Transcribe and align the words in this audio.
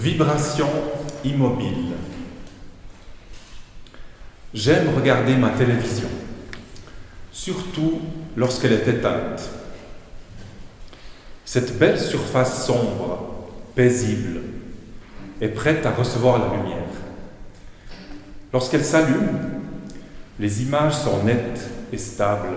Vibration 0.00 0.70
immobile. 1.26 1.92
J'aime 4.54 4.94
regarder 4.96 5.36
ma 5.36 5.50
télévision, 5.50 6.08
surtout 7.30 8.00
lorsqu'elle 8.34 8.72
est 8.72 8.88
éteinte. 8.88 9.50
Cette 11.44 11.78
belle 11.78 12.00
surface 12.00 12.64
sombre, 12.64 13.50
paisible, 13.74 14.40
est 15.42 15.48
prête 15.48 15.84
à 15.84 15.90
recevoir 15.90 16.38
la 16.38 16.56
lumière. 16.56 16.78
Lorsqu'elle 18.54 18.86
s'allume, 18.86 19.38
les 20.38 20.62
images 20.62 20.96
sont 20.96 21.24
nettes 21.24 21.68
et 21.92 21.98
stables. 21.98 22.56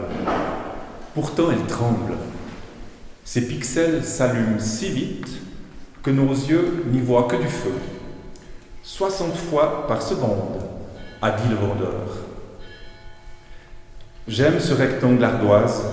Pourtant, 1.13 1.51
elles 1.51 1.67
tremblent. 1.67 2.15
Ces 3.25 3.45
pixels 3.49 4.05
s'allument 4.05 4.59
si 4.59 4.87
vite 4.87 5.42
que 6.03 6.11
nos 6.11 6.31
yeux 6.31 6.83
n'y 6.91 6.99
voient 6.99 7.23
que 7.23 7.37
du 7.37 7.47
feu. 7.47 7.73
60 8.83 9.35
fois 9.35 9.87
par 9.87 10.01
seconde, 10.01 10.61
a 11.21 11.31
dit 11.31 11.47
le 11.49 11.55
vendeur. 11.55 12.17
J'aime 14.27 14.59
ce 14.59 14.73
rectangle 14.73 15.23
ardoise, 15.23 15.85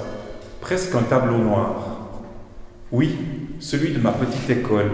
presque 0.60 0.94
un 0.96 1.02
tableau 1.02 1.38
noir. 1.38 2.08
Oui, 2.90 3.16
celui 3.60 3.92
de 3.92 4.00
ma 4.00 4.10
petite 4.10 4.50
école, 4.50 4.90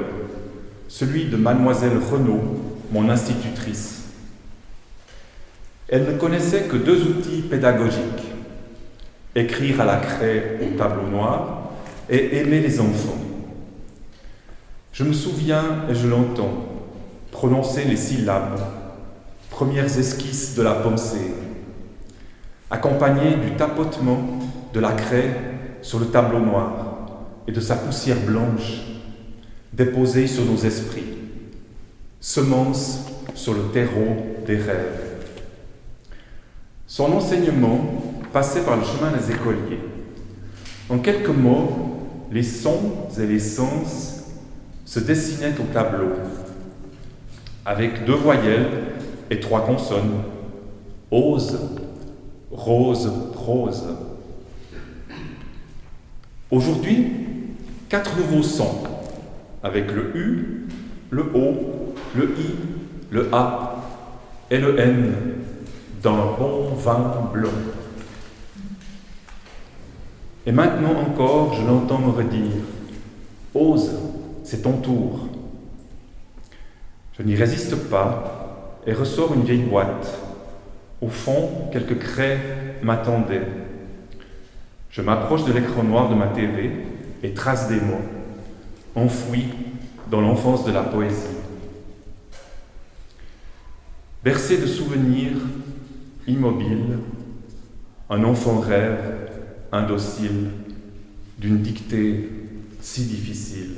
celui 0.89 1.25
de 1.25 1.37
mademoiselle 1.37 1.99
Renaud, 2.11 2.61
mon 2.93 3.09
institutrice. 3.09 4.05
Elle 5.89 6.05
ne 6.05 6.19
connaissait 6.19 6.65
que 6.65 6.77
deux 6.77 7.03
outils 7.03 7.43
pédagogiques, 7.43 8.33
écrire 9.35 9.81
à 9.81 9.85
la 9.87 9.97
craie 9.97 10.59
au 10.61 10.77
tableau 10.77 11.09
noir 11.09 11.71
et 12.11 12.39
aimer 12.39 12.61
les 12.61 12.81
enfants. 12.81 13.26
Je 14.97 15.05
me 15.05 15.13
souviens 15.13 15.83
et 15.91 15.95
je 15.95 16.09
l'entends 16.09 16.65
prononcer 17.31 17.85
les 17.85 17.99
syllabes, 17.99 18.59
premières 19.51 19.99
esquisses 19.99 20.55
de 20.55 20.63
la 20.63 20.73
pensée, 20.73 21.35
accompagnées 22.71 23.35
du 23.35 23.57
tapotement 23.57 24.21
de 24.73 24.81
la 24.81 24.93
craie 24.93 25.37
sur 25.83 25.99
le 25.99 26.07
tableau 26.07 26.39
noir 26.39 27.11
et 27.47 27.53
de 27.53 27.61
sa 27.61 27.77
poussière 27.77 28.17
blanche 28.21 28.85
déposée 29.71 30.27
sur 30.27 30.47
nos 30.47 30.57
esprits, 30.57 31.19
semence 32.19 33.05
sur 33.35 33.53
le 33.53 33.65
terreau 33.75 34.17
des 34.47 34.57
rêves. 34.57 35.27
Son 36.87 37.13
enseignement 37.13 38.03
passait 38.33 38.63
par 38.63 38.79
le 38.79 38.85
chemin 38.85 39.13
des 39.13 39.31
écoliers. 39.31 39.81
En 40.89 41.01
quelques 41.01 41.29
mots, 41.29 42.01
les 42.33 42.43
sons 42.43 43.11
et 43.21 43.27
les 43.27 43.41
sens 43.41 44.16
se 44.87 45.01
dessinaient 45.01 45.55
au 45.59 45.65
tableau, 45.75 46.13
avec 47.65 48.05
deux 48.07 48.15
voyelles 48.15 48.71
et 49.31 49.41
trois 49.41 49.67
consonnes. 49.67 50.23
Ose, 51.11 51.59
rose, 52.51 53.13
rose. 53.35 53.85
Aujourd'hui, 56.51 57.09
quatre 57.89 58.17
nouveaux 58.17 58.45
sons, 58.45 58.85
avec 59.63 59.93
le 59.93 60.17
U, 60.17 60.69
le 61.11 61.23
O, 61.35 61.95
le 62.17 62.25
I, 62.39 62.55
le 63.11 63.29
A 63.33 63.83
et 64.51 64.59
le 64.59 64.79
N, 64.79 65.13
d'un 66.01 66.27
bon 66.39 66.75
vin 66.77 67.29
blanc. 67.33 67.51
Et 70.47 70.53
maintenant 70.53 70.95
encore, 71.01 71.55
je 71.55 71.67
l'entends 71.67 71.99
me 71.99 72.11
redire, 72.11 72.53
ose, 73.53 73.91
c'est 74.47 74.63
ton 74.63 74.75
tour. 74.75 75.29
Je 77.19 77.23
n'y 77.25 77.35
résiste 77.35 77.75
pas 77.91 78.79
et 78.87 78.93
ressors 78.93 79.35
une 79.35 79.43
vieille 79.43 79.65
boîte. 79.65 80.19
Au 81.01 81.09
fond, 81.09 81.69
quelques 81.73 81.99
craies 81.99 82.77
m'attendaient. 82.81 83.49
Je 84.91 85.03
m'approche 85.03 85.45
de 85.45 85.53
l'écran 85.53 85.83
noir 85.83 86.09
de 86.09 86.15
ma 86.15 86.29
TV 86.29 86.71
et 87.25 87.35
trace 87.35 87.69
des 87.69 87.81
mots, 87.81 88.01
enfouis 88.95 89.49
dans 90.11 90.21
l'enfance 90.21 90.65
de 90.65 90.71
la 90.71 90.85
poésie. 90.85 91.27
Bercé 94.23 94.59
de 94.59 94.67
souvenirs, 94.67 95.39
immobile, 96.29 96.99
un 98.09 98.23
enfant 98.23 98.61
rêve, 98.61 99.29
indocile, 99.73 100.51
d'une 101.37 101.59
dictée 101.59 102.31
si 102.81 103.05
difficile. 103.07 103.75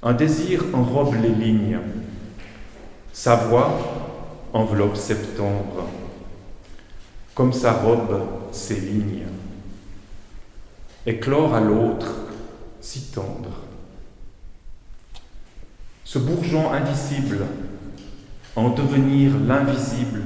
Un 0.00 0.12
désir 0.12 0.64
enrobe 0.74 1.14
les 1.20 1.30
lignes. 1.30 1.80
Sa 3.12 3.34
voix 3.34 4.48
enveloppe 4.52 4.96
septembre, 4.96 5.88
comme 7.34 7.52
sa 7.52 7.72
robe 7.72 8.22
ses 8.52 8.76
lignes. 8.76 9.26
Éclore 11.04 11.52
à 11.52 11.60
l'autre, 11.60 12.14
si 12.80 13.10
tendre. 13.10 13.64
Ce 16.04 16.20
bourgeon 16.20 16.72
indicible, 16.72 17.44
en 18.54 18.70
devenir 18.70 19.32
l'invisible, 19.36 20.22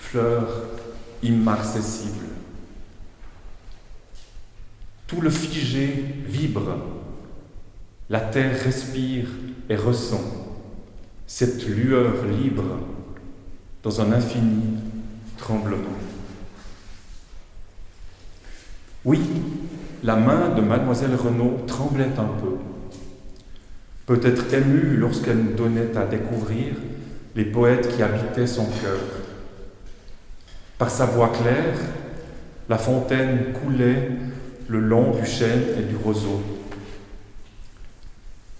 fleur 0.00 0.48
immarcessible. 1.22 2.26
Tout 5.06 5.20
le 5.20 5.30
figé 5.30 5.86
vibre 6.26 6.97
la 8.10 8.20
terre 8.20 8.58
respire 8.62 9.26
et 9.68 9.76
ressent 9.76 10.22
cette 11.26 11.66
lueur 11.66 12.24
libre 12.24 12.64
dans 13.82 14.00
un 14.00 14.12
infini 14.12 14.78
tremblement. 15.36 15.98
Oui, 19.04 19.20
la 20.02 20.16
main 20.16 20.48
de 20.50 20.62
mademoiselle 20.62 21.14
Renaud 21.14 21.58
tremblait 21.66 22.04
un 22.18 22.30
peu, 22.40 22.56
peut-être 24.06 24.52
émue 24.54 24.96
lorsqu'elle 24.96 25.38
nous 25.38 25.54
donnait 25.54 25.96
à 25.96 26.06
découvrir 26.06 26.74
les 27.36 27.44
poètes 27.44 27.94
qui 27.94 28.02
habitaient 28.02 28.46
son 28.46 28.64
cœur. 28.64 29.00
Par 30.78 30.90
sa 30.90 31.06
voix 31.06 31.28
claire, 31.28 31.78
la 32.68 32.78
fontaine 32.78 33.52
coulait 33.52 34.10
le 34.68 34.80
long 34.80 35.12
du 35.14 35.26
chêne 35.26 35.62
et 35.78 35.82
du 35.82 35.96
roseau. 35.96 36.57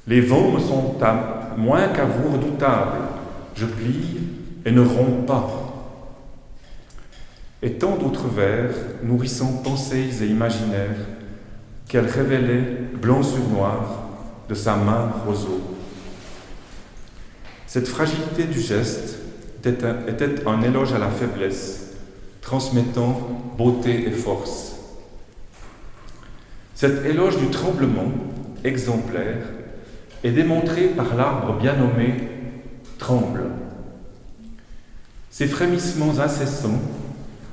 Les 0.08 0.22
vents 0.22 0.52
me 0.52 0.58
sont 0.58 0.94
moins 1.58 1.88
qu'à 1.88 2.06
vous 2.06 2.32
redoutables. 2.32 3.02
Je 3.54 3.66
plie 3.66 4.20
et 4.64 4.72
ne 4.72 4.80
romps 4.80 5.26
pas. 5.26 5.50
Et 7.60 7.72
tant 7.72 7.96
d'autres 7.96 8.28
vers, 8.28 8.70
nourrissant 9.02 9.60
pensées 9.62 10.22
et 10.22 10.26
imaginaires, 10.26 10.96
qu'elle 11.88 12.06
révélait, 12.06 12.64
blanc 13.02 13.22
sur 13.22 13.46
noir, 13.48 14.04
de 14.48 14.54
sa 14.54 14.76
main 14.76 15.12
roseau. 15.26 15.60
Cette 17.66 17.88
fragilité 17.88 18.44
du 18.44 18.60
geste 18.60 19.18
était 19.62 20.46
un 20.46 20.62
éloge 20.62 20.94
à 20.94 20.98
la 20.98 21.10
faiblesse, 21.10 21.96
transmettant 22.40 23.28
beauté 23.58 24.08
et 24.08 24.12
force. 24.12 24.76
Cet 26.74 27.04
éloge 27.04 27.36
du 27.36 27.48
tremblement 27.48 28.10
exemplaire 28.64 29.42
est 30.24 30.32
démontré 30.32 30.88
par 30.88 31.14
l'arbre 31.14 31.58
bien 31.58 31.74
nommé 31.74 32.14
tremble. 32.98 33.44
Ces 35.30 35.46
frémissements 35.46 36.18
incessants 36.18 36.80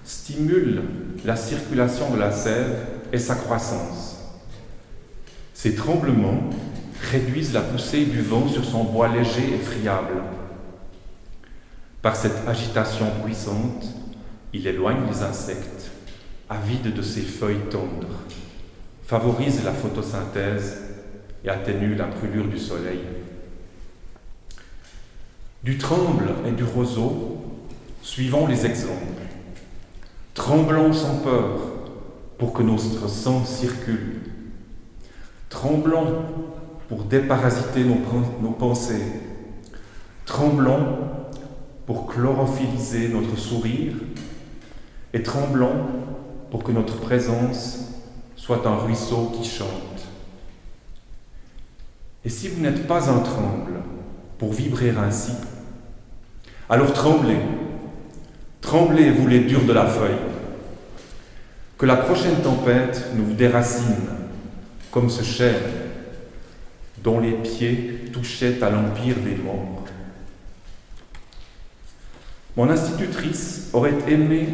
stimulent 0.04 0.84
la 1.24 1.36
circulation 1.36 2.10
de 2.12 2.20
la 2.20 2.32
sève 2.32 2.76
et 3.14 3.20
sa 3.20 3.36
croissance. 3.36 4.18
Ces 5.54 5.76
tremblements 5.76 6.50
réduisent 7.12 7.54
la 7.54 7.62
poussée 7.62 8.06
du 8.06 8.22
vent 8.22 8.48
sur 8.48 8.66
son 8.66 8.84
bois 8.84 9.08
léger 9.10 9.54
et 9.54 9.58
friable. 9.58 10.24
Par 12.02 12.16
cette 12.16 12.48
agitation 12.48 13.08
puissante, 13.24 13.86
il 14.54 14.68
éloigne 14.68 15.08
les 15.10 15.24
insectes, 15.24 15.92
avide 16.50 16.94
de 16.94 17.02
ses 17.02 17.22
feuilles 17.22 17.70
tendres, 17.70 18.20
favorise 19.06 19.64
la 19.64 19.72
photosynthèse 19.72 20.85
et 21.46 21.50
atténue 21.50 21.96
la 21.96 22.06
brûlure 22.06 22.48
du 22.48 22.58
soleil. 22.58 23.02
Du 25.64 25.78
tremble 25.78 26.30
et 26.48 26.52
du 26.52 26.64
roseau, 26.64 27.38
suivons 28.02 28.48
les 28.48 28.66
exemples. 28.66 29.24
Tremblons 30.34 30.94
sans 30.94 31.18
peur 31.20 31.60
pour 32.38 32.54
que 32.54 32.64
notre 32.64 33.10
sang 33.10 33.46
circule. 33.46 34.22
Tremblons 35.50 36.24
pour 36.90 37.04
déparasiter 37.06 37.84
nos, 37.84 38.52
pensées. 38.52 39.02
Tremblons 40.26 40.98
pour 41.86 42.08
chlorophylliser 42.08 43.10
notre 43.10 43.38
sourire 43.38 43.94
et 45.14 45.24
tremblons 45.24 45.86
pour 46.52 46.64
que 46.64 46.72
notre 46.72 46.98
présence 46.98 47.80
soit 48.36 48.68
un 48.68 48.76
ruisseau 48.76 49.32
qui 49.36 49.48
chante. 49.48 49.95
Et 52.26 52.30
si 52.30 52.48
vous 52.48 52.60
n'êtes 52.60 52.88
pas 52.88 53.10
un 53.10 53.20
tremble 53.20 53.74
pour 54.40 54.52
vibrer 54.52 54.90
ainsi, 54.90 55.34
alors 56.68 56.92
tremblez, 56.92 57.38
tremblez, 58.62 59.12
vous 59.12 59.28
les 59.28 59.42
durs 59.42 59.64
de 59.64 59.74
la 59.74 59.86
feuille, 59.86 60.18
que 61.78 61.86
la 61.86 61.98
prochaine 61.98 62.42
tempête 62.42 63.12
nous 63.16 63.34
déracine 63.36 64.08
comme 64.90 65.12
ce 65.12 65.24
chêne 65.24 65.62
dont 67.04 67.20
les 67.20 67.34
pieds 67.34 68.06
touchaient 68.12 68.64
à 68.64 68.72
l'empire 68.72 69.18
des 69.18 69.36
morts. 69.36 69.84
Mon 72.58 72.70
institutrice 72.70 73.70
aurait 73.74 73.98
aimé 74.08 74.48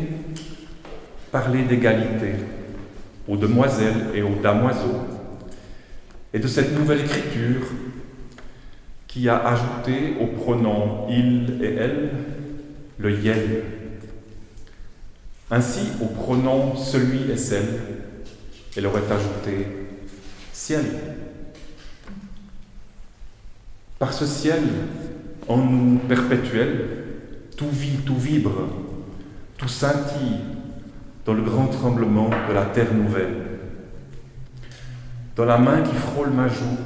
parler 1.31 1.63
d'égalité 1.63 2.33
aux 3.27 3.37
demoiselles 3.37 4.07
et 4.13 4.23
aux 4.23 4.35
damoiseaux 4.41 5.05
et 6.33 6.39
de 6.39 6.47
cette 6.47 6.77
nouvelle 6.77 7.01
écriture 7.01 7.67
qui 9.07 9.27
a 9.27 9.45
ajouté 9.47 10.15
au 10.21 10.27
pronom 10.27 11.07
il 11.09 11.61
et 11.61 11.75
elle 11.75 12.11
le 12.97 13.19
yel. 13.19 13.63
Ainsi, 15.49 15.89
au 16.01 16.05
pronom 16.05 16.77
celui 16.77 17.29
et 17.29 17.35
celle, 17.35 17.81
elle 18.77 18.87
aurait 18.87 19.11
ajouté 19.11 19.67
ciel. 20.53 20.85
Par 23.99 24.13
ce 24.13 24.25
ciel, 24.25 24.63
en 25.47 25.57
nous 25.57 25.97
perpétuel, 25.99 26.87
tout 27.57 27.69
vit, 27.69 27.97
tout 28.05 28.15
vibre, 28.15 28.69
tout 29.57 29.67
scintille 29.67 30.39
dans 31.25 31.33
le 31.33 31.41
grand 31.41 31.67
tremblement 31.67 32.29
de 32.47 32.53
la 32.53 32.65
terre 32.65 32.93
nouvelle. 32.93 33.50
Dans 35.35 35.45
la 35.45 35.57
main 35.57 35.81
qui 35.81 35.95
frôle 35.95 36.29
ma 36.29 36.47
joue, 36.47 36.77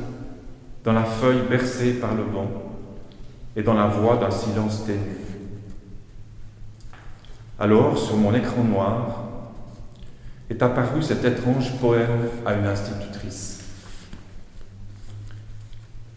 dans 0.83 0.93
la 0.93 1.03
feuille 1.03 1.41
bercée 1.49 1.93
par 1.93 2.13
le 2.13 2.23
vent 2.23 2.49
et 3.55 3.63
dans 3.63 3.73
la 3.73 3.87
voix 3.87 4.17
d'un 4.17 4.31
silence 4.31 4.85
ténu. 4.85 5.17
Alors, 7.57 7.97
sur 7.97 8.17
mon 8.17 8.33
écran 8.33 8.63
noir, 8.63 9.23
est 10.49 10.61
apparu 10.61 11.01
cet 11.01 11.25
étrange 11.25 11.71
poème 11.79 12.29
à 12.45 12.53
une 12.53 12.67
institutrice. 12.67 13.61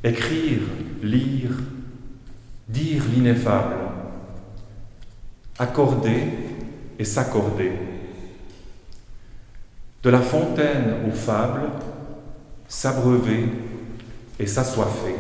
Écrire, 0.05 0.61
lire, 1.03 1.51
dire 2.69 3.03
l'ineffable, 3.15 3.77
accorder 5.59 6.25
et 6.99 7.05
s'accorder. 7.05 7.73
De 10.03 10.11
la 10.11 10.21
fontaine 10.21 10.95
aux 11.09 11.15
fables, 11.15 11.71
s'abreuver 12.69 13.49
et 14.39 14.47
s'assoiffer. 14.47 15.17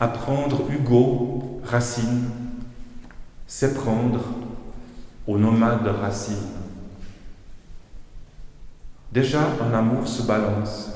Apprendre 0.00 0.68
Hugo, 0.70 1.60
Racine, 1.64 2.28
c'est 3.46 3.74
prendre 3.74 4.20
aux 5.26 5.38
nomades 5.38 5.86
Racine. 5.86 6.36
Déjà 9.12 9.40
un 9.60 9.74
amour 9.74 10.08
se 10.08 10.22
balance 10.22 10.90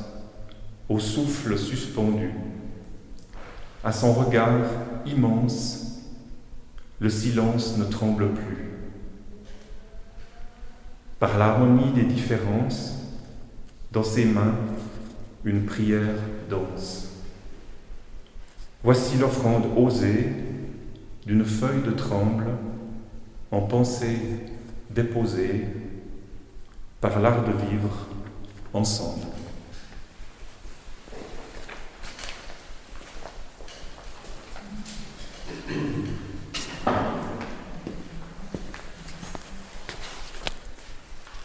au 0.89 0.99
souffle 0.99 1.59
suspendu, 1.59 2.33
à 3.83 3.93
son 3.93 4.13
regard 4.13 4.61
immense, 5.07 6.01
le 7.01 7.11
silence 7.11 7.77
ne 7.77 7.85
tremble 7.85 8.33
plus. 8.33 8.71
Par 11.19 11.39
l'harmonie 11.39 11.93
des 11.93 12.05
différences, 12.05 13.04
dans 13.95 14.03
ses 14.03 14.25
mains, 14.25 14.57
une 15.45 15.65
prière 15.65 16.17
danse. 16.51 17.13
Voici 18.83 19.17
l'offrande 19.17 19.67
osée 19.77 20.31
d'une 21.25 21.45
feuille 21.45 21.83
de 21.83 21.93
tremble 21.93 22.47
en 23.53 23.61
pensée 23.61 24.19
déposée 24.91 25.67
par 27.01 27.21
l'art 27.21 27.45
de 27.45 27.53
vivre 27.71 28.09
ensemble. 28.73 29.27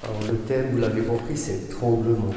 Alors 0.03 0.18
le 0.31 0.37
thème, 0.39 0.71
vous 0.71 0.77
l'avez 0.77 1.01
compris, 1.01 1.37
c'est 1.37 1.69
tremblement. 1.69 2.33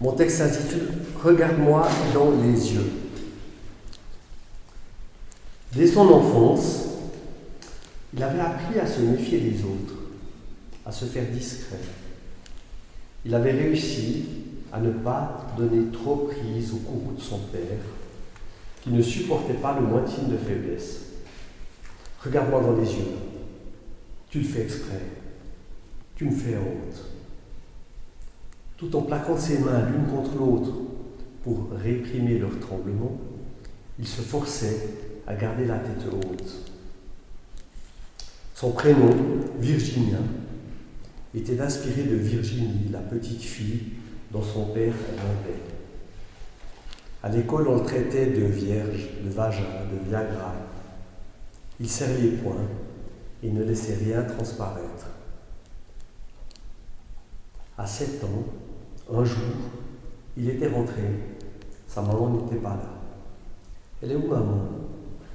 Mon 0.00 0.12
texte 0.12 0.38
s'intitule 0.38 0.88
Regarde-moi 1.22 1.88
dans 2.12 2.32
les 2.42 2.74
yeux. 2.74 2.90
Dès 5.72 5.86
son 5.86 6.08
enfance, 6.08 6.86
il 8.14 8.22
avait 8.22 8.40
appris 8.40 8.78
à 8.78 8.86
se 8.86 9.00
méfier 9.00 9.40
des 9.40 9.62
autres, 9.62 9.94
à 10.84 10.92
se 10.92 11.04
faire 11.06 11.24
discret. 11.30 11.78
Il 13.24 13.34
avait 13.34 13.52
réussi 13.52 14.24
à 14.72 14.80
ne 14.80 14.90
pas 14.90 15.46
donner 15.56 15.90
trop 15.92 16.16
prise 16.16 16.72
au 16.74 16.78
courroux 16.78 17.14
de 17.16 17.20
son 17.20 17.38
père, 17.38 17.60
qui 18.82 18.90
ne 18.90 19.00
supportait 19.00 19.54
pas 19.54 19.78
le 19.78 19.86
moins 19.86 20.02
de 20.02 20.36
faiblesse. 20.36 21.00
Regarde-moi 22.24 22.60
dans 22.60 22.76
les 22.76 22.90
yeux. 22.92 23.31
Tu 24.32 24.40
le 24.40 24.44
fais 24.44 24.62
exprès. 24.62 25.02
Tu 26.16 26.24
me 26.24 26.32
fais 26.32 26.56
honte 26.56 27.12
tout 28.82 28.96
en 28.96 29.02
plaquant 29.02 29.38
ses 29.38 29.58
mains 29.60 29.86
l'une 29.90 30.06
contre 30.06 30.36
l'autre 30.36 30.72
pour 31.44 31.68
réprimer 31.70 32.38
leur 32.38 32.58
tremblement, 32.58 33.16
il 33.96 34.08
se 34.08 34.22
forçait 34.22 34.88
à 35.24 35.36
garder 35.36 35.66
la 35.66 35.78
tête 35.78 36.04
haute. 36.12 36.72
Son 38.56 38.72
prénom, 38.72 39.14
Virginia, 39.60 40.18
était 41.32 41.60
inspiré 41.60 42.02
de 42.02 42.16
Virginie, 42.16 42.88
la 42.90 42.98
petite 42.98 43.42
fille 43.42 43.82
dont 44.32 44.42
son 44.42 44.66
père 44.66 44.92
rêvait. 44.92 45.60
À 47.22 47.28
l'école, 47.28 47.68
on 47.68 47.76
le 47.76 47.84
traitait 47.84 48.26
de 48.26 48.44
vierge, 48.44 49.10
de 49.24 49.30
vagin, 49.30 49.62
de 49.92 50.08
viagra. 50.08 50.54
Il 51.78 51.88
serrait 51.88 52.20
les 52.20 52.30
poings 52.30 52.66
et 53.42 53.50
ne 53.50 53.64
laissait 53.64 53.96
rien 53.96 54.22
transparaître. 54.22 55.08
À 57.76 57.86
sept 57.86 58.22
ans, 58.24 58.44
un 59.12 59.24
jour, 59.24 59.54
il 60.36 60.48
était 60.48 60.68
rentré, 60.68 61.02
sa 61.88 62.02
maman 62.02 62.30
n'était 62.30 62.56
pas 62.62 62.70
là. 62.70 62.90
Elle 64.02 64.12
est 64.12 64.16
où 64.16 64.28
maman? 64.28 64.68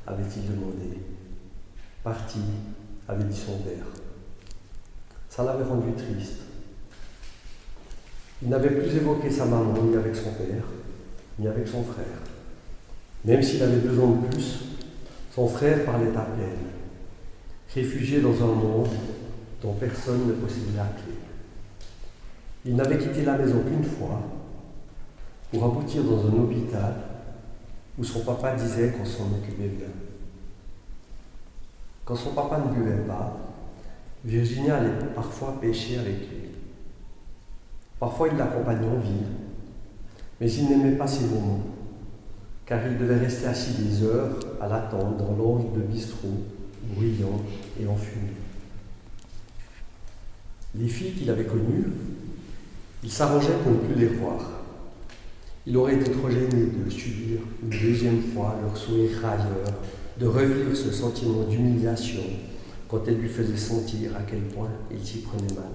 avait-il 0.08 0.50
demandé. 0.50 0.98
Partie, 2.04 2.40
avait 3.08 3.26
dit 3.26 3.38
son 3.38 3.58
père. 3.58 3.86
Ça 5.30 5.44
l'avait 5.44 5.66
rendu 5.66 5.92
triste. 5.94 6.40
Il 8.42 8.50
n'avait 8.50 8.70
plus 8.70 8.96
évoqué 8.96 9.30
sa 9.30 9.46
maman 9.46 9.74
ni 9.84 9.96
avec 9.96 10.16
son 10.16 10.32
père, 10.32 10.64
ni 11.40 11.48
avec 11.48 11.68
son 11.68 11.84
frère. 11.84 12.06
Même 13.26 13.44
s'il 13.44 13.62
avait 13.62 13.80
besoin 13.80 14.12
de 14.12 14.28
plus, 14.28 14.60
son 15.34 15.48
frère 15.48 15.86
parlait 15.86 16.16
à 16.16 16.22
peine, 16.22 16.77
réfugié 17.74 18.22
dans 18.22 18.36
un 18.44 18.54
monde 18.54 18.90
dont 19.62 19.74
personne 19.74 20.28
ne 20.28 20.34
possédait 20.34 20.78
la 20.78 20.86
clé. 20.86 21.14
Il 22.66 22.76
n'avait 22.76 22.98
quitté 22.98 23.24
la 23.24 23.38
maison 23.38 23.62
qu'une 23.62 23.84
fois 23.84 24.22
pour 25.52 25.64
aboutir 25.64 26.04
dans 26.04 26.28
un 26.28 26.34
hôpital 26.44 26.94
où 27.98 28.04
son 28.04 28.20
papa 28.22 28.56
disait 28.56 28.92
qu'on 28.92 29.06
s'en 29.06 29.26
occupait 29.26 29.70
bien. 29.70 29.88
Quand 32.06 32.16
son 32.16 32.34
papa 32.34 32.60
ne 32.60 32.74
buvait 32.74 33.04
pas, 33.08 33.38
Virginia 34.24 34.78
allait 34.78 35.06
parfois 35.16 35.58
pêcher 35.60 35.98
avec 35.98 36.20
lui. 36.20 36.50
Parfois 38.00 38.28
il 38.30 38.38
l'accompagnait 38.38 38.88
en 38.88 39.00
ville, 39.00 39.28
mais 40.40 40.52
il 40.52 40.70
n'aimait 40.70 40.96
pas 40.96 41.08
ces 41.08 41.26
moments, 41.26 41.64
car 42.66 42.86
il 42.86 42.98
devait 42.98 43.18
rester 43.18 43.48
assis 43.48 43.74
des 43.74 44.04
heures 44.04 44.38
à 44.62 44.68
l'attente 44.68 45.18
dans 45.18 45.36
l'angle 45.36 45.74
de 45.74 45.82
bistrot, 45.82 46.44
bruyant 46.84 47.42
et 47.80 47.88
enfumé. 47.88 48.32
Les 50.76 50.88
filles 50.88 51.14
qu'il 51.14 51.30
avait 51.30 51.46
connues 51.46 51.86
il 53.04 53.12
s'arrangeait 53.12 53.54
pour 53.64 53.74
ne 53.74 53.78
plus 53.78 53.96
les 53.96 54.08
voir. 54.08 54.42
Il 55.66 55.78
aurait 55.78 55.96
été 55.96 56.12
trop 56.12 56.30
gêné 56.30 56.66
de 56.66 56.90
subir 56.90 57.40
une 57.62 57.70
deuxième 57.70 58.22
fois 58.22 58.58
leur 58.62 58.76
sourire 58.76 59.12
railleur, 59.22 59.74
de 60.20 60.26
revivre 60.26 60.76
ce 60.76 60.92
sentiment 60.92 61.44
d'humiliation 61.44 62.24
quand 62.88 63.08
elle 63.08 63.18
lui 63.18 63.30
faisait 63.30 63.58
sentir 63.58 64.16
à 64.16 64.24
quel 64.24 64.40
point 64.40 64.70
il 64.92 65.06
s'y 65.06 65.20
prenait 65.20 65.54
mal. 65.54 65.72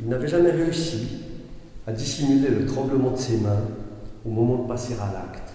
Il 0.00 0.08
n'avait 0.08 0.28
jamais 0.28 0.50
réussi 0.50 1.06
à 1.86 1.92
dissimuler 1.92 2.48
le 2.48 2.66
tremblement 2.66 3.12
de 3.12 3.18
ses 3.18 3.36
mains 3.38 3.64
au 4.26 4.30
moment 4.30 4.64
de 4.64 4.68
passer 4.68 4.94
à 4.94 5.12
l'acte. 5.12 5.52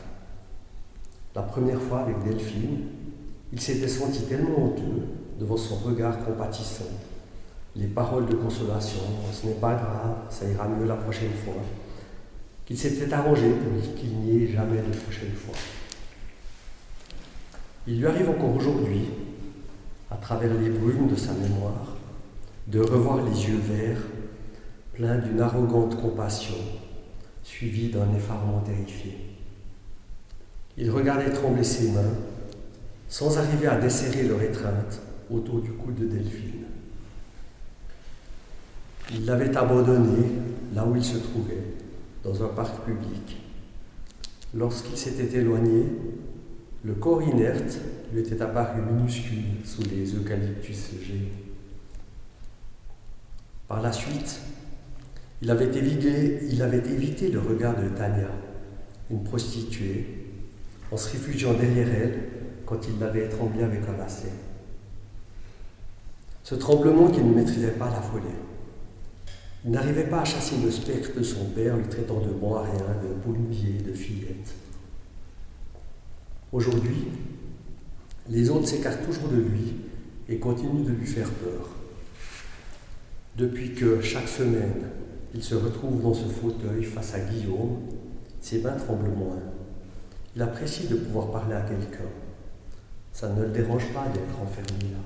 La 1.35 1.41
première 1.41 1.81
fois 1.81 2.01
avec 2.01 2.23
Delphine, 2.23 2.85
il 3.51 3.59
s'était 3.59 3.87
senti 3.87 4.21
tellement 4.23 4.65
honteux 4.65 5.05
devant 5.39 5.57
son 5.57 5.75
regard 5.75 6.23
compatissant 6.23 6.85
les 7.75 7.87
paroles 7.87 8.25
de 8.25 8.35
consolation, 8.35 8.99
ce 9.31 9.47
n'est 9.47 9.53
pas 9.53 9.75
grave, 9.75 10.17
ça 10.29 10.47
ira 10.47 10.67
mieux 10.67 10.85
la 10.85 10.95
prochaine 10.95 11.31
fois, 11.45 11.61
qu'il 12.65 12.77
s'était 12.77 13.11
arrangé 13.13 13.49
pour 13.49 13.95
qu'il 13.95 14.17
n'y 14.17 14.43
ait 14.43 14.47
jamais 14.47 14.77
de 14.77 14.97
prochaine 14.97 15.33
fois. 15.33 15.55
Il 17.87 17.99
lui 17.99 18.07
arrive 18.07 18.29
encore 18.29 18.55
aujourd'hui, 18.55 19.05
à 20.11 20.15
travers 20.17 20.53
les 20.55 20.69
brumes 20.69 21.07
de 21.07 21.15
sa 21.15 21.33
mémoire, 21.33 21.95
de 22.67 22.81
revoir 22.81 23.23
les 23.23 23.47
yeux 23.47 23.59
verts, 23.59 24.01
pleins 24.93 25.17
d'une 25.17 25.39
arrogante 25.39 26.01
compassion, 26.01 26.55
suivie 27.43 27.89
d'un 27.89 28.13
effarement 28.15 28.59
terrifié. 28.59 29.17
Il 30.77 30.91
regardait 30.91 31.31
trembler 31.31 31.63
ses 31.63 31.91
mains, 31.91 32.13
sans 33.09 33.39
arriver 33.39 33.67
à 33.67 33.77
desserrer 33.77 34.23
leur 34.23 34.41
étreinte 34.41 35.01
autour 35.31 35.61
du 35.61 35.71
cou 35.71 35.91
de 35.91 36.05
Delphine. 36.05 36.65
Il 39.11 39.25
l'avait 39.25 39.57
abandonné 39.57 40.27
là 40.75 40.85
où 40.85 40.95
il 40.95 41.03
se 41.03 41.17
trouvait, 41.17 41.63
dans 42.23 42.43
un 42.43 42.49
parc 42.49 42.85
public. 42.85 43.41
Lorsqu'il 44.53 44.95
s'était 44.95 45.39
éloigné, 45.39 45.85
le 46.83 46.93
corps 46.93 47.23
inerte 47.23 47.79
lui 48.13 48.21
était 48.21 48.41
apparu 48.41 48.81
minuscule 48.81 49.65
sous 49.65 49.81
les 49.83 50.15
eucalyptus 50.15 50.91
légers. 50.93 51.31
Par 53.67 53.81
la 53.81 53.91
suite, 53.91 54.39
il 55.41 55.49
avait, 55.49 55.75
évité, 55.75 56.39
il 56.49 56.61
avait 56.61 56.77
évité 56.77 57.29
le 57.29 57.39
regard 57.39 57.75
de 57.75 57.89
Tania, 57.89 58.29
une 59.09 59.23
prostituée, 59.23 60.05
en 60.91 60.97
se 60.97 61.11
réfugiant 61.11 61.53
derrière 61.53 61.87
elle 61.87 62.38
quand 62.69 62.79
il 62.87 62.99
l'avait 62.99 63.25
étranglée 63.25 63.63
avec 63.63 63.81
un 63.89 63.97
lacet. 63.97 64.31
Ce 66.43 66.53
tremblement 66.53 67.09
qu'il 67.09 67.25
ne 67.27 67.33
maîtrisait 67.33 67.71
pas 67.71 67.89
l'affolait. 67.89 68.37
Il 69.65 69.71
n'arrivait 69.71 70.07
pas 70.07 70.21
à 70.21 70.25
chasser 70.25 70.55
le 70.63 70.69
spectre 70.69 71.17
de 71.17 71.23
son 71.23 71.45
père, 71.45 71.75
lui 71.75 71.87
traitant 71.89 72.21
de 72.21 72.29
bon 72.29 72.53
rien, 72.53 72.71
de 73.03 73.89
de 73.89 73.93
fillette. 73.93 74.53
Aujourd'hui, 76.51 77.07
les 78.29 78.49
autres 78.49 78.67
s'écartent 78.67 79.03
toujours 79.03 79.29
de 79.29 79.37
lui 79.37 79.73
et 80.29 80.37
continuent 80.37 80.85
de 80.85 80.91
lui 80.91 81.07
faire 81.07 81.29
peur. 81.29 81.69
Depuis 83.35 83.73
que 83.73 83.99
chaque 84.01 84.27
semaine, 84.27 84.89
il 85.33 85.43
se 85.43 85.55
retrouve 85.55 86.01
dans 86.01 86.13
ce 86.13 86.27
fauteuil 86.27 86.83
face 86.83 87.15
à 87.15 87.19
Guillaume, 87.19 87.79
ses 88.41 88.61
mains 88.61 88.77
tremblent 88.77 89.09
moins. 89.09 89.39
Il 90.35 90.41
apprécie 90.41 90.87
de 90.87 90.95
pouvoir 90.95 91.31
parler 91.31 91.55
à 91.55 91.61
quelqu'un. 91.61 92.09
Ça 93.19 93.27
ne 93.27 93.41
le 93.41 93.49
dérange 93.49 93.83
pas 93.93 94.05
d'être 94.13 94.41
enfermé 94.41 94.93
là. 94.93 94.99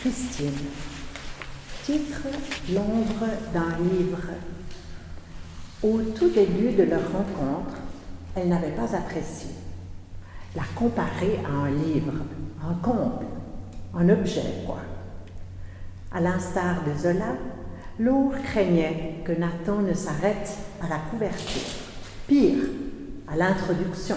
Christine. 0.00 0.50
Titre 1.84 2.22
L'ombre 2.72 3.28
d'un 3.52 3.78
livre. 3.78 4.18
Au 5.80 6.00
tout 6.18 6.30
début 6.30 6.72
de 6.72 6.82
leur 6.82 7.02
rencontre, 7.02 7.76
elle 8.34 8.48
n'avait 8.48 8.72
pas 8.72 8.96
apprécié. 8.96 9.50
La 10.56 10.64
comparer 10.74 11.38
à 11.46 11.50
un 11.50 11.70
livre, 11.70 12.14
un 12.68 12.74
comble, 12.82 13.26
un 13.94 14.08
objet, 14.08 14.64
quoi. 14.66 14.80
À 16.14 16.20
l'instar 16.20 16.84
de 16.84 16.96
Zola, 16.96 17.36
Laure 17.98 18.40
craignait 18.44 19.16
que 19.24 19.32
Nathan 19.32 19.82
ne 19.82 19.94
s'arrête 19.94 20.56
à 20.80 20.88
la 20.88 20.98
couverture. 21.10 21.60
Pire, 22.28 22.68
à 23.26 23.36
l'introduction. 23.36 24.14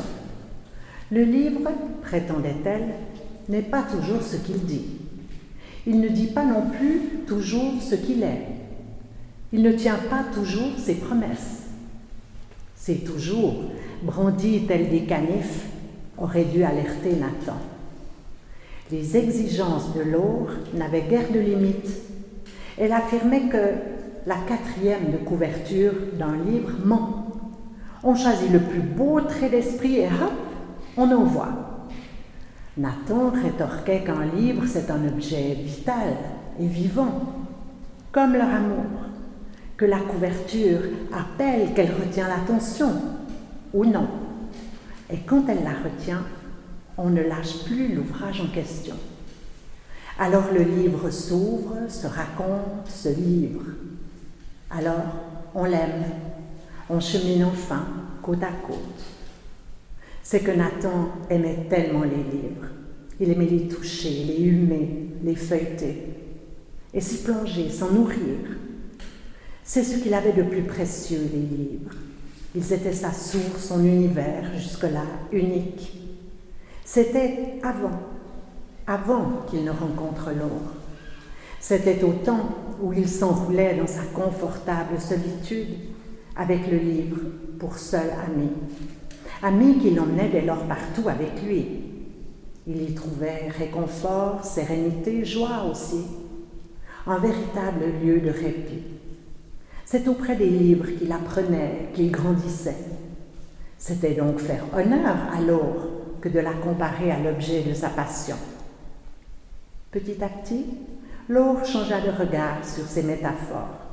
Le 1.11 1.23
livre, 1.23 1.71
prétendait-elle, 2.03 2.89
n'est 3.49 3.63
pas 3.63 3.81
toujours 3.81 4.21
ce 4.21 4.35
qu'il 4.35 4.63
dit. 4.65 4.85
Il 5.87 5.99
ne 5.99 6.09
dit 6.09 6.27
pas 6.27 6.45
non 6.45 6.69
plus 6.69 7.01
toujours 7.25 7.81
ce 7.81 7.95
qu'il 7.95 8.21
est. 8.21 8.45
Il 9.51 9.63
ne 9.63 9.71
tient 9.71 9.99
pas 10.07 10.23
toujours 10.31 10.77
ses 10.77 10.95
promesses. 10.95 11.63
C'est 12.75 13.03
toujours, 13.05 13.55
brandi 14.03 14.67
tel 14.67 14.91
des 14.91 15.05
canifs, 15.05 15.65
aurait 16.19 16.45
dû 16.45 16.63
alerter 16.63 17.15
Nathan. 17.15 17.57
Les 18.89 19.17
exigences 19.17 19.93
de 19.93 20.01
l'or 20.01 20.47
n'avaient 20.73 21.07
guère 21.09 21.29
de 21.33 21.39
limites. 21.39 21.91
Elle 22.77 22.93
affirmait 22.93 23.49
que 23.49 23.73
la 24.25 24.35
quatrième 24.47 25.11
de 25.11 25.17
couverture 25.17 25.91
d'un 26.13 26.37
livre 26.37 26.71
ment. 26.85 27.27
On 28.03 28.15
choisit 28.15 28.49
le 28.49 28.59
plus 28.59 28.79
beau 28.79 29.19
trait 29.19 29.49
d'esprit 29.49 29.97
et 29.97 30.05
hop, 30.05 30.31
on 30.95 31.11
envoie. 31.11 31.49
Nathan 32.77 33.31
rétorquait 33.31 34.03
qu'un 34.05 34.25
livre, 34.25 34.63
c'est 34.65 34.89
un 34.89 35.05
objet 35.05 35.55
vital 35.55 36.15
et 36.57 36.67
vivant, 36.67 37.23
comme 38.13 38.33
leur 38.33 38.49
amour, 38.49 38.85
que 39.75 39.85
la 39.85 39.99
couverture 39.99 40.79
appelle 41.11 41.73
qu'elle 41.73 41.91
retient 41.91 42.29
l'attention, 42.29 42.91
ou 43.73 43.83
non. 43.83 44.07
Et 45.11 45.17
quand 45.25 45.43
elle 45.49 45.63
la 45.63 45.89
retient, 45.89 46.23
on 46.97 47.09
ne 47.09 47.21
lâche 47.21 47.63
plus 47.65 47.93
l'ouvrage 47.93 48.41
en 48.41 48.47
question. 48.47 48.95
Alors 50.19 50.51
le 50.51 50.63
livre 50.63 51.09
s'ouvre, 51.09 51.75
se 51.89 52.07
raconte, 52.07 52.87
se 52.87 53.09
livre. 53.09 53.63
Alors 54.69 55.13
on 55.53 55.65
l'aime, 55.65 56.05
on 56.89 56.99
chemine 56.99 57.45
enfin 57.45 57.85
côte 58.21 58.43
à 58.43 58.51
côte 58.65 59.03
c'est 60.27 60.41
que 60.41 60.51
Nathan 60.51 61.07
aimait 61.29 61.67
tellement 61.69 62.03
les 62.03 62.17
livres. 62.17 62.67
Il 63.17 63.31
aimait 63.31 63.45
les 63.45 63.69
toucher, 63.69 64.25
les 64.25 64.43
humer, 64.43 65.07
les 65.23 65.37
feuilleter, 65.37 66.03
et 66.93 66.99
s'y 66.99 67.23
plonger, 67.23 67.69
s'en 67.69 67.91
nourrir. 67.91 68.35
C'est 69.63 69.85
ce 69.85 69.99
qu'il 69.99 70.13
avait 70.13 70.33
de 70.33 70.43
plus 70.43 70.63
précieux, 70.63 71.29
les 71.33 71.39
livres. 71.39 71.95
Ils 72.53 72.73
étaient 72.73 72.91
sa 72.91 73.13
source, 73.13 73.69
son 73.69 73.85
univers, 73.85 74.51
jusque-là 74.57 75.05
unique. 75.31 75.93
C'était 76.89 77.59
avant, 77.63 77.99
avant 78.87 79.43
qu'il 79.47 79.65
ne 79.65 79.71
rencontre 79.71 80.31
l'or. 80.31 80.73
C'était 81.59 82.01
au 82.03 82.13
temps 82.13 82.49
où 82.81 82.93
il 82.93 83.09
s'enroulait 83.09 83.75
dans 83.75 83.87
sa 83.87 84.03
confortable 84.03 84.99
solitude 84.99 85.75
avec 86.35 86.71
le 86.71 86.77
livre 86.77 87.17
pour 87.59 87.77
seul 87.77 88.09
ami 88.25 88.49
ami 89.43 89.77
qui 89.79 89.91
l'emmenait 89.91 90.29
dès 90.29 90.41
lors 90.41 90.63
partout 90.63 91.09
avec 91.09 91.43
lui. 91.43 91.65
Il 92.65 92.89
y 92.89 92.93
trouvait 92.93 93.49
réconfort, 93.57 94.43
sérénité, 94.43 95.23
joie 95.23 95.65
aussi, 95.69 96.05
un 97.05 97.17
véritable 97.19 97.85
lieu 98.03 98.19
de 98.19 98.29
répit. 98.29 98.83
C'est 99.85 100.07
auprès 100.07 100.35
des 100.35 100.49
livres 100.49 100.87
qu'il 100.97 101.11
apprenait, 101.11 101.89
qu'il 101.93 102.11
grandissait. 102.11 102.77
C'était 103.77 104.15
donc 104.15 104.39
faire 104.39 104.65
honneur 104.75 105.15
à 105.33 105.39
l'or 105.41 105.86
que 106.21 106.29
de 106.29 106.39
la 106.39 106.53
comparer 106.53 107.11
à 107.11 107.19
l'objet 107.19 107.63
de 107.63 107.73
sa 107.73 107.89
passion. 107.89 108.35
Petit 109.91 110.23
à 110.23 110.29
petit, 110.29 110.65
l'or 111.29 111.65
changea 111.65 112.01
de 112.01 112.11
regard 112.11 112.65
sur 112.65 112.85
ses 112.85 113.03
métaphores. 113.03 113.85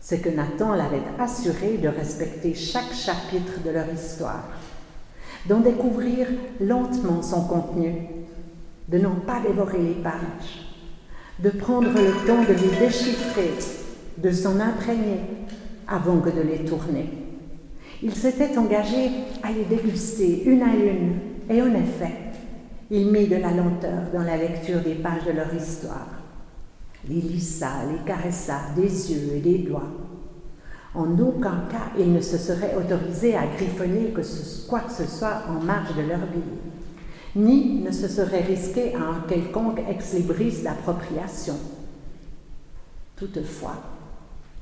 C'est 0.00 0.20
que 0.20 0.30
Nathan 0.30 0.74
l'avait 0.74 1.02
assuré 1.18 1.78
de 1.78 1.88
respecter 1.88 2.54
chaque 2.54 2.92
chapitre 2.92 3.62
de 3.64 3.70
leur 3.70 3.92
histoire 3.92 4.48
d'en 5.48 5.60
découvrir 5.60 6.26
lentement 6.60 7.22
son 7.22 7.42
contenu, 7.44 7.92
de 8.88 8.98
n'en 8.98 9.14
pas 9.14 9.40
dévorer 9.40 9.78
les 9.78 10.02
pages, 10.02 10.66
de 11.38 11.50
prendre 11.50 11.88
le 11.88 12.26
temps 12.26 12.42
de 12.42 12.52
les 12.52 12.86
déchiffrer, 12.86 13.52
de 14.18 14.30
s'en 14.30 14.60
imprégner 14.60 15.20
avant 15.88 16.20
que 16.20 16.30
de 16.30 16.42
les 16.42 16.64
tourner. 16.64 17.10
Il 18.02 18.14
s'était 18.14 18.56
engagé 18.58 19.10
à 19.42 19.50
les 19.50 19.64
déguster 19.64 20.44
une 20.44 20.62
à 20.62 20.74
une, 20.74 21.18
et 21.50 21.60
en 21.60 21.74
effet, 21.74 22.14
il 22.90 23.10
mit 23.10 23.26
de 23.26 23.36
la 23.36 23.50
lenteur 23.50 24.04
dans 24.12 24.22
la 24.22 24.36
lecture 24.36 24.80
des 24.80 24.94
pages 24.94 25.24
de 25.26 25.32
leur 25.32 25.52
histoire. 25.52 26.06
Les 27.08 27.20
lissa, 27.20 27.70
les 27.90 28.04
caressa 28.04 28.60
des 28.76 29.12
yeux 29.12 29.36
et 29.36 29.40
des 29.40 29.58
doigts, 29.58 29.90
en 30.94 31.18
aucun 31.18 31.66
cas, 31.70 31.92
ils 31.98 32.12
ne 32.12 32.20
se 32.20 32.36
seraient 32.36 32.74
autorisés 32.74 33.36
à 33.36 33.46
griffonner 33.46 34.12
quoi 34.68 34.80
que 34.80 34.92
ce 34.92 35.04
soit 35.04 35.42
en 35.48 35.64
marge 35.64 35.94
de 35.96 36.02
leur 36.02 36.18
vie, 36.18 37.36
ni 37.36 37.80
ne 37.80 37.92
se 37.92 38.08
seraient 38.08 38.42
risqués 38.42 38.94
à 38.94 38.98
un 38.98 39.20
quelconque 39.28 39.80
ex-libris 39.88 40.62
d'appropriation. 40.62 41.54
Toutefois, 43.16 43.76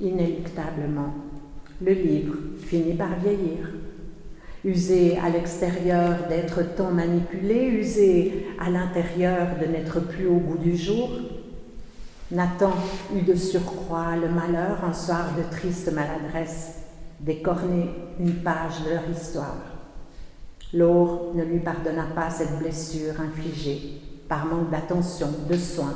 inéluctablement, 0.00 1.14
le 1.80 1.92
livre 1.92 2.34
finit 2.58 2.94
par 2.94 3.18
vieillir, 3.20 3.70
usé 4.64 5.18
à 5.18 5.28
l'extérieur 5.28 6.28
d'être 6.28 6.74
tant 6.74 6.90
manipulé, 6.90 7.66
usé 7.66 8.46
à 8.58 8.70
l'intérieur 8.70 9.48
de 9.60 9.66
n'être 9.66 10.00
plus 10.00 10.26
au 10.26 10.36
goût 10.36 10.58
du 10.58 10.76
jour, 10.76 11.10
Nathan 12.30 12.72
eut 13.14 13.22
de 13.22 13.34
surcroît 13.34 14.16
le 14.16 14.28
malheur, 14.28 14.84
un 14.84 14.92
soir 14.92 15.30
de 15.36 15.42
triste 15.56 15.90
maladresse, 15.92 16.74
décorner 17.20 17.88
une 18.20 18.34
page 18.34 18.84
de 18.84 18.90
leur 18.90 19.08
histoire. 19.10 19.56
Laure 20.74 21.32
ne 21.34 21.42
lui 21.42 21.60
pardonna 21.60 22.04
pas 22.14 22.28
cette 22.28 22.58
blessure 22.58 23.18
infligée 23.20 24.02
par 24.28 24.44
manque 24.44 24.70
d'attention, 24.70 25.28
de 25.48 25.56
soins, 25.56 25.94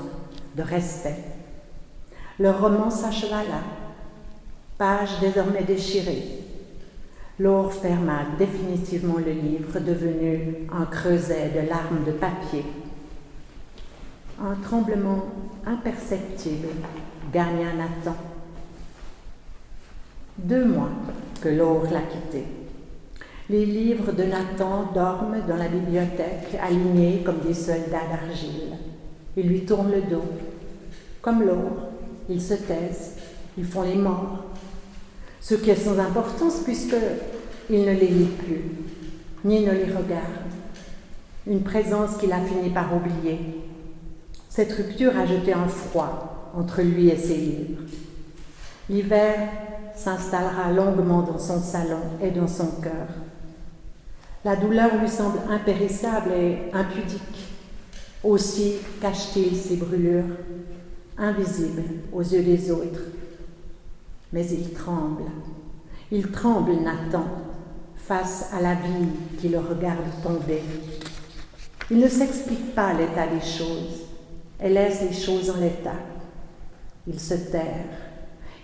de 0.57 0.63
respect. 0.63 1.19
Leur 2.39 2.63
roman 2.63 2.89
s'acheva 2.89 3.43
là, 3.45 3.61
page 4.79 5.21
désormais 5.21 5.65
déchirée. 5.65 6.23
Laure 7.39 7.73
ferma 7.73 8.27
définitivement 8.39 9.17
le 9.17 9.33
livre 9.33 9.81
devenu 9.81 10.69
un 10.71 10.85
creuset 10.85 11.51
de 11.55 11.67
larmes 11.67 12.05
de 12.07 12.13
papier. 12.13 12.65
Un 14.39 14.55
tremblement 14.63 15.25
imperceptible 15.67 16.69
gagna 17.33 17.73
Nathan. 17.73 18.17
Deux 20.37 20.67
mois 20.67 20.91
que 21.41 21.49
Laure 21.49 21.85
l'a 21.91 22.03
quitté. 22.03 22.45
Les 23.49 23.65
livres 23.65 24.13
de 24.13 24.25
Nathan 24.25 24.91
dorment 24.95 25.43
dans 25.49 25.57
la 25.57 25.69
bibliothèque, 25.69 26.59
alignés 26.61 27.23
comme 27.25 27.41
des 27.41 27.55
soldats 27.55 28.09
d'argile. 28.11 28.77
Ils 29.37 29.49
lui 29.49 29.65
tournent 29.65 29.91
le 29.91 30.03
dos. 30.03 30.25
Comme 31.23 31.43
Laure, 31.43 31.89
ils 32.29 32.43
se 32.43 32.55
taisent, 32.55 33.17
ils 33.57 33.65
font 33.65 33.83
les 33.83 33.97
morts. 33.97 34.45
Ce 35.43 35.55
qui 35.55 35.71
est 35.71 35.77
sans 35.77 35.99
importance 35.99 36.61
puisqu'il 36.61 37.81
ne 37.85 37.93
les 37.93 38.07
lit 38.07 38.31
plus, 38.39 38.63
ni 39.45 39.61
ne 39.61 39.73
les 39.73 39.93
regarde. 39.93 40.47
Une 41.49 41.63
présence 41.63 42.17
qu'il 42.17 42.33
a 42.33 42.41
fini 42.41 42.71
par 42.71 42.95
oublier. 42.95 43.41
Cette 44.49 44.73
rupture 44.73 45.19
a 45.19 45.27
jeté 45.27 45.53
un 45.53 45.67
froid 45.67 46.53
entre 46.57 46.83
lui 46.83 47.09
et 47.09 47.17
ses 47.17 47.37
livres. 47.37 47.83
L'hiver 48.89 49.49
s'installera 49.97 50.71
longuement 50.71 51.23
dans 51.23 51.39
son 51.39 51.61
salon 51.61 52.03
et 52.23 52.31
dans 52.31 52.47
son 52.47 52.69
cœur. 52.81 53.09
La 54.45 54.55
douleur 54.55 54.97
lui 55.01 55.09
semble 55.09 55.41
impérissable 55.51 56.33
et 56.33 56.59
impudique. 56.73 57.49
Aussi 58.23 58.75
cache-t-il 59.01 59.57
ses 59.57 59.77
brûlures, 59.77 60.37
invisibles 61.19 61.83
aux 62.13 62.23
yeux 62.23 62.43
des 62.43 62.71
autres. 62.71 63.01
Mais 64.33 64.47
il 64.47 64.73
tremble. 64.73 65.25
Il 66.11 66.31
tremble, 66.31 66.73
Nathan, 66.75 67.25
face 67.97 68.51
à 68.53 68.61
la 68.61 68.75
vie 68.75 69.09
qui 69.39 69.49
le 69.49 69.59
regarde 69.59 70.05
tomber. 70.23 70.63
Il 71.91 71.99
ne 71.99 72.09
s'explique 72.09 72.75
pas 72.75 72.93
l'état 72.95 73.27
des 73.27 73.41
choses 73.41 74.07
et 74.63 74.69
laisse 74.69 75.03
les 75.03 75.13
choses 75.13 75.51
en 75.51 75.57
l'état. 75.57 76.01
Il 77.07 77.19
se 77.19 77.35
terre. 77.35 77.85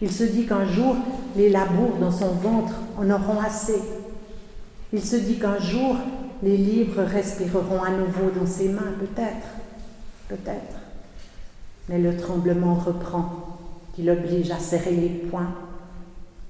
Il 0.01 0.11
se 0.11 0.25
dit 0.25 0.47
qu'un 0.47 0.65
jour, 0.65 0.97
les 1.37 1.51
labours 1.51 1.97
dans 2.01 2.13
son 2.13 2.33
ventre 2.35 2.75
en 2.97 3.11
auront 3.11 3.41
assez 3.41 3.83
il 4.93 5.05
se 5.05 5.17
dit 5.17 5.39
qu'un 5.39 5.59
jour, 5.59 5.97
les 6.43 6.57
livres 6.57 7.03
respireront 7.03 7.83
à 7.83 7.91
nouveau 7.91 8.31
dans 8.31 8.47
ses 8.47 8.71
mains, 8.71 8.95
peut-être, 8.99 9.49
peut-être. 10.29 10.79
Mais 11.89 11.99
le 11.99 12.17
tremblement 12.17 12.75
reprend, 12.75 13.58
qui 13.99 14.05
l'oblige 14.05 14.53
à 14.53 14.61
serrer 14.61 14.93
les 14.93 15.09
poings. 15.09 15.53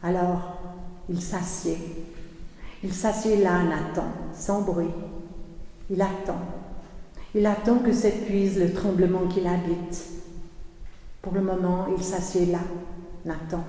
Alors, 0.02 0.59
il 1.09 1.19
s'assied. 1.19 1.78
Il 2.85 2.93
s'assied 2.93 3.38
là, 3.38 3.62
Nathan, 3.62 4.05
sans 4.35 4.61
bruit. 4.61 4.90
Il 5.88 6.02
attend. 6.02 6.40
Il 7.35 7.47
attend 7.47 7.78
que 7.78 7.90
s'épuise 7.90 8.59
le 8.59 8.75
tremblement 8.75 9.26
qui 9.28 9.40
l'habite. 9.40 10.11
Pour 11.23 11.33
le 11.33 11.40
moment, 11.40 11.87
il 11.97 12.05
s'assied 12.05 12.45
là, 12.45 12.61
Nathan. 13.25 13.64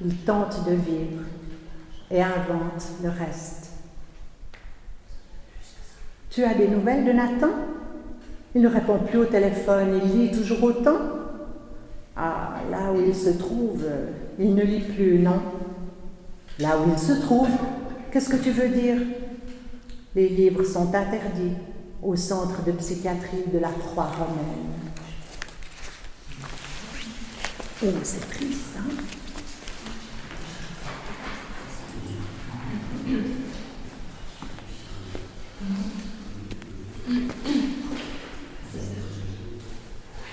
Il 0.00 0.16
tente 0.24 0.66
de 0.66 0.72
vivre 0.72 1.22
et 2.10 2.22
invente 2.22 2.82
le 3.02 3.10
reste. 3.10 3.72
Tu 6.30 6.44
as 6.44 6.54
des 6.54 6.68
nouvelles 6.68 7.04
de 7.04 7.12
Nathan? 7.12 7.50
Il 8.54 8.62
ne 8.62 8.68
répond 8.68 9.00
plus 9.00 9.18
au 9.18 9.26
téléphone, 9.26 10.00
il 10.02 10.18
lit 10.18 10.30
toujours 10.30 10.62
autant? 10.62 11.21
Ah, 12.14 12.60
là 12.70 12.92
où 12.92 13.00
il 13.00 13.14
se 13.14 13.30
trouve, 13.30 13.84
il 14.38 14.54
ne 14.54 14.62
lit 14.62 14.80
plus, 14.80 15.18
non. 15.18 15.40
Là 16.58 16.78
où 16.78 16.90
il 16.92 16.98
se 16.98 17.12
trouve, 17.12 17.48
qu'est-ce 18.10 18.28
que 18.28 18.36
tu 18.36 18.50
veux 18.50 18.68
dire? 18.68 18.98
Les 20.14 20.28
livres 20.28 20.62
sont 20.64 20.94
interdits 20.94 21.56
au 22.02 22.14
centre 22.14 22.62
de 22.64 22.72
psychiatrie 22.72 23.44
de 23.52 23.58
la 23.58 23.70
Croix 23.70 24.10
romaine. 24.18 24.72
Oh, 27.84 27.88
c'est 28.02 28.28
triste, 28.28 28.76
hein? 28.78 28.82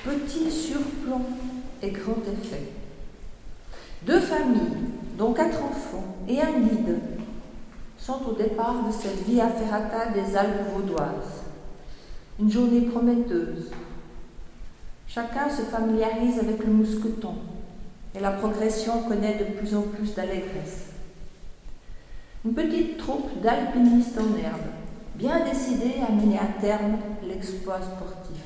Petit 0.03 0.51
surplomb 0.51 1.25
et 1.81 1.91
grand 1.91 2.21
effet. 2.21 2.71
Deux 4.05 4.19
familles, 4.19 4.89
dont 5.17 5.33
quatre 5.33 5.63
enfants 5.63 6.15
et 6.27 6.41
un 6.41 6.59
guide, 6.59 6.99
sont 7.97 8.19
au 8.27 8.33
départ 8.33 8.85
de 8.87 8.91
cette 8.91 9.25
via 9.27 9.49
ferrata 9.49 10.11
des 10.11 10.35
Alpes 10.35 10.73
vaudoises. 10.73 11.43
Une 12.39 12.49
journée 12.49 12.81
prometteuse. 12.81 13.71
Chacun 15.07 15.49
se 15.49 15.63
familiarise 15.63 16.39
avec 16.39 16.59
le 16.59 16.71
mousqueton 16.71 17.35
et 18.15 18.19
la 18.19 18.31
progression 18.31 19.03
connaît 19.03 19.37
de 19.37 19.57
plus 19.57 19.75
en 19.75 19.81
plus 19.81 20.13
d'allégresse. 20.15 20.87
Une 22.45 22.53
petite 22.53 22.97
troupe 22.97 23.41
d'alpinistes 23.41 24.17
en 24.17 24.37
herbe, 24.37 24.61
bien 25.15 25.43
décidée 25.43 25.95
à 26.07 26.11
mener 26.11 26.37
à 26.37 26.61
terme 26.61 26.97
l'exploit 27.27 27.81
sportif. 27.81 28.41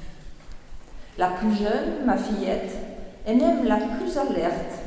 La 1.18 1.28
plus 1.28 1.56
jeune, 1.56 2.06
ma 2.06 2.18
fillette, 2.18 2.76
est 3.26 3.36
même 3.36 3.66
la 3.66 3.78
plus 3.78 4.18
alerte 4.18 4.80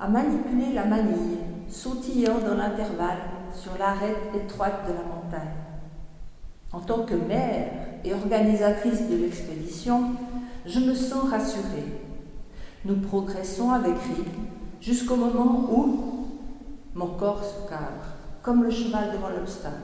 à 0.00 0.08
manipuler 0.08 0.72
la 0.74 0.84
manille, 0.84 1.38
sautillant 1.68 2.38
dans 2.38 2.56
l'intervalle 2.56 3.18
sur 3.54 3.78
l'arête 3.78 4.16
étroite 4.34 4.86
de 4.86 4.92
la 4.92 5.02
montagne. 5.02 5.58
En 6.72 6.80
tant 6.80 7.04
que 7.04 7.14
mère 7.14 7.68
et 8.04 8.12
organisatrice 8.12 9.08
de 9.08 9.16
l'expédition, 9.16 10.12
je 10.66 10.80
me 10.80 10.94
sens 10.94 11.30
rassurée. 11.30 12.00
Nous 12.84 12.96
progressons 12.96 13.70
avec 13.70 13.94
rythme 13.98 14.40
jusqu'au 14.80 15.16
moment 15.16 15.68
où 15.70 16.26
mon 16.94 17.08
corps 17.08 17.44
se 17.44 17.68
cadre, 17.68 18.16
comme 18.42 18.64
le 18.64 18.70
cheval 18.70 19.12
devant 19.12 19.28
l'obstacle, 19.28 19.76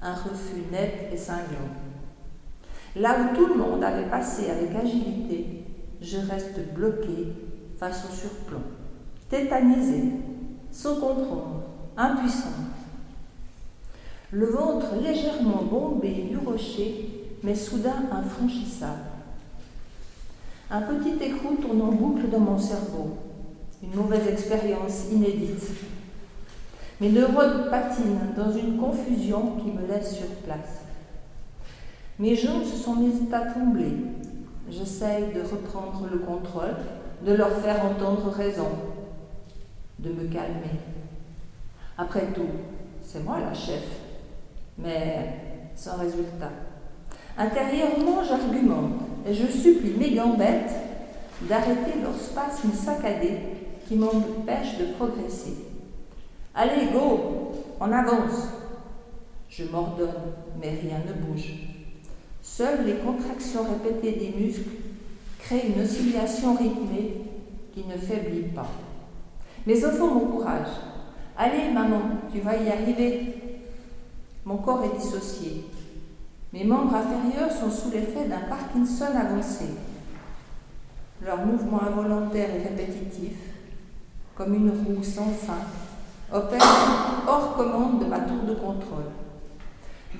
un 0.00 0.14
refus 0.14 0.64
net 0.72 1.10
et 1.12 1.16
cinglant. 1.16 1.68
Là 2.96 3.16
où 3.20 3.36
tout 3.36 3.46
le 3.46 3.56
monde 3.56 3.84
avait 3.84 4.08
passé 4.08 4.50
avec 4.50 4.74
agilité, 4.74 5.63
je 6.04 6.18
reste 6.18 6.74
bloqué 6.74 7.32
face 7.78 8.04
au 8.04 8.14
surplomb, 8.14 8.62
tétanisé, 9.30 10.04
sans 10.70 10.96
comprendre, 10.96 11.62
impuissant. 11.96 12.48
Le 14.30 14.46
ventre 14.46 14.96
légèrement 15.02 15.62
bombé 15.62 16.26
du 16.28 16.36
rocher, 16.36 17.10
mais 17.42 17.54
soudain 17.54 18.02
infranchissable. 18.12 19.00
Un 20.70 20.82
petit 20.82 21.22
écrou 21.24 21.56
tourne 21.56 21.82
en 21.82 21.92
boucle 21.92 22.28
dans 22.28 22.40
mon 22.40 22.58
cerveau, 22.58 23.16
une 23.82 23.94
mauvaise 23.94 24.26
expérience 24.26 25.06
inédite. 25.12 25.70
Mes 27.00 27.10
neurones 27.10 27.70
patinent 27.70 28.34
dans 28.36 28.52
une 28.52 28.78
confusion 28.78 29.56
qui 29.56 29.70
me 29.70 29.86
laisse 29.86 30.16
sur 30.16 30.28
place. 30.44 30.82
Mes 32.18 32.36
jambes 32.36 32.64
se 32.64 32.76
sont 32.76 32.96
mises 32.96 33.22
à 33.32 33.40
trembler. 33.40 33.92
J'essaye 34.70 35.32
de 35.32 35.40
reprendre 35.42 36.08
le 36.10 36.18
contrôle, 36.18 36.76
de 37.24 37.32
leur 37.32 37.52
faire 37.58 37.84
entendre 37.84 38.30
raison, 38.30 38.68
de 39.98 40.10
me 40.10 40.24
calmer. 40.24 40.80
Après 41.98 42.26
tout, 42.34 42.48
c'est 43.02 43.22
moi 43.22 43.38
la 43.40 43.54
chef, 43.54 43.84
mais 44.78 45.70
sans 45.76 45.98
résultat. 45.98 46.50
Intérieurement, 47.36 48.22
j'argumente 48.26 49.00
et 49.26 49.34
je 49.34 49.46
supplie 49.46 49.94
mes 49.98 50.12
gambettes 50.12 50.74
d'arrêter 51.42 52.00
leur 52.02 52.16
spasme 52.16 52.72
saccadé 52.72 53.38
qui 53.86 53.96
m'empêche 53.96 54.78
de 54.78 54.92
progresser. 54.94 55.56
Allez, 56.54 56.86
go, 56.92 57.52
on 57.80 57.92
avance. 57.92 58.48
Je 59.48 59.64
m'ordonne, 59.64 60.08
mais 60.60 60.70
rien 60.70 60.98
ne 61.06 61.12
bouge. 61.12 61.73
Seules 62.56 62.86
les 62.86 62.98
contractions 62.98 63.64
répétées 63.64 64.12
des 64.12 64.44
muscles 64.44 64.70
créent 65.40 65.72
une 65.74 65.82
oscillation 65.82 66.54
rythmée 66.54 67.16
qui 67.72 67.84
ne 67.84 67.96
faiblit 67.96 68.48
pas. 68.54 68.68
Mes 69.66 69.84
enfants 69.84 70.14
m'encouragent. 70.14 70.78
Allez, 71.36 71.72
maman, 71.72 72.02
tu 72.32 72.38
vas 72.42 72.56
y 72.56 72.70
arriver. 72.70 73.34
Mon 74.44 74.58
corps 74.58 74.84
est 74.84 74.96
dissocié. 74.96 75.64
Mes 76.52 76.62
membres 76.62 76.94
inférieurs 76.94 77.50
sont 77.50 77.72
sous 77.72 77.90
l'effet 77.90 78.28
d'un 78.28 78.48
Parkinson 78.48 79.06
avancé. 79.06 79.64
Leur 81.24 81.44
mouvement 81.44 81.82
involontaire 81.82 82.50
et 82.54 82.68
répétitif, 82.68 83.32
comme 84.36 84.54
une 84.54 84.70
roue 84.70 85.02
sans 85.02 85.32
fin, 85.32 85.58
opère 86.32 86.62
hors 87.26 87.56
commande 87.56 87.98
de 87.98 88.04
ma 88.04 88.20
tour 88.20 88.44
de 88.46 88.54
contrôle. 88.54 89.10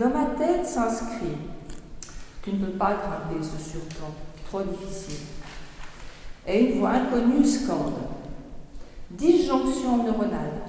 Dans 0.00 0.10
ma 0.10 0.34
tête 0.36 0.66
s'inscrit 0.66 1.36
Tu 2.44 2.52
ne 2.52 2.66
peux 2.66 2.72
pas 2.72 2.92
grimper 2.92 3.42
ce 3.42 3.70
surplomb, 3.70 4.12
trop 4.46 4.60
difficile. 4.60 5.24
Et 6.46 6.60
une 6.60 6.78
voix 6.80 6.90
inconnue 6.90 7.42
scande 7.42 7.94
Disjonction 9.10 10.04
neuronale. 10.04 10.60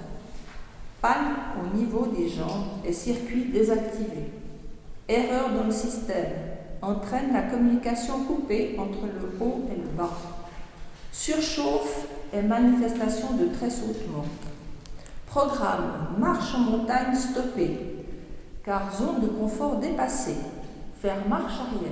Panne 1.01 1.35
au 1.61 1.75
niveau 1.75 2.07
des 2.07 2.29
jambes 2.29 2.79
et 2.85 2.93
circuit 2.93 3.49
désactivé. 3.51 4.31
Erreur 5.09 5.49
dans 5.49 5.65
le 5.65 5.71
système 5.71 6.31
entraîne 6.81 7.33
la 7.33 7.41
communication 7.41 8.23
coupée 8.23 8.77
entre 8.79 9.07
le 9.07 9.45
haut 9.45 9.65
et 9.69 9.75
le 9.75 9.87
bas. 9.97 10.17
Surchauffe 11.11 12.07
et 12.31 12.41
manifestation 12.41 13.33
de 13.33 13.53
tressautement. 13.53 14.23
Programme 15.27 16.15
marche 16.17 16.55
en 16.55 16.59
montagne 16.59 17.13
stoppée, 17.15 18.05
car 18.63 18.95
zone 18.95 19.19
de 19.21 19.27
confort 19.27 19.75
dépassée. 19.77 20.37
Marche 21.29 21.59
arrière. 21.59 21.91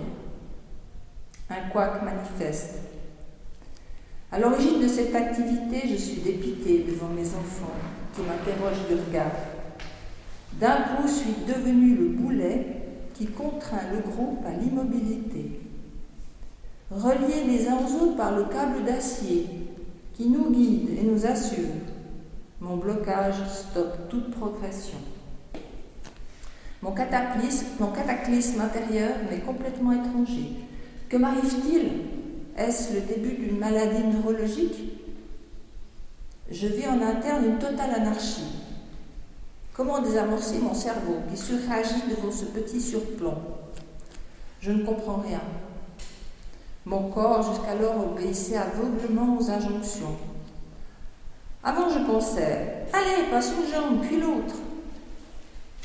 Un 1.49 1.69
couac 1.69 2.01
manifeste. 2.03 2.79
À 4.31 4.39
l'origine 4.39 4.81
de 4.81 4.87
cette 4.87 5.13
activité, 5.13 5.87
je 5.87 5.95
suis 5.95 6.21
dépitée 6.21 6.85
devant 6.89 7.09
mes 7.09 7.27
enfants 7.27 7.75
qui 8.15 8.21
m'interrogent 8.21 8.89
de 8.89 8.95
regard. 9.07 9.31
D'un 10.53 10.95
coup, 10.95 11.07
suis 11.07 11.35
devenu 11.47 11.95
le 11.95 12.07
boulet 12.09 12.65
qui 13.13 13.27
contraint 13.27 13.91
le 13.91 13.99
groupe 13.99 14.43
à 14.45 14.51
l'immobilité. 14.51 15.59
Reliés 16.89 17.43
les 17.47 17.67
uns 17.67 17.77
aux 17.77 18.03
autres 18.03 18.17
par 18.17 18.35
le 18.35 18.45
câble 18.45 18.83
d'acier 18.83 19.47
qui 20.15 20.29
nous 20.29 20.51
guide 20.51 20.89
et 20.99 21.03
nous 21.03 21.25
assure, 21.25 21.69
mon 22.59 22.77
blocage 22.77 23.47
stoppe 23.47 24.09
toute 24.09 24.31
progression. 24.31 24.97
Mon 26.83 26.91
cataclysme, 26.91 27.67
mon 27.79 27.93
cataclysme 27.93 28.59
intérieur 28.59 29.11
m'est 29.31 29.39
complètement 29.39 29.93
étranger. 29.93 30.49
Que 31.07 31.15
m'arrive-t-il? 31.15 31.91
Est-ce 32.57 32.93
le 32.95 32.99
début 32.99 33.37
d'une 33.37 33.57
maladie 33.57 34.03
neurologique? 34.03 34.91
Je 36.51 36.67
vis 36.67 36.85
en 36.85 37.01
interne 37.01 37.45
une 37.45 37.57
totale 37.57 37.95
anarchie. 37.95 38.65
Comment 39.73 40.01
désamorcer 40.01 40.59
mon 40.59 40.73
cerveau 40.73 41.19
qui 41.31 41.37
surréagit 41.37 42.03
devant 42.09 42.33
ce 42.33 42.45
petit 42.45 42.81
surplomb? 42.81 43.37
Je 44.59 44.73
ne 44.73 44.83
comprends 44.83 45.23
rien. 45.25 45.41
Mon 46.85 47.09
corps, 47.11 47.49
jusqu'alors, 47.49 48.11
obéissait 48.11 48.57
aveuglement 48.57 49.37
aux 49.39 49.49
injonctions. 49.49 50.17
Avant, 51.63 51.89
je 51.89 51.99
pensais 51.99 52.87
Allez, 52.91 53.29
passe 53.31 53.53
une 53.57 53.71
jambe, 53.71 54.01
puis 54.01 54.19
l'autre. 54.19 54.55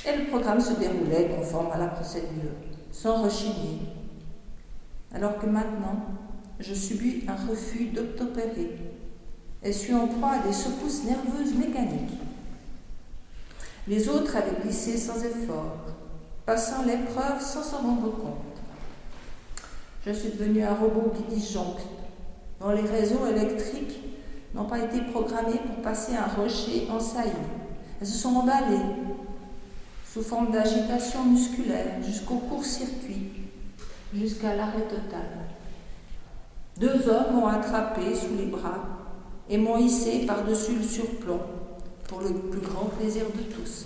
Et 0.07 0.17
le 0.17 0.27
programme 0.27 0.61
se 0.61 0.75
déroulait 0.75 1.31
conforme 1.37 1.73
à 1.73 1.79
la 1.79 1.89
procédure, 1.89 2.53
sans 2.93 3.23
rechigner. 3.23 3.81
Alors 5.13 5.39
que 5.39 5.47
maintenant, 5.47 6.07
je 6.61 6.75
subis 6.75 7.25
un 7.27 7.35
refus 7.49 7.87
d'obtopérer 7.87 8.77
et 9.63 9.73
suis 9.73 9.95
en 9.95 10.07
proie 10.07 10.33
à 10.33 10.47
des 10.47 10.53
secousses 10.53 11.05
nerveuses 11.05 11.55
mécaniques. 11.55 12.19
Les 13.89 14.09
autres 14.09 14.37
avaient 14.37 14.61
glissé 14.63 14.97
sans 14.97 15.25
effort, 15.25 15.79
passant 16.47 16.85
l'épreuve 16.85 17.41
sans 17.41 17.63
s'en 17.63 17.79
rendre 17.79 18.11
compte. 18.11 18.59
Je 20.07 20.13
suis 20.13 20.31
devenu 20.31 20.63
un 20.63 20.75
robot 20.75 21.13
qui 21.17 21.35
disjoncte, 21.35 21.83
dont 22.61 22.71
les 22.71 22.83
réseaux 22.83 23.27
électriques 23.27 24.01
n'ont 24.55 24.67
pas 24.67 24.79
été 24.79 25.01
programmés 25.13 25.61
pour 25.67 25.83
passer 25.83 26.13
un 26.17 26.27
rocher 26.27 26.87
en 26.91 27.01
saillie. 27.01 27.33
Elles 28.01 28.07
se 28.07 28.19
sont 28.19 28.37
emballées 28.37 28.85
sous 30.13 30.23
forme 30.23 30.51
d'agitation 30.51 31.25
musculaire 31.25 32.03
jusqu'au 32.03 32.37
court-circuit, 32.37 33.31
jusqu'à 34.15 34.55
l'arrêt 34.57 34.83
total. 34.89 35.29
Deux 36.79 37.09
hommes 37.09 37.35
m'ont 37.35 37.47
attrapé 37.47 38.15
sous 38.15 38.37
les 38.39 38.47
bras 38.47 38.85
et 39.51 39.59
m'ont 39.59 39.77
hissé 39.77 40.25
par-dessus 40.27 40.77
le 40.77 40.85
surplomb 40.85 41.41
pour 42.09 42.21
le 42.21 42.33
plus 42.33 42.61
grand 42.61 42.87
plaisir 42.87 43.25
de 43.27 43.43
tous. 43.53 43.85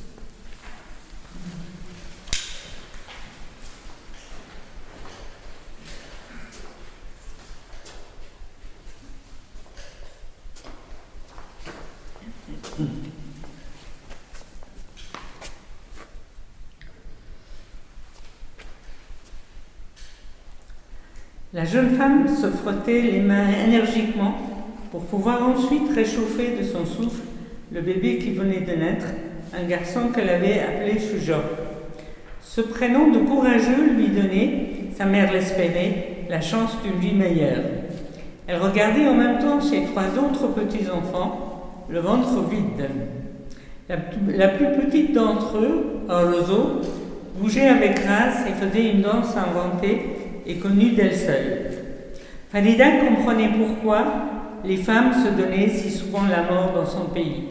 La 21.55 21.67
jeune 21.67 21.91
femme 21.97 22.27
se 22.29 22.47
frottait 22.47 23.03
les 23.03 23.21
mains 23.21 23.49
énergiquement 23.67 24.35
pour 24.91 25.03
pouvoir 25.03 25.47
ensuite 25.47 25.93
réchauffer 25.95 26.57
de 26.59 26.65
son 26.65 26.87
souffle 26.87 27.25
le 27.71 27.83
bébé 27.83 28.17
qui 28.17 28.31
venait 28.31 28.61
de 28.61 28.73
naître, 28.73 29.05
un 29.53 29.69
garçon 29.69 30.09
qu'elle 30.09 30.31
avait 30.31 30.61
appelé 30.61 30.99
Shujo. 30.99 31.35
Ce 32.41 32.63
prénom 32.63 33.11
de 33.11 33.19
courageux 33.19 33.93
lui 33.95 34.09
donnait, 34.09 34.69
sa 34.97 35.05
mère 35.05 35.31
l'espérait, 35.31 36.25
la 36.31 36.41
chance 36.41 36.79
d'une 36.83 36.99
vie 36.99 37.15
meilleure. 37.15 37.65
Elle 38.47 38.57
regardait 38.57 39.07
en 39.07 39.15
même 39.15 39.39
temps 39.39 39.61
ses 39.61 39.83
trois 39.83 40.09
autres 40.19 40.55
petits-enfants, 40.55 41.85
le 41.91 42.01
ventre 42.01 42.49
vide. 42.49 42.89
La, 43.91 44.49
plus 44.49 44.87
petite 44.87 45.13
d'entre 45.13 45.59
eux, 45.59 45.85
Orozo, 46.09 46.81
bougeait 47.37 47.69
avec 47.69 48.03
grâce 48.03 48.47
et 48.49 48.53
faisait 48.53 48.93
une 48.93 49.03
danse 49.03 49.37
inventée 49.37 50.12
et 50.47 50.57
connue 50.57 50.91
d'elle 50.91 51.15
seule. 51.15 51.71
Farida 52.51 52.85
comprenait 52.99 53.51
pourquoi 53.57 54.05
les 54.65 54.77
femmes 54.77 55.13
se 55.13 55.31
donnaient 55.31 55.69
si 55.69 55.91
souvent 55.91 56.23
la 56.31 56.43
mort 56.43 56.73
dans 56.75 56.87
son 56.87 57.07
pays. 57.07 57.45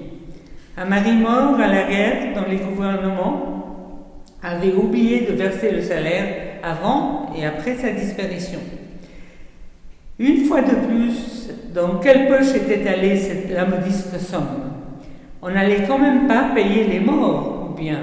Un 0.78 0.86
mari 0.86 1.14
mort 1.14 1.60
à 1.60 1.68
la 1.68 1.84
guerre 1.84 2.34
dans 2.36 2.50
les 2.50 2.58
gouvernements 2.58 4.14
avait 4.42 4.74
oublié 4.74 5.28
de 5.30 5.34
verser 5.34 5.72
le 5.72 5.82
salaire 5.82 6.26
avant 6.64 7.32
et 7.38 7.46
après 7.46 7.76
sa 7.76 7.92
disparition. 7.92 8.60
Une 10.20 10.46
fois 10.46 10.62
de 10.62 10.76
plus, 10.88 11.50
dans 11.74 11.98
quelle 11.98 12.28
poche 12.28 12.54
était 12.56 12.88
allée 12.88 13.18
cette, 13.18 13.52
la 13.52 13.66
somme? 14.20 14.72
On 15.42 15.50
n'allait 15.50 15.84
quand 15.88 15.98
même 15.98 16.28
pas 16.28 16.52
payer 16.54 16.84
les 16.84 17.00
morts, 17.00 17.70
ou 17.72 17.74
bien? 17.80 18.00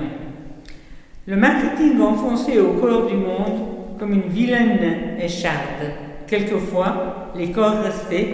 Le 1.27 1.37
marketing 1.37 2.01
enfoncé 2.01 2.59
au 2.59 2.73
corps 2.73 3.07
du 3.07 3.15
monde 3.15 3.68
comme 3.99 4.13
une 4.13 4.29
vilaine 4.29 4.79
écharde. 5.21 5.93
Quelquefois, 6.27 7.33
les 7.35 7.51
corps 7.51 7.83
restaient, 7.83 8.29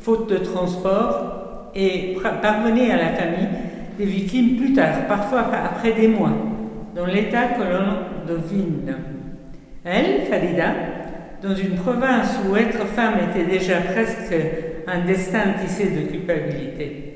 faute 0.00 0.28
de 0.30 0.38
transport, 0.38 1.70
et 1.74 2.16
parvenait 2.40 2.90
à 2.90 2.96
la 2.96 3.08
famille 3.08 3.48
des 3.98 4.04
victimes 4.04 4.56
plus 4.56 4.72
tard, 4.72 5.06
parfois 5.08 5.46
après 5.52 5.92
des 5.92 6.08
mois, 6.08 6.32
dans 6.94 7.06
l'état 7.06 7.48
que 7.48 7.62
l'on 7.62 8.34
devine. 8.34 8.94
Elle, 9.84 10.22
Farida, 10.22 10.72
dans 11.42 11.54
une 11.54 11.74
province 11.74 12.38
où 12.48 12.56
être 12.56 12.86
femme 12.86 13.14
était 13.30 13.50
déjà 13.50 13.80
presque 13.80 14.34
un 14.86 15.04
destin 15.04 15.54
tissé 15.64 15.90
de 15.90 16.10
culpabilité. 16.10 17.14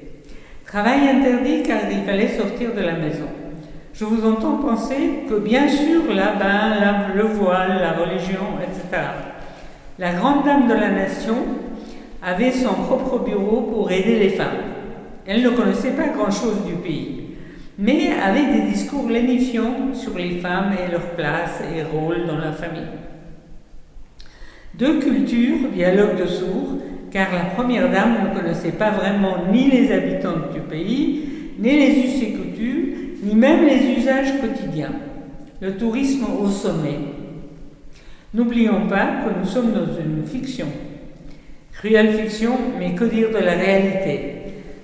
Travail 0.67 1.09
interdit 1.09 1.63
car 1.63 1.79
il 1.91 2.05
fallait 2.05 2.29
sortir 2.29 2.75
de 2.75 2.81
la 2.83 2.93
maison. 2.93 3.29
Je 3.99 4.05
vous 4.05 4.25
entends 4.25 4.59
penser 4.59 5.25
que 5.29 5.41
bien 5.41 5.69
sûr 5.69 6.15
là-bas, 6.15 7.15
le 7.17 7.25
voile, 7.25 7.81
la 7.81 7.95
religion, 7.95 8.47
etc. 8.63 9.03
La 9.99 10.13
grande 10.13 10.45
dame 10.45 10.69
de 10.69 10.75
la 10.75 10.91
nation 10.91 11.35
avait 12.23 12.53
son 12.53 12.75
propre 12.75 13.25
bureau 13.25 13.63
pour 13.63 13.91
aider 13.91 14.21
les 14.21 14.29
femmes. 14.29 14.63
Elle 15.27 15.43
ne 15.43 15.51
connaissait 15.51 15.97
pas 15.97 16.11
grand-chose 16.17 16.65
du 16.65 16.75
pays, 16.75 17.23
mais 17.77 18.11
avait 18.25 18.61
des 18.61 18.71
discours 18.71 19.11
lénifiants 19.11 19.93
sur 19.95 20.17
les 20.17 20.39
femmes 20.39 20.75
et 20.75 20.93
leur 20.93 21.17
place 21.17 21.61
et 21.77 21.83
rôle 21.83 22.25
dans 22.29 22.39
la 22.39 22.53
famille. 22.53 22.83
Deux 24.75 25.01
cultures, 25.01 25.71
dialogue 25.75 26.21
de 26.21 26.27
sourds, 26.27 26.79
car 27.11 27.33
la 27.33 27.51
première 27.57 27.91
dame 27.91 28.29
ne 28.29 28.39
connaissait 28.39 28.71
pas 28.79 28.93
vraiment 28.93 29.39
ni 29.51 29.69
les 29.69 29.91
habitants 29.91 30.53
du 30.55 30.61
pays, 30.61 31.25
ni 31.59 31.71
les 31.71 31.99
us 31.99 32.23
et 32.23 32.33
coutumes, 32.35 33.08
ni 33.29 33.35
même 33.35 33.67
les 33.67 33.99
usages 33.99 34.41
quotidiens. 34.41 34.93
Le 35.61 35.77
tourisme 35.77 36.25
au 36.43 36.49
sommet. 36.49 36.99
N'oublions 38.33 38.87
pas 38.89 39.07
que 39.25 39.39
nous 39.39 39.47
sommes 39.47 39.73
dans 39.73 40.01
une 40.01 40.25
fiction. 40.27 40.67
Cruelle 41.73 42.15
fiction, 42.15 42.53
mais 42.79 42.95
que 42.95 43.05
dire 43.05 43.29
de 43.31 43.45
la 43.45 43.53
réalité? 43.53 44.35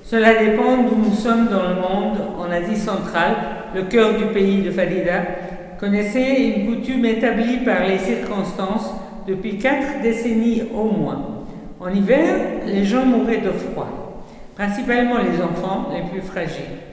Cela 0.03 0.35
dépend 0.35 0.77
d'où 0.83 0.97
nous 0.97 1.15
sommes 1.15 1.49
dans 1.49 1.63
le 1.63 1.77
monde, 1.77 2.19
en 2.39 2.51
Asie 2.51 2.77
centrale, 2.77 3.37
le 3.75 3.83
cœur 3.85 4.19
du 4.19 4.27
pays 4.27 4.61
de 4.61 4.71
Falida, 4.71 5.23
connaissait 5.81 6.43
une 6.43 6.67
coutume 6.67 7.07
établie 7.07 7.59
par 7.65 7.87
les 7.89 7.99
circonstances 7.99 8.93
depuis 9.27 9.57
quatre 9.57 10.03
décennies 10.03 10.65
au 10.75 10.85
moins. 10.85 11.47
En 11.81 11.89
hiver, 11.89 12.37
les 12.67 12.85
gens 12.85 13.07
mouraient 13.07 13.39
de 13.39 13.51
froid, 13.51 14.23
principalement 14.55 15.19
les 15.19 15.43
enfants 15.43 15.89
les 15.95 16.11
plus 16.11 16.27
fragiles. 16.27 16.84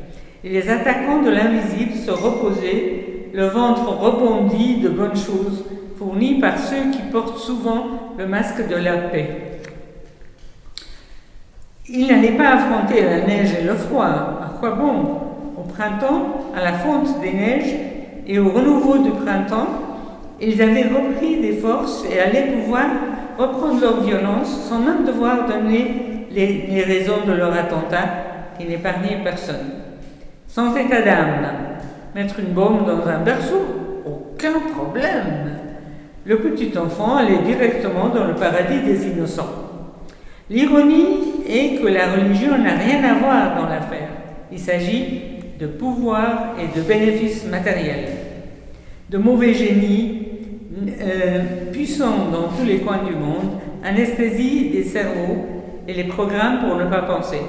Et 0.44 0.50
les 0.50 0.70
attaquants 0.70 1.22
de 1.22 1.30
l'invisible 1.30 1.94
se 1.94 2.12
reposaient, 2.12 3.06
le 3.34 3.46
ventre 3.46 3.88
rebondi 3.88 4.78
de 4.78 4.90
bonnes 4.90 5.16
choses 5.16 5.64
fournies 5.98 6.40
par 6.40 6.58
ceux 6.58 6.92
qui 6.92 7.02
portent 7.12 7.38
souvent 7.38 8.14
le 8.18 8.28
masque 8.28 8.68
de 8.68 8.76
la 8.76 8.98
paix. 8.98 9.28
Ils 11.88 12.08
n'allaient 12.08 12.38
pas 12.38 12.54
affronter 12.54 13.04
la 13.04 13.22
neige 13.22 13.54
et 13.60 13.64
le 13.64 13.76
froid, 13.76 14.06
à 14.06 14.54
quoi 14.60 14.72
bon? 14.72 15.20
Au 15.58 15.64
printemps, 15.64 16.52
à 16.56 16.64
la 16.64 16.74
fonte 16.74 17.20
des 17.22 17.34
neiges 17.34 17.76
et 18.26 18.40
au 18.40 18.50
renouveau 18.50 18.98
du 18.98 19.12
printemps, 19.12 19.68
ils 20.40 20.62
avaient 20.62 20.88
repris 20.88 21.38
des 21.40 21.54
forces 21.54 22.04
et 22.12 22.20
allaient 22.20 22.52
pouvoir 22.52 22.86
reprendre 23.38 23.80
leur 23.80 24.02
violence 24.02 24.68
sans 24.68 24.80
même 24.80 25.06
devoir 25.06 25.48
donner 25.48 26.26
les, 26.32 26.68
les 26.68 26.84
raisons 26.84 27.26
de 27.28 27.34
leur 27.34 27.54
attentat 27.54 28.06
qui 28.58 28.68
n'épargnaient 28.68 29.20
personne. 29.24 29.81
Sans 30.52 30.76
état 30.76 31.02
d'âme, 31.02 31.48
mettre 32.14 32.42
une 32.42 32.54
bombe 32.54 32.86
dans 32.86 33.08
un 33.08 33.20
berceau, 33.20 33.62
aucun 34.06 34.60
problème. 34.76 35.50
Le 36.26 36.40
petit 36.40 36.78
enfant 36.78 37.16
allait 37.16 37.42
directement 37.46 38.10
dans 38.10 38.26
le 38.26 38.36
paradis 38.36 38.82
des 38.86 39.08
innocents. 39.08 39.48
L'ironie 40.50 41.46
est 41.48 41.82
que 41.82 41.88
la 41.88 42.12
religion 42.12 42.58
n'a 42.58 42.74
rien 42.74 43.02
à 43.02 43.14
voir 43.14 43.62
dans 43.62 43.70
l'affaire. 43.70 44.10
Il 44.52 44.60
s'agit 44.60 45.22
de 45.58 45.68
pouvoir 45.68 46.56
et 46.60 46.78
de 46.78 46.84
bénéfices 46.84 47.46
matériels, 47.46 48.10
de 49.10 49.18
mauvais 49.18 49.54
génies 49.54 50.28
euh, 51.00 51.72
puissants 51.72 52.28
dans 52.30 52.50
tous 52.50 52.66
les 52.66 52.80
coins 52.80 53.06
du 53.06 53.16
monde, 53.16 53.54
anesthésie 53.86 54.70
des 54.72 54.84
cerveaux 54.84 55.46
et 55.88 55.94
les 55.94 56.10
programmes 56.10 56.60
pour 56.60 56.76
ne 56.76 56.90
pas 56.90 57.04
penser. 57.04 57.40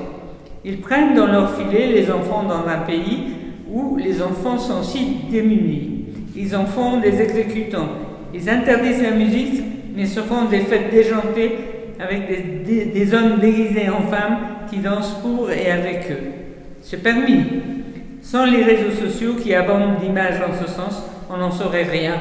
Ils 0.65 0.81
prennent 0.81 1.15
dans 1.15 1.27
leur 1.27 1.57
filet 1.57 1.89
les 1.89 2.11
enfants 2.11 2.45
dans 2.45 2.69
un 2.69 2.79
pays 2.87 3.35
où 3.71 3.97
les 3.97 4.23
enfants 4.23 4.59
sont 4.59 4.83
si 4.83 5.17
démunis. 5.31 6.05
Ils 6.37 6.55
en 6.55 6.67
font 6.67 6.99
des 7.01 7.21
exécutants. 7.21 7.89
Ils 8.33 8.49
interdisent 8.49 9.03
la 9.03 9.11
musique, 9.11 9.63
mais 9.95 10.07
se 10.07 10.21
font 10.21 10.45
des 10.45 10.61
fêtes 10.61 10.91
déjantées 10.91 11.53
avec 11.99 12.65
des, 12.65 13.15
hommes 13.15 13.39
déguisés 13.39 13.89
en 13.89 14.03
femmes 14.03 14.39
qui 14.71 14.79
dansent 14.79 15.17
pour 15.23 15.51
et 15.51 15.71
avec 15.71 16.11
eux. 16.11 16.25
C'est 16.81 17.03
permis. 17.03 17.45
Sans 18.23 18.47
les 18.47 18.63
réseaux 18.63 18.93
sociaux 18.93 19.35
qui 19.35 19.55
abondent 19.55 19.99
d'images 20.01 20.41
en 20.41 20.65
ce 20.65 20.71
sens, 20.71 21.03
on 21.29 21.37
n'en 21.37 21.51
saurait 21.51 21.85
rien. 21.85 22.15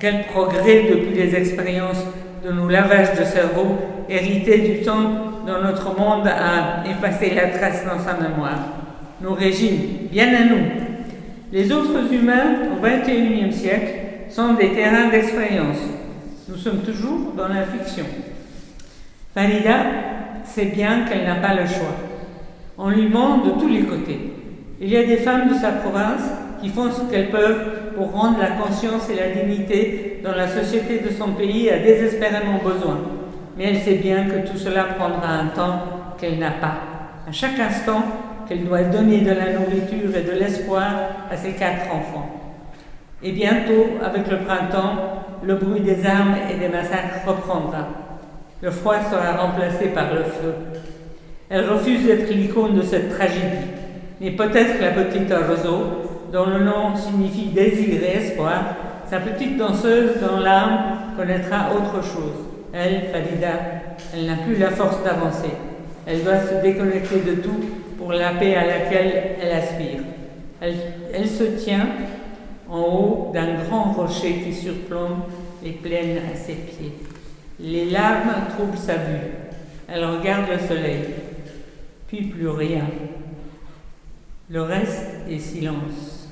Quel 0.00 0.24
progrès 0.26 0.84
depuis 0.90 1.14
les 1.14 1.34
expériences 1.34 2.04
de 2.44 2.52
nos 2.52 2.68
lavages 2.68 3.18
de 3.18 3.24
cerveau 3.24 3.76
hérités 4.12 4.58
du 4.58 4.82
temps 4.82 5.32
dont 5.46 5.62
notre 5.62 5.98
monde 5.98 6.26
a 6.26 6.88
effacé 6.88 7.34
la 7.34 7.48
trace 7.48 7.84
dans 7.84 7.98
sa 7.98 8.14
mémoire. 8.14 8.58
Nos 9.20 9.34
régimes, 9.34 10.08
bien 10.10 10.28
à 10.28 10.44
nous. 10.44 10.64
Les 11.52 11.70
autres 11.72 12.12
humains 12.12 12.70
au 12.72 12.82
XXIe 12.82 13.52
siècle 13.52 13.92
sont 14.28 14.54
des 14.54 14.72
terrains 14.72 15.10
d'expérience. 15.10 15.78
Nous 16.48 16.56
sommes 16.56 16.80
toujours 16.80 17.32
dans 17.36 17.48
la 17.48 17.64
fiction. 17.64 18.04
Farida 19.34 19.76
sait 20.44 20.66
bien 20.66 21.04
qu'elle 21.04 21.24
n'a 21.24 21.36
pas 21.36 21.54
le 21.54 21.66
choix. 21.66 21.94
On 22.78 22.90
lui 22.90 23.08
ment 23.08 23.38
de 23.38 23.50
tous 23.60 23.68
les 23.68 23.82
côtés. 23.82 24.32
Il 24.80 24.88
y 24.88 24.96
a 24.96 25.04
des 25.04 25.18
femmes 25.18 25.48
de 25.48 25.54
sa 25.54 25.72
province 25.72 26.22
qui 26.60 26.68
font 26.68 26.90
ce 26.90 27.10
qu'elles 27.10 27.30
peuvent 27.30 27.94
pour 27.96 28.12
rendre 28.12 28.38
la 28.38 28.52
conscience 28.62 29.08
et 29.10 29.16
la 29.16 29.42
dignité 29.42 30.20
dans 30.24 30.34
la 30.34 30.48
société 30.48 30.98
de 30.98 31.10
son 31.10 31.32
pays 31.32 31.70
a 31.70 31.78
désespérément 31.78 32.58
besoin 32.64 32.98
mais 33.56 33.64
elle 33.64 33.78
sait 33.78 33.96
bien 33.96 34.24
que 34.24 34.46
tout 34.48 34.56
cela 34.56 34.84
prendra 34.84 35.28
un 35.28 35.46
temps 35.46 35.82
qu'elle 36.18 36.38
n'a 36.38 36.50
pas. 36.52 36.74
À 37.28 37.32
chaque 37.32 37.58
instant 37.58 38.02
qu'elle 38.48 38.64
doit 38.64 38.82
donner 38.82 39.20
de 39.20 39.30
la 39.30 39.52
nourriture 39.52 40.16
et 40.16 40.22
de 40.22 40.38
l'espoir 40.38 40.86
à 41.30 41.36
ses 41.36 41.52
quatre 41.52 41.86
enfants. 41.94 42.28
Et 43.22 43.32
bientôt, 43.32 43.98
avec 44.04 44.28
le 44.30 44.38
printemps, 44.38 44.96
le 45.44 45.54
bruit 45.54 45.80
des 45.80 46.04
armes 46.06 46.34
et 46.50 46.58
des 46.58 46.68
massacres 46.68 47.26
reprendra. 47.26 47.88
Le 48.60 48.70
froid 48.70 48.96
sera 49.10 49.42
remplacé 49.42 49.88
par 49.88 50.12
le 50.12 50.24
feu. 50.24 50.54
Elle 51.48 51.68
refuse 51.68 52.06
d'être 52.06 52.30
l'icône 52.30 52.76
de 52.76 52.82
cette 52.82 53.10
tragédie, 53.10 53.68
mais 54.20 54.30
peut-être 54.30 54.80
la 54.80 54.90
petite 54.90 55.32
Roseau, 55.32 55.84
dont 56.32 56.46
le 56.46 56.64
nom 56.64 56.96
signifie 56.96 57.46
désir 57.46 58.02
et 58.02 58.16
espoir, 58.16 58.76
sa 59.08 59.18
petite 59.18 59.58
danseuse 59.58 60.20
dans 60.20 60.40
l'âme 60.40 60.78
connaîtra 61.16 61.72
autre 61.76 62.02
chose. 62.02 62.46
Elle, 62.72 63.08
Farida, 63.12 63.60
elle 64.14 64.26
n'a 64.26 64.36
plus 64.36 64.56
la 64.56 64.70
force 64.70 65.02
d'avancer. 65.04 65.50
Elle 66.06 66.24
doit 66.24 66.40
se 66.40 66.62
déconnecter 66.62 67.20
de 67.20 67.34
tout 67.36 67.60
pour 67.98 68.12
la 68.12 68.30
paix 68.34 68.54
à 68.54 68.66
laquelle 68.66 69.36
elle 69.40 69.52
aspire. 69.52 70.00
Elle, 70.60 70.76
elle 71.12 71.28
se 71.28 71.44
tient 71.44 71.86
en 72.68 72.80
haut 72.80 73.30
d'un 73.34 73.62
grand 73.64 73.92
rocher 73.92 74.40
qui 74.40 74.54
surplombe 74.54 75.24
les 75.62 75.72
plaines 75.72 76.18
à 76.32 76.36
ses 76.36 76.54
pieds. 76.54 76.92
Les 77.60 77.90
larmes 77.90 78.32
troublent 78.56 78.78
sa 78.78 78.94
vue. 78.94 79.28
Elle 79.88 80.04
regarde 80.04 80.46
le 80.50 80.58
soleil, 80.66 81.04
puis 82.08 82.22
plus 82.22 82.48
rien. 82.48 82.86
Le 84.48 84.62
reste 84.62 85.08
est 85.28 85.38
silence. 85.38 86.28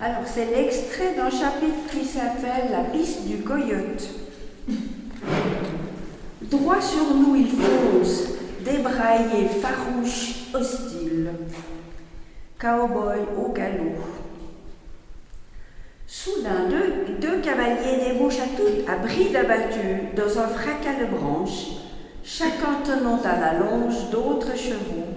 Alors, 0.00 0.22
c'est 0.26 0.46
l'extrait 0.54 1.14
d'un 1.16 1.28
chapitre 1.28 1.90
qui 1.90 2.04
s'appelle 2.04 2.70
La 2.70 2.84
piste 2.84 3.26
du 3.26 3.38
coyote. 3.38 4.08
Droit 6.42 6.80
sur 6.80 7.14
nous, 7.14 7.34
il 7.34 7.48
fonce, 7.48 8.28
débraillé, 8.64 9.48
farouche, 9.60 10.54
hostile. 10.54 11.30
Cowboy 12.60 13.18
au 13.36 13.52
galop. 13.52 13.96
Soudain, 16.06 16.68
deux, 17.20 17.40
cavaliers 17.40 18.12
débouchent 18.12 18.38
à 18.38 18.56
tout 18.56 18.90
à 18.90 18.96
bride 18.98 19.34
abattue 19.34 20.14
dans 20.16 20.38
un 20.38 20.46
fracas 20.46 21.00
de 21.00 21.06
branches, 21.06 21.66
chacun 22.22 22.82
tenant 22.84 23.20
à 23.24 23.38
la 23.38 23.58
longe 23.58 24.10
d'autres 24.10 24.56
chevaux. 24.56 25.08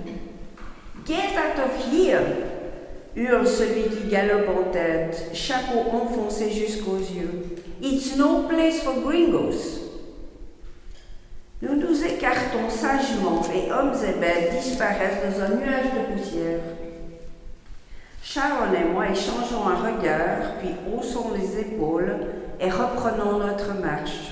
Get 1.06 1.38
out 1.38 1.64
of! 1.66 2.61
Hurle 3.16 3.48
celui 3.48 3.84
qui 3.84 4.08
galope 4.10 4.50
en 4.50 4.72
tête, 4.72 5.32
chapeau 5.34 5.80
enfoncé 5.92 6.52
jusqu'aux 6.52 6.98
yeux. 6.98 7.58
It's 7.82 8.16
no 8.16 8.44
place 8.48 8.82
for 8.82 9.02
gringos. 9.02 9.80
Nous 11.62 11.76
nous 11.76 12.04
écartons 12.04 12.70
sagement 12.70 13.42
et 13.54 13.72
hommes 13.72 13.94
et 13.94 14.20
bêtes 14.20 14.62
disparaissent 14.64 15.24
dans 15.24 15.44
un 15.44 15.50
nuage 15.50 15.92
de 15.94 16.14
poussière. 16.14 16.60
Sharon 18.24 18.74
et 18.74 18.92
moi 18.92 19.10
échangeons 19.10 19.68
un 19.68 19.76
regard, 19.76 20.58
puis 20.60 20.72
haussons 20.92 21.32
les 21.36 21.60
épaules 21.60 22.16
et 22.60 22.70
reprenons 22.70 23.40
notre 23.40 23.74
marche. 23.80 24.32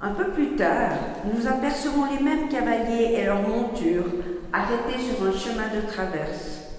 Un 0.00 0.10
peu 0.10 0.30
plus 0.30 0.56
tard, 0.56 0.92
nous 1.24 1.46
apercevons 1.46 2.06
les 2.06 2.22
mêmes 2.22 2.48
cavaliers 2.48 3.16
et 3.18 3.24
leurs 3.24 3.42
montures 3.42 4.06
arrêtés 4.52 4.98
sur 4.98 5.26
un 5.26 5.32
chemin 5.32 5.68
de 5.74 5.86
traverse. 5.86 6.69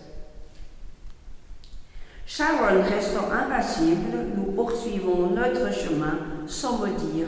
Sharon 2.33 2.81
restant 2.83 3.29
impassible, 3.29 4.15
nous 4.37 4.53
poursuivons 4.53 5.31
notre 5.31 5.69
chemin 5.73 6.17
sans 6.47 6.77
me 6.77 6.87
dire. 6.87 7.27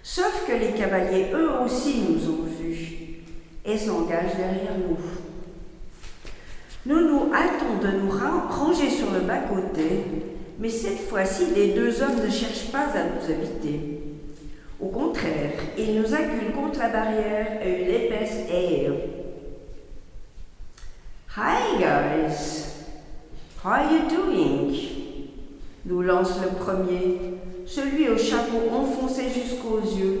Sauf 0.00 0.44
que 0.46 0.52
les 0.52 0.78
cavaliers, 0.78 1.32
eux 1.34 1.50
aussi, 1.64 2.04
nous 2.08 2.30
ont 2.30 2.44
vus 2.44 3.24
et 3.64 3.76
s'engagent 3.76 4.36
derrière 4.36 4.78
nous. 4.78 4.96
Nous 6.86 7.00
nous 7.00 7.32
hâtons 7.34 7.82
de 7.82 7.98
nous 7.98 8.12
ranger 8.12 8.88
sur 8.88 9.10
le 9.10 9.20
bas-côté, 9.22 10.04
mais 10.60 10.70
cette 10.70 11.08
fois-ci, 11.08 11.46
les 11.56 11.72
deux 11.72 12.00
hommes 12.00 12.24
ne 12.24 12.30
cherchent 12.30 12.70
pas 12.70 12.90
à 12.94 13.06
nous 13.06 13.28
éviter. 13.28 14.02
Au 14.78 14.86
contraire, 14.86 15.50
ils 15.76 16.00
nous 16.00 16.14
acculent 16.14 16.54
contre 16.54 16.78
la 16.78 16.90
barrière 16.90 17.58
et 17.60 17.82
une 17.82 18.04
épaisse 18.04 18.48
air. 18.48 18.92
Hi 21.36 21.80
guys! 21.80 22.71
How 23.62 23.70
are 23.70 23.92
you 23.92 24.08
doing? 24.08 24.74
nous 25.84 26.02
lance 26.02 26.40
le 26.42 26.48
premier, 26.48 27.18
celui 27.64 28.08
au 28.08 28.18
chapeau 28.18 28.58
enfoncé 28.72 29.28
jusqu'aux 29.28 29.80
yeux, 29.80 30.20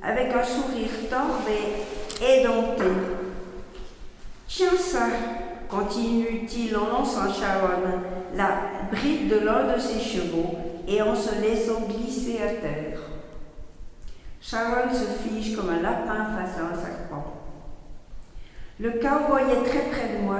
avec 0.00 0.32
un 0.32 0.44
sourire 0.44 0.88
tordu 1.08 1.52
et 2.22 2.40
édenté. 2.42 2.84
Tiens 4.46 4.76
ça, 4.78 5.06
continue-t-il 5.68 6.76
en 6.76 6.88
lançant 6.88 7.32
Sharon 7.32 8.02
la 8.36 8.50
bride 8.92 9.28
de 9.28 9.38
l'un 9.44 9.74
de 9.74 9.80
ses 9.80 9.98
chevaux 9.98 10.54
et 10.86 11.02
en 11.02 11.16
se 11.16 11.40
laissant 11.40 11.88
glisser 11.88 12.40
à 12.40 12.54
terre. 12.54 13.00
Sharon 14.40 14.92
se 14.92 15.28
fige 15.28 15.56
comme 15.56 15.70
un 15.70 15.82
lapin 15.82 16.36
face 16.36 16.58
à 16.58 16.72
un 16.72 16.74
serpent. 16.74 17.34
Le 18.78 18.92
cowboy 18.92 19.42
est 19.52 19.68
très 19.68 19.90
près 19.90 20.16
de 20.16 20.22
moi. 20.24 20.38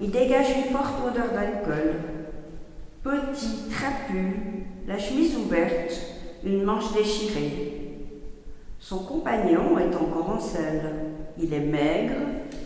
Il 0.00 0.10
dégage 0.10 0.48
une 0.56 0.72
forte 0.72 1.06
odeur 1.06 1.32
d'alcool. 1.32 1.94
Petit, 3.02 3.68
trapu, 3.70 4.66
la 4.86 4.98
chemise 4.98 5.36
ouverte, 5.36 5.92
une 6.44 6.64
manche 6.64 6.92
déchirée. 6.92 7.72
Son 8.78 8.98
compagnon 8.98 9.78
est 9.78 9.94
encore 9.96 10.30
en 10.36 10.40
selle. 10.40 10.92
Il 11.38 11.52
est 11.52 11.60
maigre, 11.60 12.14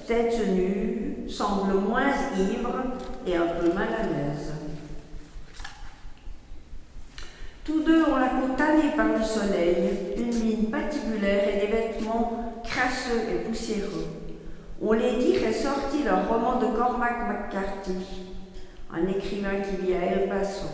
tête 0.07 0.41
nue, 0.55 1.25
semble 1.29 1.75
moins 1.75 2.13
ivre 2.37 2.83
et 3.27 3.37
un 3.37 3.47
peu 3.47 3.73
mal 3.73 3.89
à 3.89 4.03
l'aise. 4.03 4.53
Tous 7.65 7.83
deux 7.83 8.05
ont 8.05 8.17
la 8.17 8.29
peau 8.29 8.49
tannée 8.57 8.97
par 8.97 9.07
le 9.07 9.23
soleil, 9.23 10.15
une 10.17 10.35
mine 10.35 10.67
et 10.73 11.61
des 11.61 11.73
vêtements 11.73 12.55
crasseux 12.65 13.21
et 13.31 13.49
poussiéreux. 13.49 14.09
On 14.83 14.93
les 14.93 15.17
dirait 15.19 15.53
sortis 15.53 16.05
d'un 16.05 16.23
roman 16.23 16.59
de 16.59 16.75
Cormac 16.75 17.29
McCarthy, 17.29 17.93
un 18.91 19.07
écrivain 19.09 19.57
qui 19.61 19.85
vit 19.85 19.95
à 19.95 20.07
El 20.07 20.29
Paso, 20.29 20.69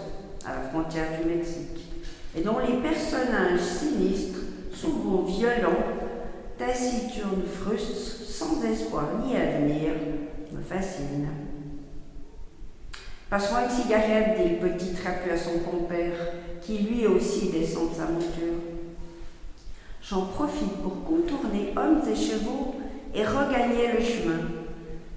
à 0.45 0.55
la 0.55 0.69
frontière 0.69 1.21
du 1.21 1.29
Mexique, 1.29 1.91
et 2.37 2.41
dont 2.43 2.59
les 2.61 2.77
personnages 2.77 3.61
sinistres, 3.61 4.39
souvent 4.73 5.23
violents, 5.23 5.83
taciturnes, 6.57 7.43
frustres, 7.53 8.31
sans 8.31 8.63
espoir 8.65 9.07
ni 9.25 9.35
avenir, 9.35 9.95
me 10.53 10.63
fascinent. 10.63 11.27
Passe-moi 13.29 13.65
une 13.65 13.71
cigarette, 13.71 14.39
dit 14.39 14.51
le 14.51 14.69
petit 14.69 14.95
trapu 14.95 15.31
à 15.33 15.37
son 15.37 15.59
compère, 15.69 16.15
qui 16.63 16.79
lui 16.79 17.09
aussi 17.09 17.51
descend 17.51 17.91
de 17.91 17.95
sa 17.97 18.05
monture. 18.05 18.55
J'en 20.01 20.27
profite 20.27 20.81
pour 20.81 21.03
contourner 21.03 21.73
hommes 21.77 22.03
et 22.09 22.15
chevaux 22.15 22.77
et 23.15 23.25
regagner 23.25 23.93
le 23.93 24.03
chemin, 24.03 24.41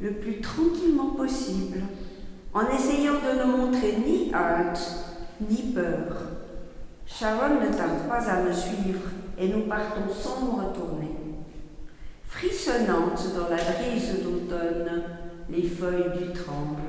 le 0.01 0.13
plus 0.13 0.41
tranquillement 0.41 1.11
possible, 1.11 1.79
en 2.53 2.67
essayant 2.67 3.13
de 3.15 3.39
ne 3.39 3.57
montrer 3.57 3.97
ni 4.05 4.33
hâte 4.33 5.05
ni 5.41 5.73
peur. 5.73 6.15
Sharon 7.05 7.55
ne 7.55 7.73
tarde 7.73 8.07
pas 8.07 8.29
à 8.29 8.43
me 8.43 8.51
suivre 8.51 9.01
et 9.37 9.47
nous 9.47 9.61
partons 9.61 10.11
sans 10.13 10.45
nous 10.45 10.51
retourner. 10.51 11.11
Frissonnantes 12.27 13.33
dans 13.35 13.49
la 13.49 13.57
brise 13.57 14.23
d'automne, 14.23 15.03
les 15.49 15.63
feuilles 15.63 16.17
du 16.17 16.33
tremblent. 16.33 16.79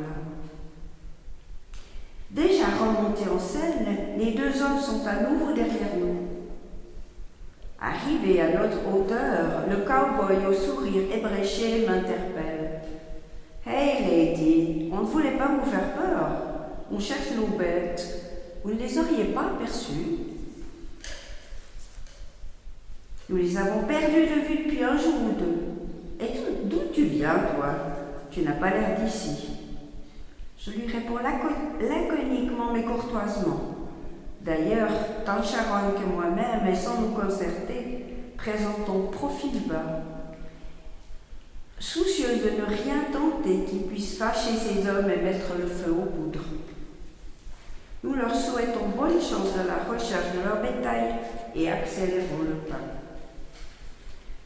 Déjà 2.30 2.66
remontés 2.66 3.28
en 3.28 3.38
scène, 3.38 4.16
les 4.16 4.32
deux 4.32 4.62
hommes 4.62 4.78
sont 4.78 5.04
à 5.06 5.28
nouveau 5.28 5.52
derrière 5.52 5.96
nous. 5.98 6.29
Arrivé 7.80 8.42
à 8.42 8.48
notre 8.48 8.94
hauteur, 8.94 9.64
le 9.70 9.76
cowboy 9.78 10.46
au 10.46 10.52
sourire 10.52 11.04
ébréché 11.14 11.86
m'interpelle. 11.86 12.82
Hey 13.66 14.04
lady, 14.04 14.90
on 14.92 15.00
ne 15.00 15.06
voulait 15.06 15.38
pas 15.38 15.48
vous 15.48 15.70
faire 15.70 15.94
peur. 15.94 16.28
On 16.92 16.98
cherche 16.98 17.30
nos 17.36 17.56
bêtes. 17.56 18.60
Vous 18.62 18.72
ne 18.72 18.78
les 18.78 18.98
auriez 18.98 19.24
pas 19.32 19.46
aperçues 19.54 20.18
Nous 23.30 23.36
les 23.36 23.56
avons 23.56 23.84
perdues 23.84 24.26
de 24.26 24.46
vue 24.46 24.64
depuis 24.64 24.84
un 24.84 24.98
jour 24.98 25.14
ou 25.14 25.40
deux. 25.40 26.24
Et 26.24 26.64
d'où 26.64 26.80
tu 26.92 27.04
viens, 27.04 27.38
toi? 27.56 27.74
Tu 28.30 28.42
n'as 28.42 28.52
pas 28.52 28.70
l'air 28.70 29.00
d'ici. 29.00 29.48
Je 30.58 30.72
lui 30.72 30.86
réponds 30.86 31.16
laconiquement 31.16 32.74
mais 32.74 32.82
courtoisement. 32.82 33.69
D'ailleurs, 34.40 34.90
tant 35.26 35.42
Sharon 35.42 35.92
que 35.92 36.06
moi-même, 36.06 36.66
et 36.66 36.76
sans 36.76 37.00
nous 37.00 37.14
concerter, 37.14 38.06
présentons 38.36 39.08
profil 39.10 39.66
bas. 39.66 40.00
Soucieux 41.78 42.36
de 42.36 42.60
ne 42.60 42.66
rien 42.66 43.04
tenter 43.12 43.64
qui 43.64 43.78
puisse 43.80 44.18
fâcher 44.18 44.56
ces 44.56 44.88
hommes 44.88 45.10
et 45.10 45.22
mettre 45.22 45.54
le 45.58 45.66
feu 45.66 45.92
aux 45.92 46.10
poudres. 46.10 46.44
Nous 48.02 48.14
leur 48.14 48.34
souhaitons 48.34 48.88
bonne 48.96 49.20
chance 49.20 49.54
dans 49.56 49.64
la 49.66 49.84
recherche 49.90 50.32
de 50.34 50.42
leur 50.42 50.62
bétail 50.62 51.16
et 51.54 51.70
accélérons 51.70 52.44
le 52.48 52.56
pas. 52.70 52.80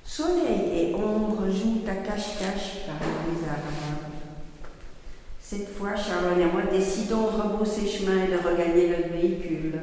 Soleil 0.05 0.91
et 0.91 0.95
ombre 0.95 1.49
jouent 1.51 1.83
à 1.89 1.95
cache-cache 1.95 2.87
par 2.87 2.99
les 3.01 3.49
arbres. 3.49 4.04
Cette 5.57 5.69
fois, 5.69 5.95
Sharon 5.95 6.37
et 6.41 6.53
moi 6.53 6.63
décidons 6.69 7.31
de 7.31 7.41
rebrousser 7.41 7.87
chemin 7.87 8.25
et 8.25 8.33
de 8.33 8.39
regagner 8.39 8.89
notre 8.89 9.13
véhicule. 9.13 9.81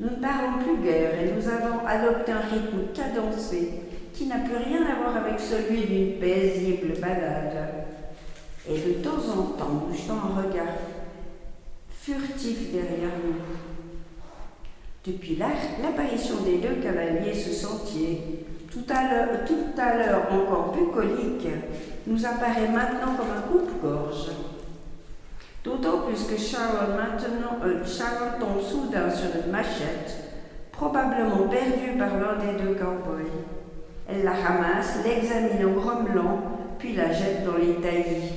Nous 0.00 0.10
ne 0.10 0.16
parlons 0.16 0.62
plus 0.62 0.84
guère 0.84 1.14
et 1.14 1.32
nous 1.32 1.48
avons 1.48 1.86
adopté 1.86 2.32
un 2.32 2.40
rythme 2.40 2.92
cadencé 2.92 3.70
qui 4.12 4.26
n'a 4.26 4.40
plus 4.40 4.56
rien 4.56 4.82
à 4.82 5.00
voir 5.00 5.16
avec 5.16 5.40
celui 5.40 5.86
d'une 5.86 6.18
paisible 6.20 7.00
balade. 7.00 7.86
Et 8.68 8.74
de 8.74 8.92
temps 9.02 9.16
en 9.32 9.42
temps, 9.56 9.88
nous 9.88 9.96
jetons 9.96 10.12
un 10.12 10.42
regard 10.42 10.74
furtif 11.90 12.70
derrière 12.70 13.16
nous. 13.24 13.40
Depuis 15.06 15.36
l'apparition 15.36 16.42
des 16.44 16.58
deux 16.58 16.82
cavaliers, 16.82 17.32
ce 17.32 17.54
sentier, 17.54 18.44
tout 18.70 18.84
à 18.90 19.96
l'heure 19.96 20.26
encore 20.30 20.76
bucolique, 20.76 21.48
nous 22.06 22.26
apparaît 22.26 22.68
maintenant 22.68 23.14
comme 23.16 23.30
un 23.34 23.40
coupe-gorge. 23.50 24.32
D'autant 25.64 26.02
plus 26.06 26.24
que 26.24 26.40
Sharon, 26.40 26.96
maintenant, 26.96 27.58
euh, 27.64 27.82
tombe 28.38 28.62
soudain 28.62 29.10
sur 29.10 29.28
une 29.44 29.50
machette, 29.50 30.16
probablement 30.72 31.48
perdue 31.48 31.98
par 31.98 32.16
l'un 32.18 32.36
des 32.36 32.62
deux 32.62 32.74
cowboys. 32.74 33.30
Elle 34.08 34.24
la 34.24 34.32
ramasse, 34.32 34.98
l'examine 35.04 35.66
en 35.66 35.72
grommelant, 35.72 36.42
puis 36.78 36.94
la 36.94 37.12
jette 37.12 37.44
dans 37.44 37.58
les 37.58 37.74
taillis. 37.74 38.32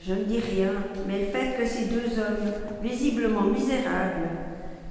Je 0.00 0.12
ne 0.12 0.24
dis 0.24 0.40
rien, 0.40 0.70
mais 1.08 1.20
le 1.20 1.26
fait 1.26 1.56
que 1.58 1.66
ces 1.66 1.86
deux 1.86 2.20
hommes, 2.20 2.52
visiblement 2.82 3.42
misérables, 3.42 4.28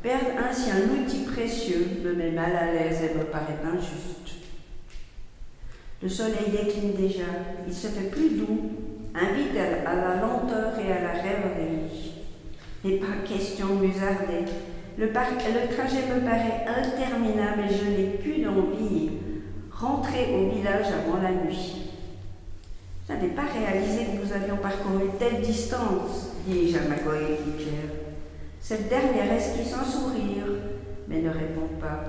perdent 0.04 0.38
ainsi 0.50 0.70
un 0.72 1.02
outil 1.02 1.24
précieux 1.24 2.02
me 2.04 2.14
met 2.14 2.32
mal 2.32 2.56
à 2.56 2.74
l'aise 2.74 3.02
et 3.04 3.18
me 3.18 3.24
paraît 3.26 3.58
injuste. 3.64 4.18
Le 6.02 6.10
soleil 6.10 6.52
décline 6.52 6.94
déjà, 6.94 7.24
il 7.68 7.74
se 7.74 7.88
fait 7.88 8.10
plus 8.10 8.38
doux, 8.38 8.72
invite 9.16 9.58
à 9.86 9.96
la 9.96 10.22
lenteur 10.22 10.74
et 10.80 10.92
à 10.92 11.02
la 11.02 11.22
rêverie. 11.22 12.14
N'est 12.84 12.98
pas 12.98 13.18
question. 13.28 13.68
Le, 14.98 15.12
trajet 15.12 16.04
me 16.08 16.22
paraît 16.22 16.66
interminable 16.68 17.64
et 17.70 17.74
je 17.74 17.86
n'ai 17.86 18.08
plus 18.18 18.44
d'envie. 18.44 19.12
Rentrer 19.72 20.34
au 20.34 20.56
village 20.56 20.88
avant 20.88 21.22
la 21.22 21.32
nuit. 21.32 21.92
Je 23.08 23.14
n'avais 23.14 23.28
pas 23.28 23.44
réalisé 23.44 24.06
que 24.06 24.26
nous 24.26 24.34
avions 24.34 24.58
parcouru 24.58 25.06
telle 25.18 25.42
distance, 25.42 26.32
dis-je 26.46 26.78
à 26.78 26.82
ma. 26.82 26.96
Cette 28.60 28.90
dernière 28.90 29.32
esquisse 29.32 29.74
un 29.74 29.86
sourire, 29.86 30.46
mais 31.08 31.22
ne 31.22 31.30
répond 31.30 31.70
pas. 31.80 32.04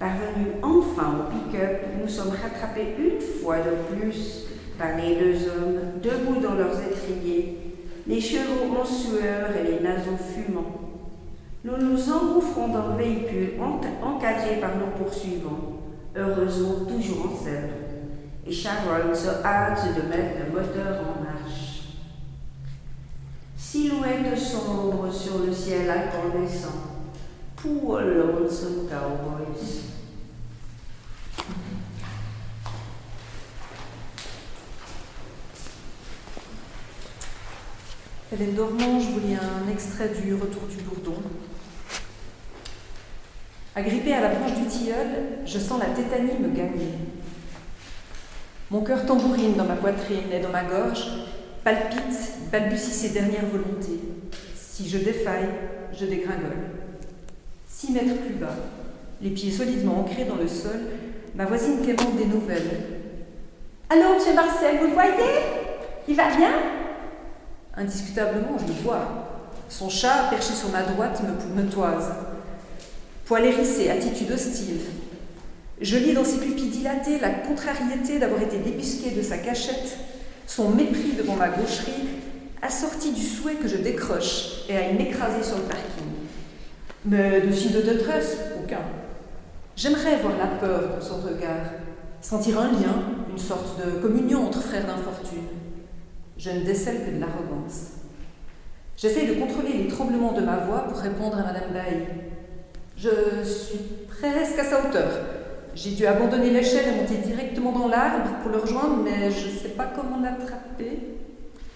Parvenus 0.00 0.54
enfin 0.62 1.20
au 1.20 1.30
pick-up, 1.30 1.82
nous 2.00 2.08
sommes 2.08 2.30
rattrapés 2.30 2.96
une 2.98 3.20
fois 3.20 3.58
de 3.58 3.94
plus 3.94 4.46
par 4.78 4.96
les 4.96 5.16
deux 5.16 5.48
hommes, 5.48 6.00
debout 6.02 6.40
dans 6.40 6.54
leurs 6.54 6.80
étriers, 6.80 7.58
les 8.06 8.20
chevaux 8.20 8.76
en 8.80 8.84
sueur 8.84 9.50
et 9.56 9.70
les 9.70 9.80
naseaux 9.80 10.16
fumants. 10.16 10.80
Nous 11.64 11.76
nous 11.76 12.12
engouffrons 12.12 12.68
dans 12.68 12.88
le 12.88 12.96
véhicule 12.96 13.52
encadré 13.60 14.56
par 14.60 14.76
nos 14.76 15.04
poursuivants, 15.04 15.78
heureusement 16.16 16.84
toujours 16.86 17.32
en 17.32 17.44
selle, 17.44 17.70
et 18.44 18.52
Sharon 18.52 19.14
se 19.14 19.44
hâte 19.44 19.94
de 19.94 20.08
mettre 20.08 20.40
le 20.40 20.52
moteur 20.52 21.00
en 21.00 21.22
marche. 21.22 21.82
Silhouette 23.56 24.36
sombre 24.36 25.12
sur 25.12 25.38
le 25.46 25.52
ciel 25.52 25.88
incandescent. 25.88 26.90
Poor 27.56 28.00
lonesome 28.00 28.88
cowboys. 28.88 29.91
Hélène 38.34 38.54
Dormand, 38.54 38.98
je 38.98 39.10
vous 39.10 39.20
lis 39.20 39.34
un 39.34 39.70
extrait 39.70 40.08
du 40.08 40.32
Retour 40.32 40.62
du 40.62 40.82
Bourdon. 40.82 41.20
Agrippée 43.76 44.14
à 44.14 44.22
la 44.22 44.28
branche 44.28 44.54
du 44.54 44.64
tilleul, 44.64 45.06
je 45.44 45.58
sens 45.58 45.78
la 45.78 45.90
tétanie 45.90 46.38
me 46.40 46.48
gagner. 46.48 46.94
Mon 48.70 48.80
cœur 48.80 49.04
tambourine 49.04 49.52
dans 49.54 49.66
ma 49.66 49.74
poitrine 49.74 50.32
et 50.32 50.40
dans 50.40 50.48
ma 50.48 50.64
gorge, 50.64 51.04
palpite, 51.62 52.50
balbutie 52.50 52.90
ses 52.90 53.10
dernières 53.10 53.44
volontés. 53.44 54.00
Si 54.56 54.88
je 54.88 54.96
défaille, 54.96 55.50
je 55.92 56.06
dégringole. 56.06 56.56
Six 57.68 57.92
mètres 57.92 58.16
plus 58.24 58.36
bas, 58.36 58.56
les 59.20 59.30
pieds 59.30 59.52
solidement 59.52 60.00
ancrés 60.00 60.24
dans 60.24 60.36
le 60.36 60.48
sol, 60.48 60.80
ma 61.34 61.44
voisine 61.44 61.84
quémande 61.84 62.16
des 62.16 62.24
nouvelles. 62.24 62.80
Allô, 63.90 64.14
monsieur 64.14 64.34
Marcel, 64.34 64.78
vous 64.78 64.86
le 64.86 64.94
voyez? 64.94 65.12
Il 66.08 66.16
va 66.16 66.34
bien? 66.34 66.81
Indiscutablement, 67.76 68.58
je 68.58 68.66
le 68.66 68.78
vois. 68.82 69.28
Son 69.68 69.88
chat, 69.88 70.28
perché 70.28 70.52
sur 70.52 70.68
ma 70.68 70.82
droite, 70.82 71.22
me, 71.56 71.68
toise. 71.68 72.12
Poil 73.24 73.46
hérissé, 73.46 73.88
attitude 73.88 74.30
hostile. 74.30 74.80
Je 75.80 75.96
lis 75.96 76.12
dans 76.12 76.24
ses 76.24 76.38
pupilles 76.38 76.68
dilatées 76.68 77.18
la 77.18 77.30
contrariété 77.30 78.18
d'avoir 78.18 78.42
été 78.42 78.58
débusqué 78.58 79.10
de 79.10 79.22
sa 79.22 79.38
cachette, 79.38 79.96
son 80.46 80.70
mépris 80.70 81.14
devant 81.16 81.36
ma 81.36 81.48
gaucherie, 81.48 82.08
assorti 82.60 83.12
du 83.12 83.22
souhait 83.22 83.54
que 83.54 83.66
je 83.66 83.76
décroche 83.76 84.66
et 84.68 84.76
aille 84.76 84.94
m'écraser 84.94 85.42
sur 85.42 85.56
le 85.56 85.64
parking. 85.64 86.04
Mais 87.06 87.40
de 87.40 87.52
signe 87.52 87.72
de 87.72 87.80
détresse, 87.80 88.36
aucun. 88.62 88.82
J'aimerais 89.74 90.18
voir 90.18 90.34
la 90.36 90.46
peur 90.46 90.90
dans 90.94 91.04
son 91.04 91.16
regard, 91.16 91.72
sentir 92.20 92.60
un 92.60 92.68
lien, 92.68 93.02
une 93.30 93.38
sorte 93.38 93.78
de 93.84 93.92
communion 93.92 94.46
entre 94.46 94.60
frères 94.60 94.86
d'infortune. 94.86 95.61
Je 96.42 96.50
ne 96.50 96.64
décèle 96.64 97.04
que 97.04 97.10
de 97.14 97.20
l'arrogance. 97.20 97.92
J'essaie 98.96 99.26
de 99.26 99.34
contrôler 99.34 99.74
les 99.74 99.86
tremblements 99.86 100.32
de 100.32 100.40
ma 100.40 100.56
voix 100.56 100.86
pour 100.88 100.98
répondre 100.98 101.38
à 101.38 101.42
Madame 101.42 101.70
Bailly. 101.72 102.06
Je 102.96 103.44
suis 103.44 103.78
presque 104.08 104.58
à 104.58 104.64
sa 104.64 104.80
hauteur. 104.80 105.08
J'ai 105.76 105.90
dû 105.90 106.04
abandonner 106.04 106.50
l'échelle 106.50 106.88
et 106.88 107.00
monter 107.00 107.18
directement 107.18 107.70
dans 107.70 107.86
l'arbre 107.86 108.28
pour 108.42 108.50
le 108.50 108.58
rejoindre, 108.58 108.96
mais 109.04 109.30
je 109.30 109.46
ne 109.46 109.52
sais 109.52 109.68
pas 109.68 109.92
comment 109.94 110.20
l'attraper. 110.20 110.98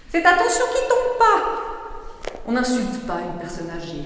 Faites 0.08 0.26
attention 0.26 0.64
qu'il 0.72 0.88
tombe 0.88 1.16
pas 1.16 2.42
On 2.48 2.52
n'insulte 2.52 3.06
pas 3.06 3.20
une 3.20 3.38
personne 3.38 3.70
âgée. 3.70 4.02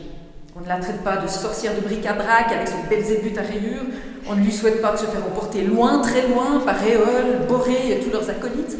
On 0.54 0.60
ne 0.60 0.68
la 0.68 0.76
traite 0.76 1.02
pas 1.02 1.16
de 1.16 1.26
sorcière 1.26 1.74
de 1.74 1.80
bric-à-brac 1.80 2.52
avec 2.52 2.68
son 2.68 2.86
belzébuth 2.86 3.38
à 3.38 3.42
rayures. 3.42 3.86
On 4.28 4.36
ne 4.36 4.44
lui 4.44 4.52
souhaite 4.52 4.82
pas 4.82 4.92
de 4.92 4.98
se 4.98 5.06
faire 5.06 5.24
emporter 5.24 5.62
loin, 5.62 6.02
très 6.02 6.28
loin, 6.28 6.60
par 6.66 6.76
Réole, 6.76 7.46
Boré 7.48 7.92
et 7.92 8.00
tous 8.00 8.10
leurs 8.10 8.28
acolytes. 8.28 8.76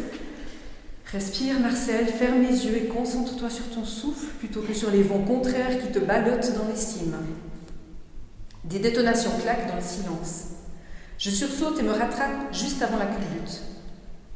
Respire, 1.13 1.59
Marcel, 1.59 2.07
ferme 2.07 2.43
les 2.43 2.67
yeux 2.67 2.77
et 2.77 2.87
concentre-toi 2.87 3.51
sur 3.51 3.69
ton 3.71 3.85
souffle 3.85 4.29
plutôt 4.39 4.61
que 4.61 4.73
sur 4.73 4.93
les 4.93 5.03
vents 5.03 5.25
contraires 5.25 5.81
qui 5.81 5.89
te 5.89 5.99
ballottent 5.99 6.55
dans 6.55 6.69
les 6.71 6.77
cimes. 6.77 7.17
Des 8.65 8.79
détonations 8.79 9.33
claquent 9.43 9.67
dans 9.67 9.75
le 9.75 9.83
silence. 9.83 10.45
Je 11.19 11.31
sursaute 11.31 11.81
et 11.81 11.83
me 11.83 11.91
rattrape 11.91 12.55
juste 12.55 12.81
avant 12.83 12.99
la 12.99 13.07
culbute. 13.07 13.61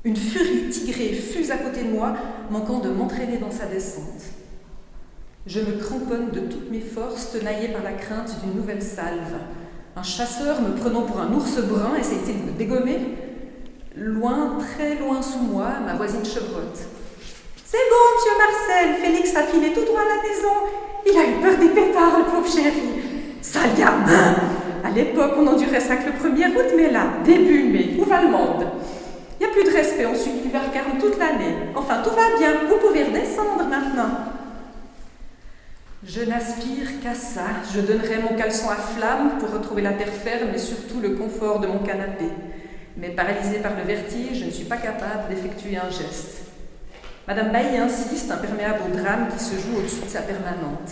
Une 0.02 0.16
furie 0.16 0.68
tigrée 0.68 1.12
fuse 1.12 1.52
à 1.52 1.58
côté 1.58 1.84
de 1.84 1.90
moi, 1.90 2.16
manquant 2.50 2.80
de 2.80 2.88
m'entraîner 2.88 3.38
dans 3.38 3.52
sa 3.52 3.66
descente. 3.66 4.24
Je 5.46 5.60
me 5.60 5.78
cramponne 5.78 6.30
de 6.30 6.40
toutes 6.40 6.72
mes 6.72 6.80
forces, 6.80 7.30
tenaillée 7.30 7.68
par 7.68 7.84
la 7.84 7.92
crainte 7.92 8.40
d'une 8.42 8.56
nouvelle 8.56 8.82
salve. 8.82 9.36
Un 9.94 10.02
chasseur 10.02 10.60
me 10.60 10.74
prenant 10.76 11.02
pour 11.02 11.20
un 11.20 11.32
ours 11.34 11.56
brun 11.60 11.94
essaye-t-il 11.94 12.40
de 12.40 12.50
me 12.50 12.58
dégommer? 12.58 12.98
Loin, 13.96 14.58
très 14.58 14.96
loin 14.96 15.22
sous 15.22 15.38
moi, 15.38 15.68
ma 15.86 15.94
voisine 15.94 16.24
chevrotte. 16.24 16.80
C'est 17.64 17.78
bon, 17.78 18.02
monsieur 18.16 18.32
Marcel, 18.36 18.94
Félix 19.00 19.36
a 19.36 19.44
filé 19.44 19.72
tout 19.72 19.84
droit 19.84 20.00
à 20.00 20.16
la 20.16 20.20
maison. 20.20 20.48
Il 21.06 21.16
a 21.16 21.30
eu 21.30 21.40
peur 21.40 21.56
des 21.60 21.68
pétards, 21.68 22.18
le 22.18 22.24
pauvre 22.24 22.52
chéri. 22.52 23.38
Sale 23.40 23.70
gamin 23.78 24.34
À 24.84 24.90
l'époque, 24.90 25.34
on 25.38 25.46
endurait 25.46 25.78
ça 25.78 25.94
que 25.94 26.06
le 26.06 26.12
1er 26.12 26.56
août, 26.56 26.74
mais 26.76 26.90
là, 26.90 27.04
début 27.24 27.62
mai, 27.64 27.96
où 28.00 28.04
va 28.04 28.20
le 28.22 28.30
monde? 28.30 28.66
Il 29.38 29.46
n'y 29.46 29.52
a 29.52 29.54
plus 29.54 29.62
de 29.62 29.70
respect, 29.70 30.06
on 30.06 30.14
subit 30.16 30.40
l'hiver 30.40 30.72
40 30.72 30.98
toute 30.98 31.16
l'année. 31.16 31.54
Enfin, 31.76 32.02
tout 32.02 32.10
va 32.10 32.36
bien, 32.36 32.52
vous 32.68 32.84
pouvez 32.84 33.04
redescendre 33.04 33.64
maintenant. 33.68 34.10
Je 36.04 36.22
n'aspire 36.22 37.00
qu'à 37.00 37.14
ça. 37.14 37.44
Je 37.72 37.80
donnerai 37.80 38.18
mon 38.28 38.36
caleçon 38.36 38.70
à 38.70 38.74
flamme 38.74 39.38
pour 39.38 39.52
retrouver 39.52 39.82
la 39.82 39.92
terre 39.92 40.12
ferme 40.12 40.48
et 40.52 40.58
surtout 40.58 40.98
le 41.00 41.10
confort 41.10 41.60
de 41.60 41.68
mon 41.68 41.78
canapé. 41.78 42.26
Mais 42.96 43.08
paralysée 43.10 43.58
par 43.58 43.72
le 43.76 43.82
vertige, 43.82 44.40
je 44.40 44.44
ne 44.44 44.50
suis 44.50 44.66
pas 44.66 44.76
capable 44.76 45.28
d'effectuer 45.28 45.76
un 45.76 45.90
geste. 45.90 46.42
Madame 47.26 47.50
Bailly 47.50 47.78
insiste, 47.78 48.30
imperméable 48.30 48.80
au 48.86 48.96
drame 48.96 49.28
qui 49.32 49.42
se 49.42 49.54
joue 49.54 49.78
au-dessus 49.78 50.04
de 50.04 50.10
sa 50.10 50.20
permanente. 50.20 50.90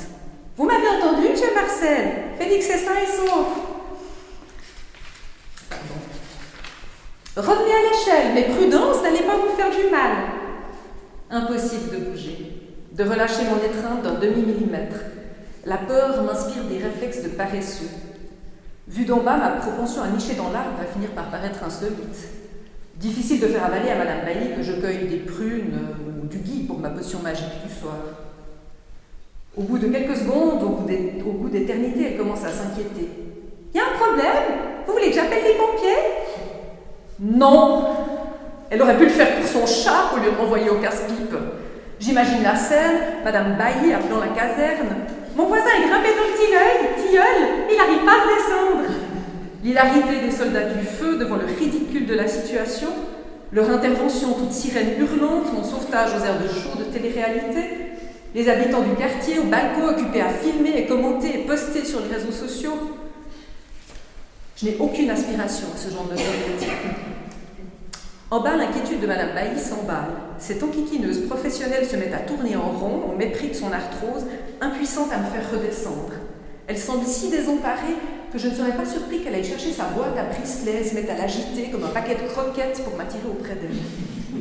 Vous 0.57 0.65
m'avez 0.65 0.89
entendu, 0.89 1.29
monsieur 1.29 1.55
Marcel? 1.55 2.09
Félix 2.39 2.69
est 2.71 2.79
sain 2.79 2.93
et 3.03 3.07
sauf. 3.07 3.47
Revenez 7.37 7.73
à 7.73 7.83
l'échelle, 7.91 8.35
mais 8.35 8.55
prudence, 8.55 9.03
n'allez 9.03 9.23
pas 9.23 9.37
vous 9.37 9.57
faire 9.57 9.71
du 9.71 9.91
mal. 9.91 10.13
Impossible 11.31 11.91
de 11.93 12.05
bouger, 12.05 12.77
de 12.93 13.05
relâcher 13.05 13.45
mon 13.45 13.57
étreinte 13.57 14.03
d'un 14.03 14.15
demi-millimètre. 14.15 15.01
La 15.65 15.79
peur 15.79 16.23
m'inspire 16.25 16.65
des 16.65 16.79
réflexes 16.79 17.23
de 17.23 17.29
paresseux. 17.29 17.89
Vu 18.93 19.07
d'en 19.07 19.21
bas, 19.21 19.39
ma 19.39 19.49
propension 19.53 20.03
à 20.03 20.09
nicher 20.09 20.35
dans 20.35 20.51
l'arbre 20.53 20.77
va 20.79 20.85
finir 20.85 21.11
par 21.11 21.31
paraître 21.31 21.65
insolite. 21.65 22.29
Difficile 22.97 23.41
de 23.41 23.47
faire 23.47 23.65
avaler 23.65 23.89
à 23.89 23.97
Madame 23.97 24.21
Bailly 24.27 24.55
que 24.55 24.63
je 24.63 24.73
cueille 24.73 25.09
des 25.09 25.17
prunes 25.17 25.79
ou 26.23 26.27
du 26.27 26.37
gui 26.39 26.65
pour 26.65 26.79
ma 26.79 26.91
potion 26.91 27.21
magique 27.21 27.67
du 27.67 27.73
soir. 27.73 27.97
Au 29.57 29.63
bout 29.63 29.79
de 29.79 29.89
quelques 29.89 30.17
secondes, 30.17 30.63
au 30.63 31.33
bout 31.33 31.49
d'éternité, 31.49 32.13
elle 32.13 32.19
commence 32.19 32.45
à 32.45 32.51
s'inquiéter. 32.51 33.09
Y 33.75 33.79
a 33.79 33.83
un 33.83 33.99
problème? 33.99 34.59
Vous 34.87 34.93
voulez 34.93 35.09
que 35.09 35.15
j'appelle 35.15 35.43
les 35.43 35.55
pompiers? 35.55 35.89
Non 37.19 37.87
Elle 38.71 38.83
aurait 38.83 38.99
pu 38.99 39.05
le 39.05 39.11
faire 39.11 39.37
pour 39.37 39.47
son 39.49 39.67
chat 39.67 40.15
au 40.15 40.19
lieu 40.19 40.33
de 40.33 40.37
m'envoyer 40.37 40.69
au 40.69 40.77
casse-pipe. 40.77 41.35
J'imagine 41.99 42.43
la 42.43 42.57
scène, 42.57 43.25
Madame 43.25 43.57
Bailly 43.57 43.95
appelant 43.95 44.21
la 44.21 44.29
caserne. 44.29 44.89
Mon 45.35 45.47
voisin 45.47 45.71
est 45.79 45.89
grimpé 45.89 46.09
dans 46.09 46.29
le 46.29 46.37
tilleul, 46.37 47.25
il 47.71 47.77
n'arrive 47.77 48.05
pas 48.05 48.13
à 48.13 48.25
redescendre. 48.25 48.95
L'hilarité 49.65 50.27
des 50.27 50.31
soldats 50.31 50.65
du 50.75 50.85
feu 50.85 51.17
devant 51.17 51.37
le 51.37 51.47
ridicule 51.47 52.07
de 52.07 52.15
la 52.15 52.29
situation, 52.29 52.89
leur 53.53 53.71
intervention 53.71 54.35
toute 54.35 54.53
sirène 54.53 54.99
hurlante, 54.99 55.53
mon 55.55 55.65
sauvetage 55.65 56.11
aux 56.11 56.25
airs 56.25 56.39
de 56.39 56.49
chaud 56.49 56.79
de 56.79 56.85
télé-réalité, 56.85 57.63
les 58.35 58.49
habitants 58.49 58.83
du 58.83 58.95
quartier 58.95 59.39
au 59.39 59.45
balcon 59.45 59.89
occupés 59.89 60.21
à 60.21 60.29
filmer 60.29 60.79
et 60.79 60.87
commenter 60.87 61.41
et 61.41 61.47
poster 61.47 61.85
sur 61.85 62.01
les 62.01 62.15
réseaux 62.15 62.33
sociaux. 62.33 62.97
Je 64.57 64.67
n'ai 64.67 64.77
aucune 64.79 65.11
aspiration 65.11 65.67
à 65.75 65.79
ce 65.79 65.91
genre 65.91 66.05
de 66.05 66.11
notoriété. 66.11 66.67
En 68.33 68.41
bas, 68.41 68.57
l'inquiétude 68.57 69.01
de 69.03 69.07
Madame 69.07 69.35
Bailly 69.35 69.61
s'emballe. 69.61 70.09
Cette 70.39 70.63
enquiquineuse 70.63 71.27
professionnelle 71.27 71.85
se 71.85 71.97
met 71.97 72.15
à 72.15 72.21
tourner 72.21 72.57
en 72.57 72.71
rond, 72.71 73.13
au 73.13 73.15
mépris 73.15 73.49
de 73.49 73.55
son 73.55 73.71
arthrose, 73.71 74.25
impuissante 74.63 75.13
à 75.13 75.19
me 75.19 75.27
faire 75.27 75.51
redescendre. 75.53 76.15
Elle 76.67 76.79
semble 76.79 77.05
si 77.05 77.29
désemparée 77.29 77.95
que 78.33 78.39
je 78.39 78.49
ne 78.49 78.55
serais 78.55 78.73
pas 78.73 78.87
surpris 78.87 79.21
qu'elle 79.21 79.35
aille 79.35 79.45
chercher 79.45 79.71
sa 79.71 79.85
boîte 79.89 80.17
à 80.17 80.25
Prisley, 80.25 80.83
se 80.83 80.95
mette 80.95 81.11
à 81.11 81.19
l'agiter 81.19 81.69
comme 81.71 81.85
un 81.85 81.89
paquet 81.89 82.15
de 82.15 82.27
croquettes 82.27 82.83
pour 82.83 82.97
m'attirer 82.97 83.29
auprès 83.31 83.55
d'elle. 83.55 84.41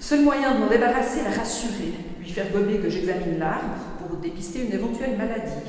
Seul 0.00 0.20
moyen 0.20 0.56
de 0.56 0.58
m'en 0.58 0.66
débarrasser, 0.66 1.20
la 1.24 1.34
rassurer, 1.34 1.94
lui 2.20 2.28
faire 2.28 2.52
gober 2.52 2.76
que 2.76 2.90
j'examine 2.90 3.38
l'arbre 3.38 4.04
pour 4.06 4.18
dépister 4.18 4.66
une 4.66 4.72
éventuelle 4.74 5.16
maladie. 5.16 5.64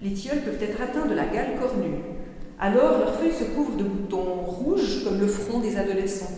Les 0.00 0.12
tilleuls 0.12 0.42
peuvent 0.42 0.62
être 0.62 0.80
atteints 0.80 1.06
de 1.06 1.14
la 1.16 1.26
gale 1.26 1.58
cornue. 1.60 2.04
Alors 2.60 3.00
leurs 3.00 3.18
feuilles 3.18 3.34
se 3.36 3.52
couvrent 3.52 3.76
de 3.76 3.82
boutons 3.82 4.44
rouges 4.46 5.02
comme 5.02 5.18
le 5.18 5.26
front 5.26 5.58
des 5.58 5.76
adolescents. 5.76 6.30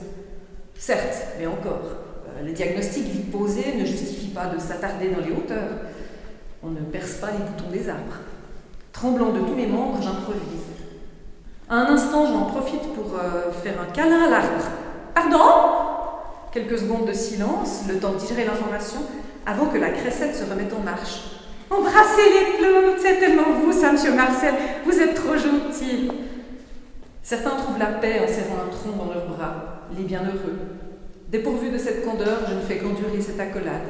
Certes, 0.79 1.27
mais 1.39 1.47
encore, 1.47 1.81
euh, 2.29 2.45
le 2.45 2.53
diagnostic 2.53 3.05
vite 3.05 3.31
posé 3.31 3.75
ne 3.77 3.85
justifie 3.85 4.29
pas 4.29 4.47
de 4.47 4.59
s'attarder 4.59 5.09
dans 5.09 5.25
les 5.25 5.33
hauteurs. 5.33 5.73
On 6.63 6.69
ne 6.69 6.81
perce 6.81 7.15
pas 7.15 7.29
les 7.31 7.39
boutons 7.39 7.71
des 7.71 7.89
arbres. 7.89 8.21
Tremblant 8.93 9.33
de 9.33 9.41
tous 9.41 9.55
mes 9.55 9.67
membres, 9.67 9.99
j'improvise. 10.03 10.67
À 11.69 11.77
un 11.77 11.87
instant, 11.95 12.27
j'en 12.27 12.45
profite 12.45 12.95
pour 12.95 13.19
euh, 13.19 13.51
faire 13.53 13.75
un 13.81 13.93
câlin 13.93 14.25
à 14.27 14.31
l'arbre. 14.31 14.65
Pardon? 15.15 15.39
Quelques 16.53 16.79
secondes 16.79 17.07
de 17.07 17.13
silence, 17.13 17.83
le 17.89 17.99
temps 17.99 18.13
de 18.13 18.19
digérer 18.19 18.45
l'information, 18.45 19.01
avant 19.45 19.67
que 19.67 19.79
la 19.79 19.91
cressette 19.91 20.35
se 20.35 20.49
remette 20.49 20.73
en 20.73 20.81
marche. 20.81 21.23
Embrassez 21.71 22.31
les 22.31 22.59
plantes, 22.59 22.99
c'est 23.01 23.19
tellement 23.19 23.53
vous, 23.61 23.73
ça, 23.73 23.93
monsieur 23.93 24.15
Marcel. 24.15 24.55
Vous 24.85 24.99
êtes 24.99 25.15
trop 25.15 25.37
gentil. 25.37 26.11
Certains 27.23 27.57
trouvent 27.57 27.79
la 27.79 27.87
paix 27.87 28.21
en 28.21 28.29
serrant 28.29 28.63
un 28.65 28.71
tronc 28.71 28.97
dans 28.97 29.13
leurs 29.13 29.27
bras, 29.27 29.76
les 29.97 30.05
bienheureux. 30.05 30.59
Dépourvu 31.31 31.71
de 31.71 31.79
cette 31.79 32.05
candeur, 32.05 32.39
je 32.49 32.55
ne 32.55 32.61
fais 32.61 32.79
qu'endurer 32.79 33.21
cette 33.21 33.41
accolade. 33.41 33.83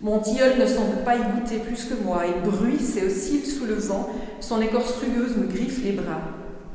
Mon 0.00 0.18
tilleul 0.18 0.58
ne 0.58 0.66
semble 0.66 0.98
pas 1.04 1.16
y 1.16 1.20
goûter 1.20 1.58
plus 1.58 1.84
que 1.84 1.94
moi 1.94 2.24
et 2.26 2.46
bruisse 2.46 2.96
et 2.96 3.06
oscille 3.06 3.46
sous 3.46 3.64
le 3.64 3.74
vent, 3.74 4.10
son 4.40 4.60
écorce 4.60 4.98
rugueuse 4.98 5.36
me 5.36 5.46
griffe 5.46 5.82
les 5.82 5.92
bras. 5.92 6.20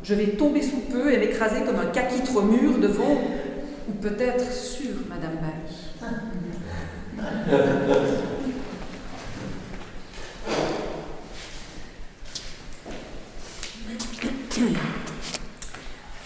Je 0.01 0.15
vais 0.15 0.27
tomber 0.27 0.61
sous 0.61 0.79
peu 0.91 1.13
et 1.13 1.17
m'écraser 1.17 1.61
comme 1.65 1.79
un 1.79 1.85
kaki 1.87 2.23
trop 2.23 2.41
mûr 2.41 2.79
devant, 2.79 3.21
ou 3.87 3.91
peut-être 4.01 4.51
sur 4.51 4.89
Madame 5.07 5.37
Bailly. 5.41 5.89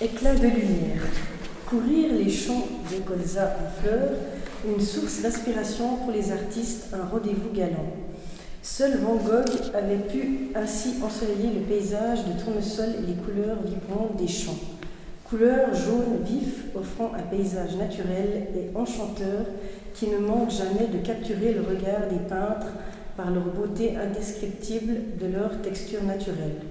Éclat 0.01 0.36
de 0.36 0.47
lumière. 0.47 1.01
Courir 1.74 2.13
les 2.13 2.30
champs 2.30 2.67
de 2.91 2.97
colza 3.01 3.57
en 3.59 3.82
fleurs, 3.82 4.11
une 4.63 4.80
source 4.80 5.24
d'inspiration 5.24 5.95
pour 5.95 6.11
les 6.11 6.32
artistes, 6.32 6.93
un 6.93 7.03
rendez-vous 7.09 7.49
galant. 7.51 7.93
Seul 8.61 8.99
Van 8.99 9.15
Gogh 9.15 9.74
avait 9.74 10.07
pu 10.07 10.51
ainsi 10.53 10.93
ensoleiller 11.03 11.51
le 11.51 11.61
paysage 11.61 12.26
de 12.26 12.39
tournesol 12.39 12.89
et 12.89 13.07
les 13.07 13.15
couleurs 13.15 13.57
vibrantes 13.65 14.17
des 14.17 14.28
champs. 14.28 14.59
Couleurs 15.28 15.74
jaunes 15.74 16.24
vifs 16.24 16.65
offrant 16.76 17.11
un 17.15 17.24
paysage 17.24 17.76
naturel 17.76 18.49
et 18.55 18.78
enchanteur 18.78 19.47
qui 19.95 20.09
ne 20.09 20.19
manque 20.19 20.51
jamais 20.51 20.89
de 20.93 21.03
capturer 21.03 21.55
le 21.55 21.61
regard 21.61 22.07
des 22.07 22.24
peintres 22.30 22.71
par 23.17 23.32
leur 23.32 23.45
beauté 23.45 23.95
indescriptible 23.97 25.17
de 25.19 25.26
leur 25.26 25.59
texture 25.63 26.03
naturelle. 26.03 26.61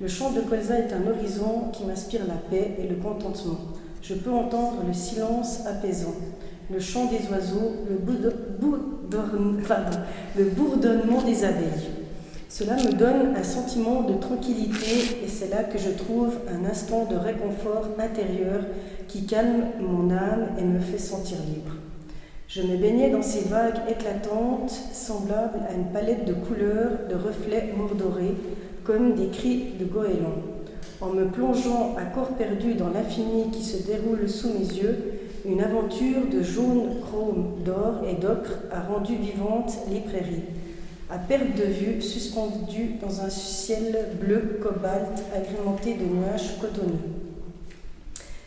Le 0.00 0.08
chant 0.08 0.32
de 0.32 0.40
colza 0.40 0.80
est 0.80 0.92
un 0.92 1.06
horizon 1.08 1.70
qui 1.72 1.84
m'inspire 1.84 2.26
la 2.26 2.34
paix 2.50 2.72
et 2.80 2.88
le 2.88 2.96
contentement. 2.96 3.71
Je 4.02 4.14
peux 4.14 4.32
entendre 4.32 4.82
le 4.86 4.92
silence 4.92 5.64
apaisant. 5.66 6.14
le 6.70 6.80
chant 6.80 7.06
des 7.06 7.28
oiseaux, 7.30 7.72
le, 7.88 7.96
bourdonnement 10.44 11.22
des 11.22 11.44
abeilles. 11.44 11.90
Cela 12.48 12.76
me 12.76 12.92
donne 12.92 13.36
un 13.36 13.42
sentiment 13.42 14.02
de 14.02 14.14
tranquillité 14.14 15.20
et 15.24 15.28
c'est 15.28 15.50
là 15.50 15.64
que 15.64 15.78
je 15.78 15.90
trouve 15.90 16.38
un 16.48 16.64
instant 16.68 17.04
de 17.04 17.16
réconfort 17.16 17.88
intérieur 17.98 18.62
qui 19.06 19.26
calme 19.26 19.64
mon 19.80 20.10
âme 20.10 20.48
et 20.58 20.64
me 20.64 20.80
fait 20.80 20.98
sentir 20.98 21.38
libre. 21.46 21.74
Je 22.48 22.62
me 22.62 22.76
baignais 22.76 23.10
dans 23.10 23.22
ces 23.22 23.48
vagues 23.48 23.80
éclatantes, 23.88 24.70
semblables 24.92 25.60
à 25.68 25.74
une 25.74 25.92
palette 25.92 26.24
de 26.24 26.34
couleurs, 26.34 27.08
de 27.08 27.14
reflets 27.14 27.72
mordorés, 27.76 28.34
comme 28.84 29.14
des 29.14 29.28
cris 29.28 29.74
de 29.78 29.84
goélands. 29.84 30.51
En 31.02 31.10
me 31.10 31.26
plongeant 31.26 31.96
à 31.98 32.04
corps 32.04 32.36
perdu 32.38 32.74
dans 32.74 32.88
l'infini 32.88 33.50
qui 33.50 33.62
se 33.62 33.82
déroule 33.82 34.28
sous 34.28 34.50
mes 34.50 34.64
yeux, 34.64 34.96
une 35.44 35.60
aventure 35.60 36.28
de 36.32 36.42
jaune, 36.42 37.00
chrome, 37.02 37.56
d'or 37.64 38.02
et 38.08 38.14
d'ocre 38.14 38.60
a 38.70 38.80
rendu 38.82 39.16
vivantes 39.16 39.76
les 39.90 40.00
prairies 40.00 40.44
à 41.12 41.18
perte 41.18 41.56
de 41.58 41.64
vue, 41.64 42.00
suspendu 42.00 42.92
dans 43.02 43.20
un 43.20 43.28
ciel 43.28 44.16
bleu 44.18 44.58
cobalt 44.62 45.22
agrémenté 45.36 45.92
de 45.92 46.04
nuages 46.04 46.58
cotonneux. 46.58 46.94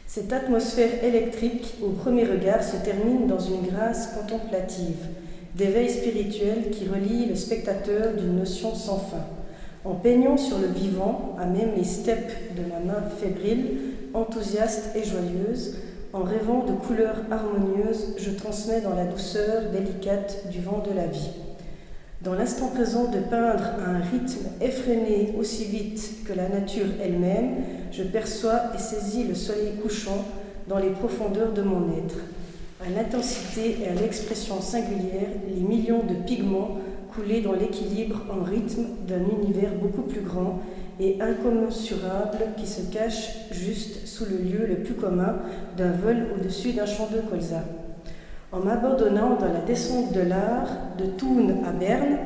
Cette 0.07 0.33
atmosphère 0.33 1.03
électrique, 1.03 1.75
au 1.83 1.89
premier 1.89 2.23
regard, 2.23 2.63
se 2.63 2.77
termine 2.77 3.27
dans 3.27 3.39
une 3.39 3.67
grâce 3.67 4.15
contemplative, 4.15 4.97
d'éveil 5.53 5.89
spirituel 5.89 6.71
qui 6.71 6.87
relie 6.87 7.27
le 7.27 7.35
spectateur 7.35 8.13
d'une 8.13 8.39
notion 8.39 8.73
sans 8.73 8.97
fin. 8.97 9.25
En 9.85 9.93
peignant 9.93 10.37
sur 10.37 10.57
le 10.57 10.67
vivant, 10.67 11.35
à 11.39 11.45
même 11.45 11.71
les 11.77 11.83
steppes 11.83 12.55
de 12.55 12.61
ma 12.69 12.79
main 12.79 13.01
fébrile, 13.19 13.77
enthousiaste 14.13 14.95
et 14.95 15.03
joyeuse, 15.03 15.77
en 16.13 16.23
rêvant 16.23 16.65
de 16.65 16.73
couleurs 16.73 17.21
harmonieuses, 17.29 18.15
je 18.17 18.31
transmets 18.31 18.81
dans 18.81 18.95
la 18.95 19.05
douceur 19.05 19.63
délicate 19.71 20.49
du 20.49 20.61
vent 20.61 20.83
de 20.89 20.95
la 20.95 21.07
vie 21.07 21.31
dans 22.25 22.33
l'instant 22.33 22.69
présent 22.69 23.05
de 23.05 23.19
peindre 23.19 23.63
à 23.63 23.89
un 23.89 23.99
rythme 23.99 24.47
effréné 24.59 25.35
aussi 25.37 25.65
vite 25.65 26.23
que 26.25 26.33
la 26.33 26.49
nature 26.49 26.87
elle-même, 27.01 27.57
je 27.91 28.01
perçois 28.01 28.61
et 28.73 28.79
saisis 28.79 29.25
le 29.25 29.35
soleil 29.35 29.73
couchant 29.81 30.25
dans 30.67 30.79
les 30.79 30.89
profondeurs 30.89 31.53
de 31.53 31.61
mon 31.61 31.87
être. 31.95 32.17
À 32.83 32.89
l'intensité 32.89 33.77
et 33.81 33.89
à 33.89 33.93
l'expression 33.93 34.59
singulière, 34.59 35.29
les 35.47 35.61
millions 35.61 36.03
de 36.03 36.15
pigments 36.25 36.77
coulés 37.15 37.41
dans 37.41 37.53
l'équilibre 37.53 38.21
en 38.29 38.43
rythme 38.43 38.85
d'un 39.07 39.23
univers 39.41 39.71
beaucoup 39.81 40.01
plus 40.01 40.21
grand 40.21 40.59
et 40.99 41.17
incommensurable 41.21 42.37
qui 42.57 42.67
se 42.67 42.81
cache 42.91 43.29
juste 43.51 44.05
sous 44.05 44.25
le 44.25 44.37
lieu 44.37 44.65
le 44.67 44.83
plus 44.83 44.93
commun 44.93 45.35
d'un 45.77 45.91
vol 45.91 46.27
au-dessus 46.35 46.73
d'un 46.73 46.85
champ 46.85 47.07
de 47.13 47.21
colza. 47.21 47.63
En 48.51 48.59
m'abandonnant 48.59 49.35
dans 49.35 49.51
la 49.51 49.61
descente 49.65 50.13
de 50.13 50.21
l'art 50.21 50.69
de 50.97 51.05
Thun 51.05 51.63
à 51.65 51.71
Berne, 51.71 52.17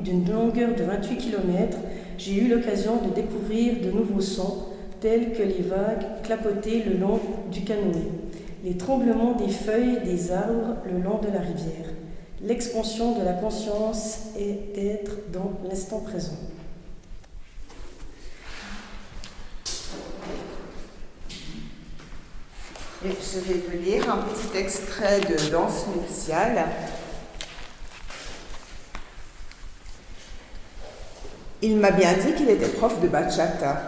d'une 0.00 0.30
longueur 0.30 0.74
de 0.74 0.84
28 0.84 1.16
km, 1.16 1.78
j'ai 2.16 2.42
eu 2.42 2.48
l'occasion 2.48 2.92
de 3.06 3.14
découvrir 3.14 3.74
de 3.84 3.90
nouveaux 3.90 4.20
sons, 4.20 4.68
tels 5.00 5.32
que 5.32 5.42
les 5.42 5.62
vagues 5.62 6.22
clapotées 6.22 6.84
le 6.84 6.96
long 6.96 7.20
du 7.50 7.62
canoë, 7.62 8.10
les 8.64 8.76
tremblements 8.76 9.32
des 9.32 9.48
feuilles 9.48 9.98
des 10.04 10.32
arbres 10.32 10.76
le 10.86 11.02
long 11.02 11.18
de 11.18 11.26
la 11.26 11.40
rivière. 11.40 11.92
L'expansion 12.44 13.16
de 13.18 13.24
la 13.24 13.34
conscience 13.34 14.18
est 14.36 14.74
d'être 14.74 15.30
dans 15.32 15.52
l'instant 15.68 16.00
présent. 16.00 16.36
je 23.04 23.38
vais 23.40 23.60
vous 23.68 23.84
lire 23.84 24.10
un 24.12 24.18
petit 24.18 24.58
extrait 24.58 25.20
de 25.20 25.50
Danse 25.50 25.86
nuptiale. 25.94 26.66
Il 31.62 31.76
m'a 31.76 31.92
bien 31.92 32.12
dit 32.14 32.34
qu'il 32.34 32.50
était 32.50 32.68
prof 32.68 33.00
de 33.00 33.08
bachata. 33.08 33.80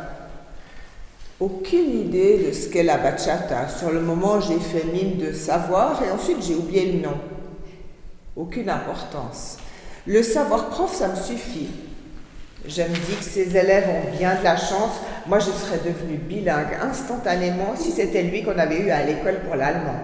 Aucune 1.40 2.00
idée 2.06 2.46
de 2.46 2.52
ce 2.52 2.68
qu'est 2.68 2.84
la 2.84 2.98
bachata. 2.98 3.68
Sur 3.68 3.90
le 3.90 4.00
moment, 4.00 4.40
j'ai 4.40 4.58
fait 4.58 4.84
mine 4.84 5.18
de 5.18 5.32
savoir 5.32 6.00
et 6.04 6.10
ensuite 6.10 6.42
j'ai 6.42 6.54
oublié 6.54 6.92
le 6.92 7.00
nom. 7.00 7.33
Aucune 8.36 8.68
importance. 8.68 9.58
Le 10.06 10.22
savoir 10.22 10.68
prof, 10.68 10.94
ça 10.94 11.08
me 11.08 11.16
suffit. 11.16 11.68
Je 12.66 12.82
me 12.82 12.88
dis 12.88 13.16
que 13.16 13.24
ces 13.24 13.56
élèves 13.56 13.88
ont 13.88 14.16
bien 14.16 14.34
de 14.38 14.44
la 14.44 14.56
chance. 14.56 14.94
Moi, 15.26 15.38
je 15.38 15.50
serais 15.50 15.78
devenue 15.84 16.16
bilingue 16.16 16.76
instantanément 16.82 17.74
si 17.76 17.92
c'était 17.92 18.22
lui 18.22 18.42
qu'on 18.42 18.58
avait 18.58 18.80
eu 18.80 18.90
à 18.90 19.04
l'école 19.04 19.40
pour 19.46 19.54
l'allemand. 19.54 20.00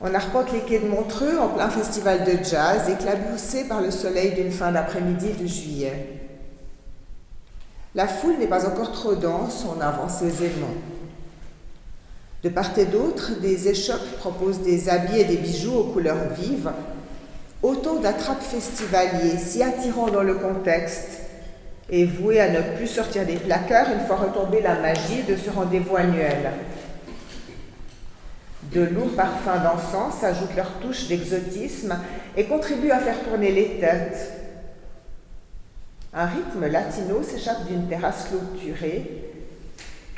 On 0.00 0.14
arpente 0.14 0.52
les 0.52 0.60
quais 0.60 0.78
de 0.78 0.88
Montreux 0.88 1.38
en 1.38 1.48
plein 1.48 1.68
festival 1.68 2.24
de 2.24 2.44
jazz, 2.44 2.88
éclaboussé 2.88 3.64
par 3.64 3.80
le 3.80 3.90
soleil 3.90 4.32
d'une 4.32 4.52
fin 4.52 4.70
d'après-midi 4.70 5.32
de 5.32 5.46
juillet. 5.46 6.20
La 7.94 8.06
foule 8.06 8.38
n'est 8.38 8.46
pas 8.46 8.66
encore 8.66 8.92
trop 8.92 9.14
dense, 9.14 9.64
on 9.66 9.80
avance 9.80 10.22
aisément. 10.22 10.74
De 12.44 12.48
part 12.48 12.78
et 12.78 12.86
d'autre, 12.86 13.40
des 13.40 13.68
échoppes 13.68 14.18
proposent 14.18 14.60
des 14.60 14.88
habits 14.88 15.20
et 15.20 15.24
des 15.24 15.36
bijoux 15.36 15.74
aux 15.74 15.84
couleurs 15.92 16.32
vives, 16.38 16.70
Autant 17.62 17.96
d'attrapes 17.96 18.42
festivaliers 18.42 19.36
si 19.36 19.64
attirants 19.64 20.10
dans 20.10 20.22
le 20.22 20.34
contexte 20.34 21.22
et 21.90 22.04
voués 22.04 22.40
à 22.40 22.50
ne 22.50 22.76
plus 22.76 22.86
sortir 22.86 23.26
des 23.26 23.34
placards 23.34 23.92
une 23.92 24.06
fois 24.06 24.16
retombée 24.16 24.60
la 24.60 24.78
magie 24.78 25.24
de 25.28 25.34
ce 25.34 25.50
rendez-vous 25.50 25.96
annuel. 25.96 26.52
De 28.72 28.82
lourds 28.82 29.16
parfums 29.16 29.62
d'encens 29.64 30.22
ajoutent 30.22 30.54
leur 30.54 30.70
touche 30.80 31.08
d'exotisme 31.08 31.98
et 32.36 32.44
contribuent 32.44 32.92
à 32.92 33.00
faire 33.00 33.24
tourner 33.24 33.50
les 33.50 33.80
têtes. 33.80 34.32
Un 36.14 36.26
rythme 36.26 36.66
latino 36.66 37.24
s'échappe 37.24 37.66
d'une 37.66 37.88
terrasse 37.88 38.28
clôturée. 38.28 39.27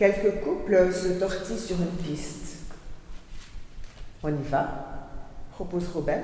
Quelques 0.01 0.41
couples 0.41 0.95
se 0.95 1.09
tortillent 1.21 1.59
sur 1.59 1.77
une 1.77 2.03
piste. 2.03 2.57
On 4.23 4.31
y 4.31 4.43
va 4.51 4.97
propose 5.53 5.89
Robert. 5.89 6.23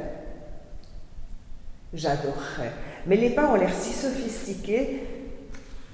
J'adorerais. 1.93 2.73
Mais 3.07 3.17
les 3.17 3.29
pas 3.29 3.51
ont 3.51 3.57
l'air 3.57 3.75
si 3.75 3.93
sophistiqués. 3.93 5.03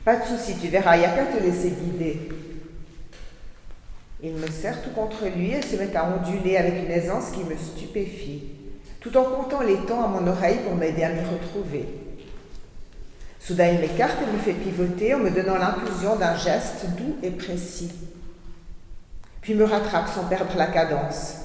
Pas 0.04 0.14
de 0.14 0.24
souci, 0.24 0.54
tu 0.60 0.68
verras, 0.68 0.96
il 0.96 1.00
n'y 1.00 1.06
a 1.06 1.10
qu'à 1.10 1.24
te 1.24 1.42
laisser 1.42 1.70
guider. 1.70 2.28
Il 4.22 4.34
me 4.34 4.46
serre 4.46 4.80
tout 4.84 4.90
contre 4.90 5.26
lui 5.26 5.50
et 5.50 5.60
se 5.60 5.74
met 5.74 5.96
à 5.96 6.08
onduler 6.08 6.58
avec 6.58 6.84
une 6.84 6.90
aisance 6.92 7.32
qui 7.32 7.42
me 7.42 7.56
stupéfie, 7.56 8.44
tout 9.00 9.16
en 9.16 9.24
comptant 9.24 9.62
les 9.62 9.78
temps 9.86 10.04
à 10.04 10.06
mon 10.06 10.24
oreille 10.28 10.60
pour 10.64 10.76
m'aider 10.76 11.02
à 11.02 11.08
m'y 11.08 11.24
retrouver. 11.24 12.01
Soudain, 13.44 13.72
il 13.72 13.80
m'écarte 13.80 14.18
et 14.22 14.32
me 14.32 14.38
fait 14.38 14.52
pivoter 14.52 15.14
en 15.14 15.18
me 15.18 15.30
donnant 15.30 15.58
l'impulsion 15.58 16.14
d'un 16.14 16.36
geste 16.36 16.86
doux 16.96 17.16
et 17.24 17.30
précis. 17.30 17.92
Puis 19.40 19.54
me 19.54 19.64
rattrape 19.64 20.08
sans 20.08 20.28
perdre 20.28 20.56
la 20.56 20.66
cadence. 20.66 21.38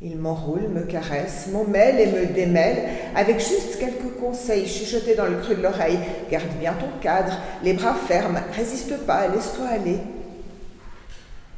Il 0.00 0.16
m'enroule, 0.16 0.68
me 0.68 0.82
caresse, 0.82 1.48
m'emmêle 1.52 2.00
et 2.00 2.06
me 2.10 2.26
démêle, 2.26 2.88
avec 3.14 3.38
juste 3.38 3.78
quelques 3.78 4.18
conseils 4.18 4.66
chuchotés 4.66 5.14
dans 5.14 5.26
le 5.26 5.36
creux 5.36 5.54
de 5.54 5.62
l'oreille. 5.62 5.98
Garde 6.28 6.52
bien 6.58 6.72
ton 6.72 6.98
cadre, 7.00 7.36
les 7.62 7.74
bras 7.74 7.94
fermes, 7.94 8.40
résiste 8.52 8.96
pas, 9.06 9.28
laisse-toi 9.28 9.66
aller. 9.68 9.98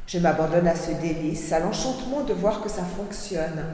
Je 0.05 0.19
m'abandonne 0.19 0.67
à 0.67 0.75
ce 0.75 0.91
délice, 0.91 1.51
à 1.51 1.59
l'enchantement 1.59 2.21
de 2.21 2.33
voir 2.33 2.61
que 2.61 2.69
ça 2.69 2.83
fonctionne, 2.97 3.65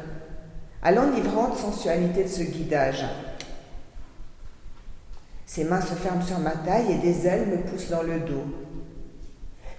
à 0.81 0.91
l'enivrante 0.91 1.57
sensualité 1.57 2.23
de 2.23 2.29
ce 2.29 2.43
guidage. 2.43 3.03
Ses 5.57 5.63
mains 5.63 5.81
se 5.81 5.95
ferment 5.95 6.21
sur 6.21 6.37
ma 6.37 6.51
taille 6.51 6.91
et 6.91 6.97
des 6.99 7.25
ailes 7.25 7.47
me 7.47 7.57
poussent 7.57 7.89
dans 7.89 8.03
le 8.03 8.19
dos. 8.19 8.43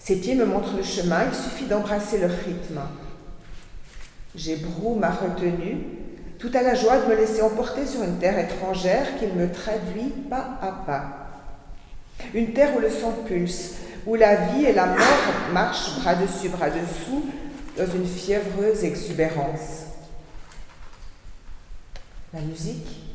Ses 0.01 0.17
pieds 0.17 0.35
me 0.35 0.45
montrent 0.45 0.77
le 0.77 0.83
chemin, 0.83 1.27
il 1.31 1.33
suffit 1.33 1.67
d'embrasser 1.67 2.19
leur 2.19 2.33
rythme. 2.33 2.81
J'ébroue 4.35 4.97
ma 4.97 5.11
retenue, 5.11 5.77
tout 6.37 6.51
à 6.53 6.63
la 6.63 6.75
joie 6.75 6.99
de 6.99 7.07
me 7.07 7.15
laisser 7.15 7.43
emporter 7.43 7.87
sur 7.87 8.03
une 8.03 8.19
terre 8.19 8.41
étrangère 8.41 9.07
qu'il 9.21 9.33
me 9.35 9.53
traduit 9.53 10.13
pas 10.29 10.59
à 10.61 10.73
pas. 10.85 11.29
Une 12.35 12.53
terre 12.53 12.77
où 12.77 12.81
le 12.81 12.91
sang 12.91 13.13
pulse, 13.25 13.75
où 14.05 14.17
la 14.17 14.35
vie 14.35 14.65
et 14.65 14.73
la 14.73 14.87
mort 14.87 15.53
marchent 15.53 16.01
bras 16.01 16.17
dessus, 16.17 16.49
bras 16.49 16.71
dessous, 16.71 17.25
dans 17.77 17.87
une 17.87 18.09
fiévreuse 18.09 18.83
exubérance. 18.83 19.85
La 22.35 22.41
musique, 22.41 23.08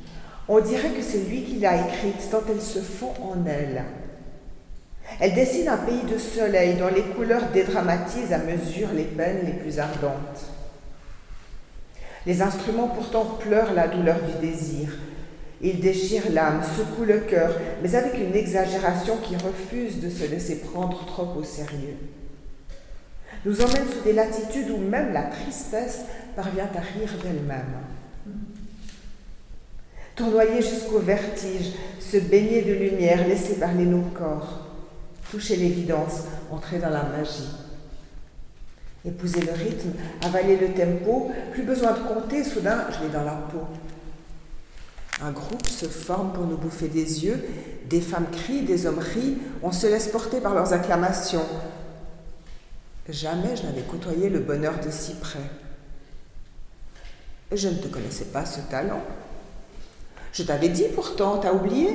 on 0.48 0.60
dirait 0.60 0.89
que 0.89 1.02
c'est 1.02 1.30
lui 1.30 1.44
qui 1.44 1.60
l'a 1.60 1.88
écrite 1.88 2.30
tant 2.30 2.41
elle 2.50 2.62
se 2.62 2.80
fond 2.80 3.14
en 3.22 3.46
elle. 3.46 3.84
Elle 5.20 5.36
dessine 5.36 5.70
un 5.70 5.78
pays 5.78 6.04
de 6.10 6.18
soleil 6.18 6.76
dont 6.76 6.88
les 6.94 7.02
couleurs 7.02 7.50
dédramatisent 7.54 8.34
à 8.34 8.39
mesure 8.39 8.89
les 8.94 9.04
peines 9.04 9.46
les 9.46 9.54
plus 9.54 9.80
ardentes. 9.80 10.46
Les 12.26 12.41
instruments 12.41 12.88
pourtant 12.88 13.26
pleurent 13.39 13.74
la 13.74 13.88
douleur 13.88 14.18
du 14.22 14.48
désir. 14.48 14.89
Ils 15.62 15.80
déchirent 15.80 16.32
l'âme, 16.32 16.62
secouent 16.64 17.06
le 17.06 17.20
cœur, 17.20 17.56
mais 17.82 17.96
avec 17.96 18.16
une 18.18 18.36
exagération 18.36 19.18
qui 19.18 19.36
refuse 19.36 20.02
de 20.02 20.10
se 20.10 20.30
laisser 20.30 20.60
prendre 20.60 21.06
trop 21.06 21.28
au 21.38 21.44
sérieux. 21.44 21.98
nous 23.46 23.62
emmène 23.62 23.88
sous 23.89 24.02
des 24.04 24.14
latitudes 24.14 24.70
où 24.70 24.78
même 24.78 25.14
la 25.14 25.24
tristesse 25.24 26.02
parvient 26.36 26.70
à 26.76 26.80
rire 26.80 27.14
d'elle-même. 27.22 27.76
Tournoyer 30.16 30.61
jusqu'au 30.61 30.99
vertige, 30.99 31.72
se 31.99 32.18
baigner 32.18 32.61
de 32.61 32.74
lumière 32.74 33.28
laissée 33.28 33.55
par 33.55 33.74
les 33.74 33.86
nos 33.86 34.01
corps, 34.01 34.68
toucher 35.32 35.55
l'évidence, 35.55 36.26
entrer 36.51 36.78
dans 36.78 36.91
la 36.91 37.03
magie. 37.03 37.49
Épouser 39.05 39.41
le 39.41 39.51
rythme, 39.51 39.91
avaler 40.24 40.55
le 40.55 40.68
tempo, 40.74 41.32
plus 41.51 41.64
besoin 41.64 41.93
de 41.93 41.99
compter, 41.99 42.43
soudain 42.43 42.86
je 42.91 43.03
l'ai 43.03 43.11
dans 43.11 43.24
la 43.24 43.32
peau. 43.32 43.64
Un 45.22 45.32
groupe 45.32 45.68
se 45.68 45.88
forme 45.88 46.32
pour 46.32 46.45
nous 46.45 46.57
bouffer 46.57 46.88
des 46.88 47.26
yeux, 47.26 47.43
des 47.89 48.01
femmes 48.01 48.28
crient, 48.32 48.61
des 48.61 48.86
hommes 48.86 48.99
rient, 48.99 49.38
on 49.61 49.72
se 49.72 49.88
laisse 49.88 50.07
porter 50.09 50.39
par 50.39 50.53
leurs 50.53 50.74
acclamations. 50.74 51.45
Jamais 53.09 53.55
je 53.55 53.64
n'avais 53.64 53.82
côtoyé 53.82 54.30
le 54.30 54.39
bonheur 54.39 54.80
de 54.80 54.89
si 54.91 55.16
près. 55.16 55.49
Je 57.51 57.68
ne 57.68 57.76
te 57.76 57.88
connaissais 57.88 58.26
pas 58.26 58.45
ce 58.45 58.61
talent. 58.61 59.01
Je 60.34 60.42
t'avais 60.44 60.70
dit 60.70 60.86
pourtant, 60.94 61.38
t'as 61.38 61.54
oublié 61.54 61.90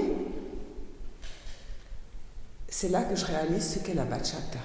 C'est 2.69 2.89
là 2.89 3.03
que 3.03 3.17
je 3.17 3.27
réalise 3.27 3.75
ce 3.75 3.79
qu'est 3.81 3.95
la 3.95 4.05
bachata. 4.05 4.61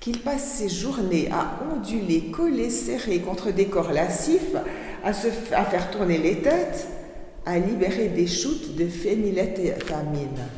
Qu'il 0.00 0.20
passe 0.20 0.44
ses 0.44 0.70
journées 0.70 1.30
à 1.30 1.60
onduler, 1.70 2.30
coller, 2.30 2.70
serrer 2.70 3.20
contre 3.20 3.50
des 3.50 3.66
corps 3.66 3.92
lascifs, 3.92 4.56
à, 5.04 5.12
se, 5.12 5.28
faire 5.28 5.90
tourner 5.90 6.18
les 6.18 6.40
têtes, 6.40 6.88
à 7.44 7.58
libérer 7.58 8.08
des 8.08 8.26
shoots 8.26 8.74
de 8.74 8.86
phénylétamine. 8.88 10.48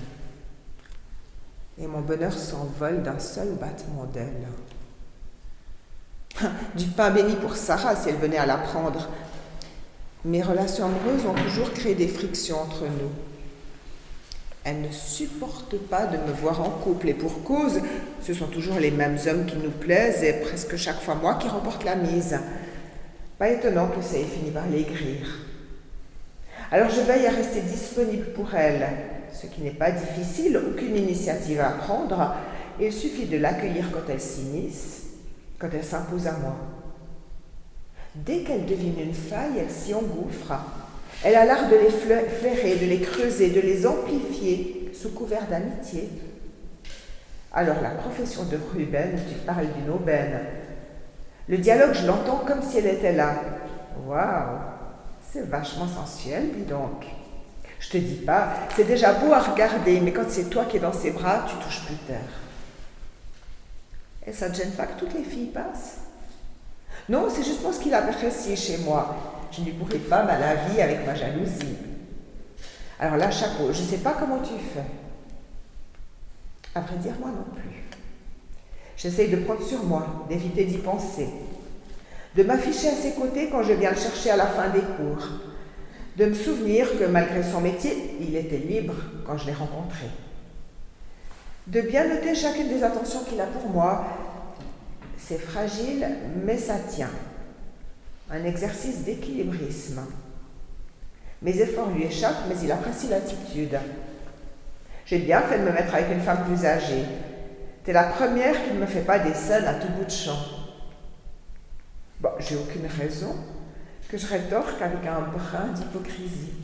Et 1.79 1.87
mon 1.87 2.01
bonheur 2.01 2.33
s'envole 2.33 3.03
d'un 3.03 3.19
seul 3.19 3.55
battement 3.55 4.05
d'aile. 4.05 4.47
Du 6.77 6.87
pain 6.87 7.11
béni 7.11 7.35
pour 7.37 7.57
Sarah 7.57 7.97
si 7.97 8.11
elle 8.11 8.17
venait 8.17 8.37
à 8.37 8.47
l'apprendre. 8.47 9.09
Mes 10.27 10.43
relations 10.43 10.87
amoureuses 10.87 11.25
ont 11.25 11.41
toujours 11.41 11.73
créé 11.73 11.95
des 11.95 12.09
frictions 12.09 12.61
entre 12.61 12.83
nous. 12.83 13.13
Elle 14.65 14.81
ne 14.81 14.91
supporte 14.91 15.79
pas 15.79 16.07
de 16.07 16.17
me 16.17 16.33
voir 16.33 16.61
en 16.63 16.71
couple 16.71 17.11
et 17.11 17.15
pour 17.15 17.45
cause, 17.45 17.81
ce 18.21 18.35
sont 18.35 18.49
toujours 18.49 18.81
les 18.81 18.91
mêmes 18.91 19.19
hommes 19.29 19.47
qui 19.47 19.57
nous 19.57 19.71
plaisent 19.71 20.25
et 20.25 20.33
presque 20.33 20.75
chaque 20.75 21.01
fois 21.01 21.15
moi 21.15 21.37
qui 21.37 21.47
remporte 21.47 21.85
la 21.85 21.95
mise. 21.95 22.37
Pas 23.39 23.51
étonnant 23.51 23.87
que 23.87 24.03
ça 24.03 24.19
ait 24.19 24.25
fini 24.25 24.51
par 24.51 24.67
l'aigrir. 24.67 25.29
Alors 26.73 26.91
je 26.91 27.03
veille 27.03 27.29
à 27.29 27.31
rester 27.31 27.61
disponible 27.61 28.33
pour 28.35 28.53
elle, 28.53 28.85
ce 29.33 29.47
qui 29.47 29.61
n'est 29.61 29.71
pas 29.71 29.93
difficile, 29.93 30.57
aucune 30.57 30.97
initiative 30.97 31.61
à 31.61 31.71
prendre, 31.71 32.35
il 32.81 32.93
suffit 32.93 33.27
de 33.27 33.37
l'accueillir 33.39 33.93
quand 33.93 34.11
elle 34.11 34.21
s'initie, 34.21 35.05
quand 35.61 35.69
elle 35.73 35.85
s'impose 35.85 36.27
à 36.27 36.33
moi. 36.33 36.57
Dès 38.25 38.41
qu'elle 38.41 38.67
devine 38.67 38.99
une 38.99 39.15
faille, 39.15 39.59
elle 39.59 39.71
s'y 39.71 39.95
engouffre. 39.95 40.55
Elle 41.23 41.35
a 41.35 41.45
l'art 41.45 41.69
de 41.69 41.77
les 41.77 41.91
flairer, 41.91 42.77
de 42.77 42.87
les 42.87 43.01
creuser, 43.01 43.51
de 43.51 43.61
les 43.61 43.87
amplifier 43.87 44.91
sous 44.95 45.11
couvert 45.11 45.47
d'amitié. 45.49 46.09
Alors 47.53 47.81
la 47.83 47.91
profession 47.91 48.45
de 48.45 48.59
Ruben, 48.73 49.19
tu 49.29 49.35
parles 49.47 49.69
d'une 49.79 49.91
aubaine. 49.91 50.41
Le 51.49 51.59
dialogue, 51.59 51.95
je 51.95 52.07
l'entends 52.07 52.43
comme 52.47 52.63
si 52.63 52.79
elle 52.79 52.87
était 52.87 53.13
là. 53.13 53.35
Waouh, 54.07 54.59
c'est 55.33 55.47
vachement 55.47 55.87
sensuel, 55.87 56.51
dis 56.55 56.65
donc. 56.65 57.05
Je 57.79 57.91
te 57.91 57.97
dis 57.99 58.25
pas, 58.25 58.55
c'est 58.75 58.87
déjà 58.87 59.13
beau 59.13 59.33
à 59.33 59.41
regarder, 59.41 60.01
mais 60.01 60.13
quand 60.13 60.29
c'est 60.29 60.51
toi 60.51 60.65
qui 60.65 60.79
es 60.79 60.81
dans 60.81 60.93
ses 60.93 61.11
bras, 61.11 61.47
tu 61.49 61.55
touches 61.65 61.85
plus 61.85 61.97
terre. 62.07 62.17
Et 64.27 64.33
ça 64.33 64.49
ne 64.49 64.55
gêne 64.55 64.73
pas 64.73 64.87
que 64.87 64.99
toutes 64.99 65.15
les 65.15 65.25
filles 65.25 65.53
passent? 65.53 65.99
Non, 67.09 67.29
c'est 67.31 67.45
justement 67.45 67.73
ce 67.73 67.81
qu'il 67.81 67.95
apprécie 67.95 68.57
chez 68.57 68.79
moi. 68.79 69.17
Je 69.53 69.61
ne 69.61 69.71
pourrais 69.73 69.99
pas 69.99 70.25
mal 70.25 70.41
la 70.41 70.55
vie 70.57 70.81
avec 70.81 71.07
ma 71.07 71.15
jalousie. 71.15 71.77
Alors 72.99 73.17
là, 73.17 73.31
chapeau, 73.31 73.73
je 73.73 73.83
ne 73.83 73.87
sais 73.87 73.99
pas 73.99 74.17
comment 74.19 74.41
tu 74.41 74.55
fais. 74.55 74.85
Après 76.75 76.97
dire, 76.97 77.13
moi 77.21 77.31
non 77.31 77.55
plus. 77.55 77.85
J'essaye 78.97 79.31
de 79.31 79.37
prendre 79.37 79.63
sur 79.63 79.85
moi, 79.85 80.27
d'éviter 80.29 80.65
d'y 80.65 80.79
penser, 80.79 81.29
de 82.35 82.43
m'afficher 82.43 82.89
à 82.89 82.95
ses 82.95 83.13
côtés 83.13 83.51
quand 83.51 83.63
je 83.63 83.75
viens 83.75 83.91
le 83.91 83.97
chercher 83.97 84.31
à 84.31 84.37
la 84.37 84.47
fin 84.47 84.71
des 84.71 84.81
cours, 84.81 85.29
de 86.17 86.25
me 86.25 86.35
souvenir 86.35 86.99
que 86.99 87.05
malgré 87.05 87.43
son 87.43 87.61
métier, 87.61 88.17
il 88.21 88.35
était 88.37 88.57
libre 88.57 88.95
quand 89.27 89.37
je 89.37 89.47
l'ai 89.47 89.53
rencontré, 89.53 90.07
de 91.67 91.81
bien 91.83 92.09
noter 92.09 92.35
chacune 92.35 92.69
des 92.69 92.83
attentions 92.83 93.21
qu'il 93.25 93.41
a 93.41 93.47
pour 93.47 93.69
moi. 93.69 94.07
C'est 95.19 95.39
fragile, 95.39 96.07
mais 96.45 96.59
ça 96.59 96.79
tient. 96.79 97.11
Un 98.31 98.45
exercice 98.45 99.05
d'équilibrisme. 99.05 100.03
Mes 101.43 101.61
efforts 101.61 101.91
lui 101.91 102.05
échappent, 102.05 102.45
mais 102.49 102.57
il 102.63 102.73
apprécie 102.73 103.09
l'attitude. 103.09 103.79
J'ai 105.05 105.19
bien 105.19 105.41
fait 105.43 105.59
de 105.59 105.65
me 105.65 105.73
mettre 105.73 105.95
avec 105.95 106.11
une 106.11 106.21
femme 106.21 106.45
plus 106.45 106.65
âgée. 106.67 107.05
T'es 107.85 107.93
la 107.93 108.05
première 108.05 108.65
qui 108.65 108.73
ne 108.73 108.81
me 108.81 108.87
fait 108.87 109.03
pas 109.03 109.21
des 109.21 109.35
scènes 109.35 109.67
à 109.67 109.75
tout 109.75 109.89
bout 109.97 110.05
de 110.05 110.11
champ. 110.11 110.39
Bon, 112.21 112.31
j'ai 112.41 112.57
aucune 112.57 112.87
raison 112.87 113.37
que 114.09 114.19
je 114.19 114.27
rétorque 114.27 114.81
avec 114.81 115.07
un 115.07 115.21
brin 115.21 115.69
d'hypocrisie. 115.75 116.55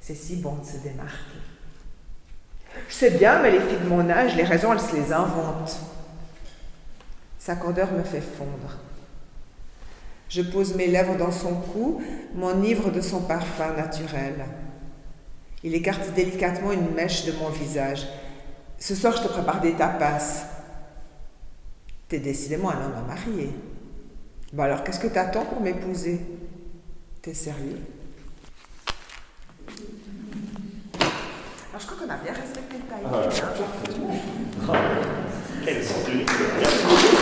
C'est 0.00 0.14
si 0.14 0.36
bon 0.36 0.56
de 0.56 0.64
se 0.64 0.78
démarquer. 0.78 1.38
Je 2.88 2.94
sais 2.94 3.10
bien, 3.10 3.40
mais 3.40 3.50
les 3.50 3.60
filles 3.60 3.78
de 3.82 3.88
mon 3.88 4.08
âge, 4.10 4.36
les 4.36 4.44
raisons, 4.44 4.72
elles 4.72 4.80
se 4.80 4.94
les 4.94 5.12
inventent. 5.12 5.78
Sa 7.46 7.54
candeur 7.54 7.92
me 7.92 8.02
fait 8.02 8.20
fondre. 8.20 8.74
Je 10.28 10.42
pose 10.42 10.74
mes 10.74 10.88
lèvres 10.88 11.16
dans 11.16 11.30
son 11.30 11.54
cou, 11.54 12.02
m'enivre 12.34 12.90
de 12.90 13.00
son 13.00 13.20
parfum 13.20 13.72
naturel. 13.76 14.44
Il 15.62 15.72
écarte 15.72 16.12
délicatement 16.12 16.72
une 16.72 16.92
mèche 16.92 17.24
de 17.24 17.30
mon 17.38 17.50
visage. 17.50 18.04
Ce 18.80 18.96
soir, 18.96 19.16
je 19.16 19.22
te 19.22 19.28
prépare 19.28 19.60
des 19.60 19.74
tapas. 19.74 20.18
T'es 22.08 22.18
décidément 22.18 22.70
un 22.70 22.84
homme 22.84 22.96
à 22.98 23.02
marier. 23.02 23.50
Bon 24.52 24.64
alors, 24.64 24.82
qu'est-ce 24.82 24.98
que 24.98 25.06
t'attends 25.06 25.44
pour 25.44 25.60
m'épouser? 25.60 26.20
T'es 27.22 27.32
sérieux? 27.32 27.78
Alors, 30.98 31.78
je 31.78 31.86
crois 31.86 31.96
qu'on 31.96 32.12
a 32.12 32.16
bien 32.16 32.32
respecté 32.32 32.74
le 32.74 32.86
timing. 32.88 33.06
Ah. 34.68 34.74
Quel 35.64 35.78
de 35.78 37.15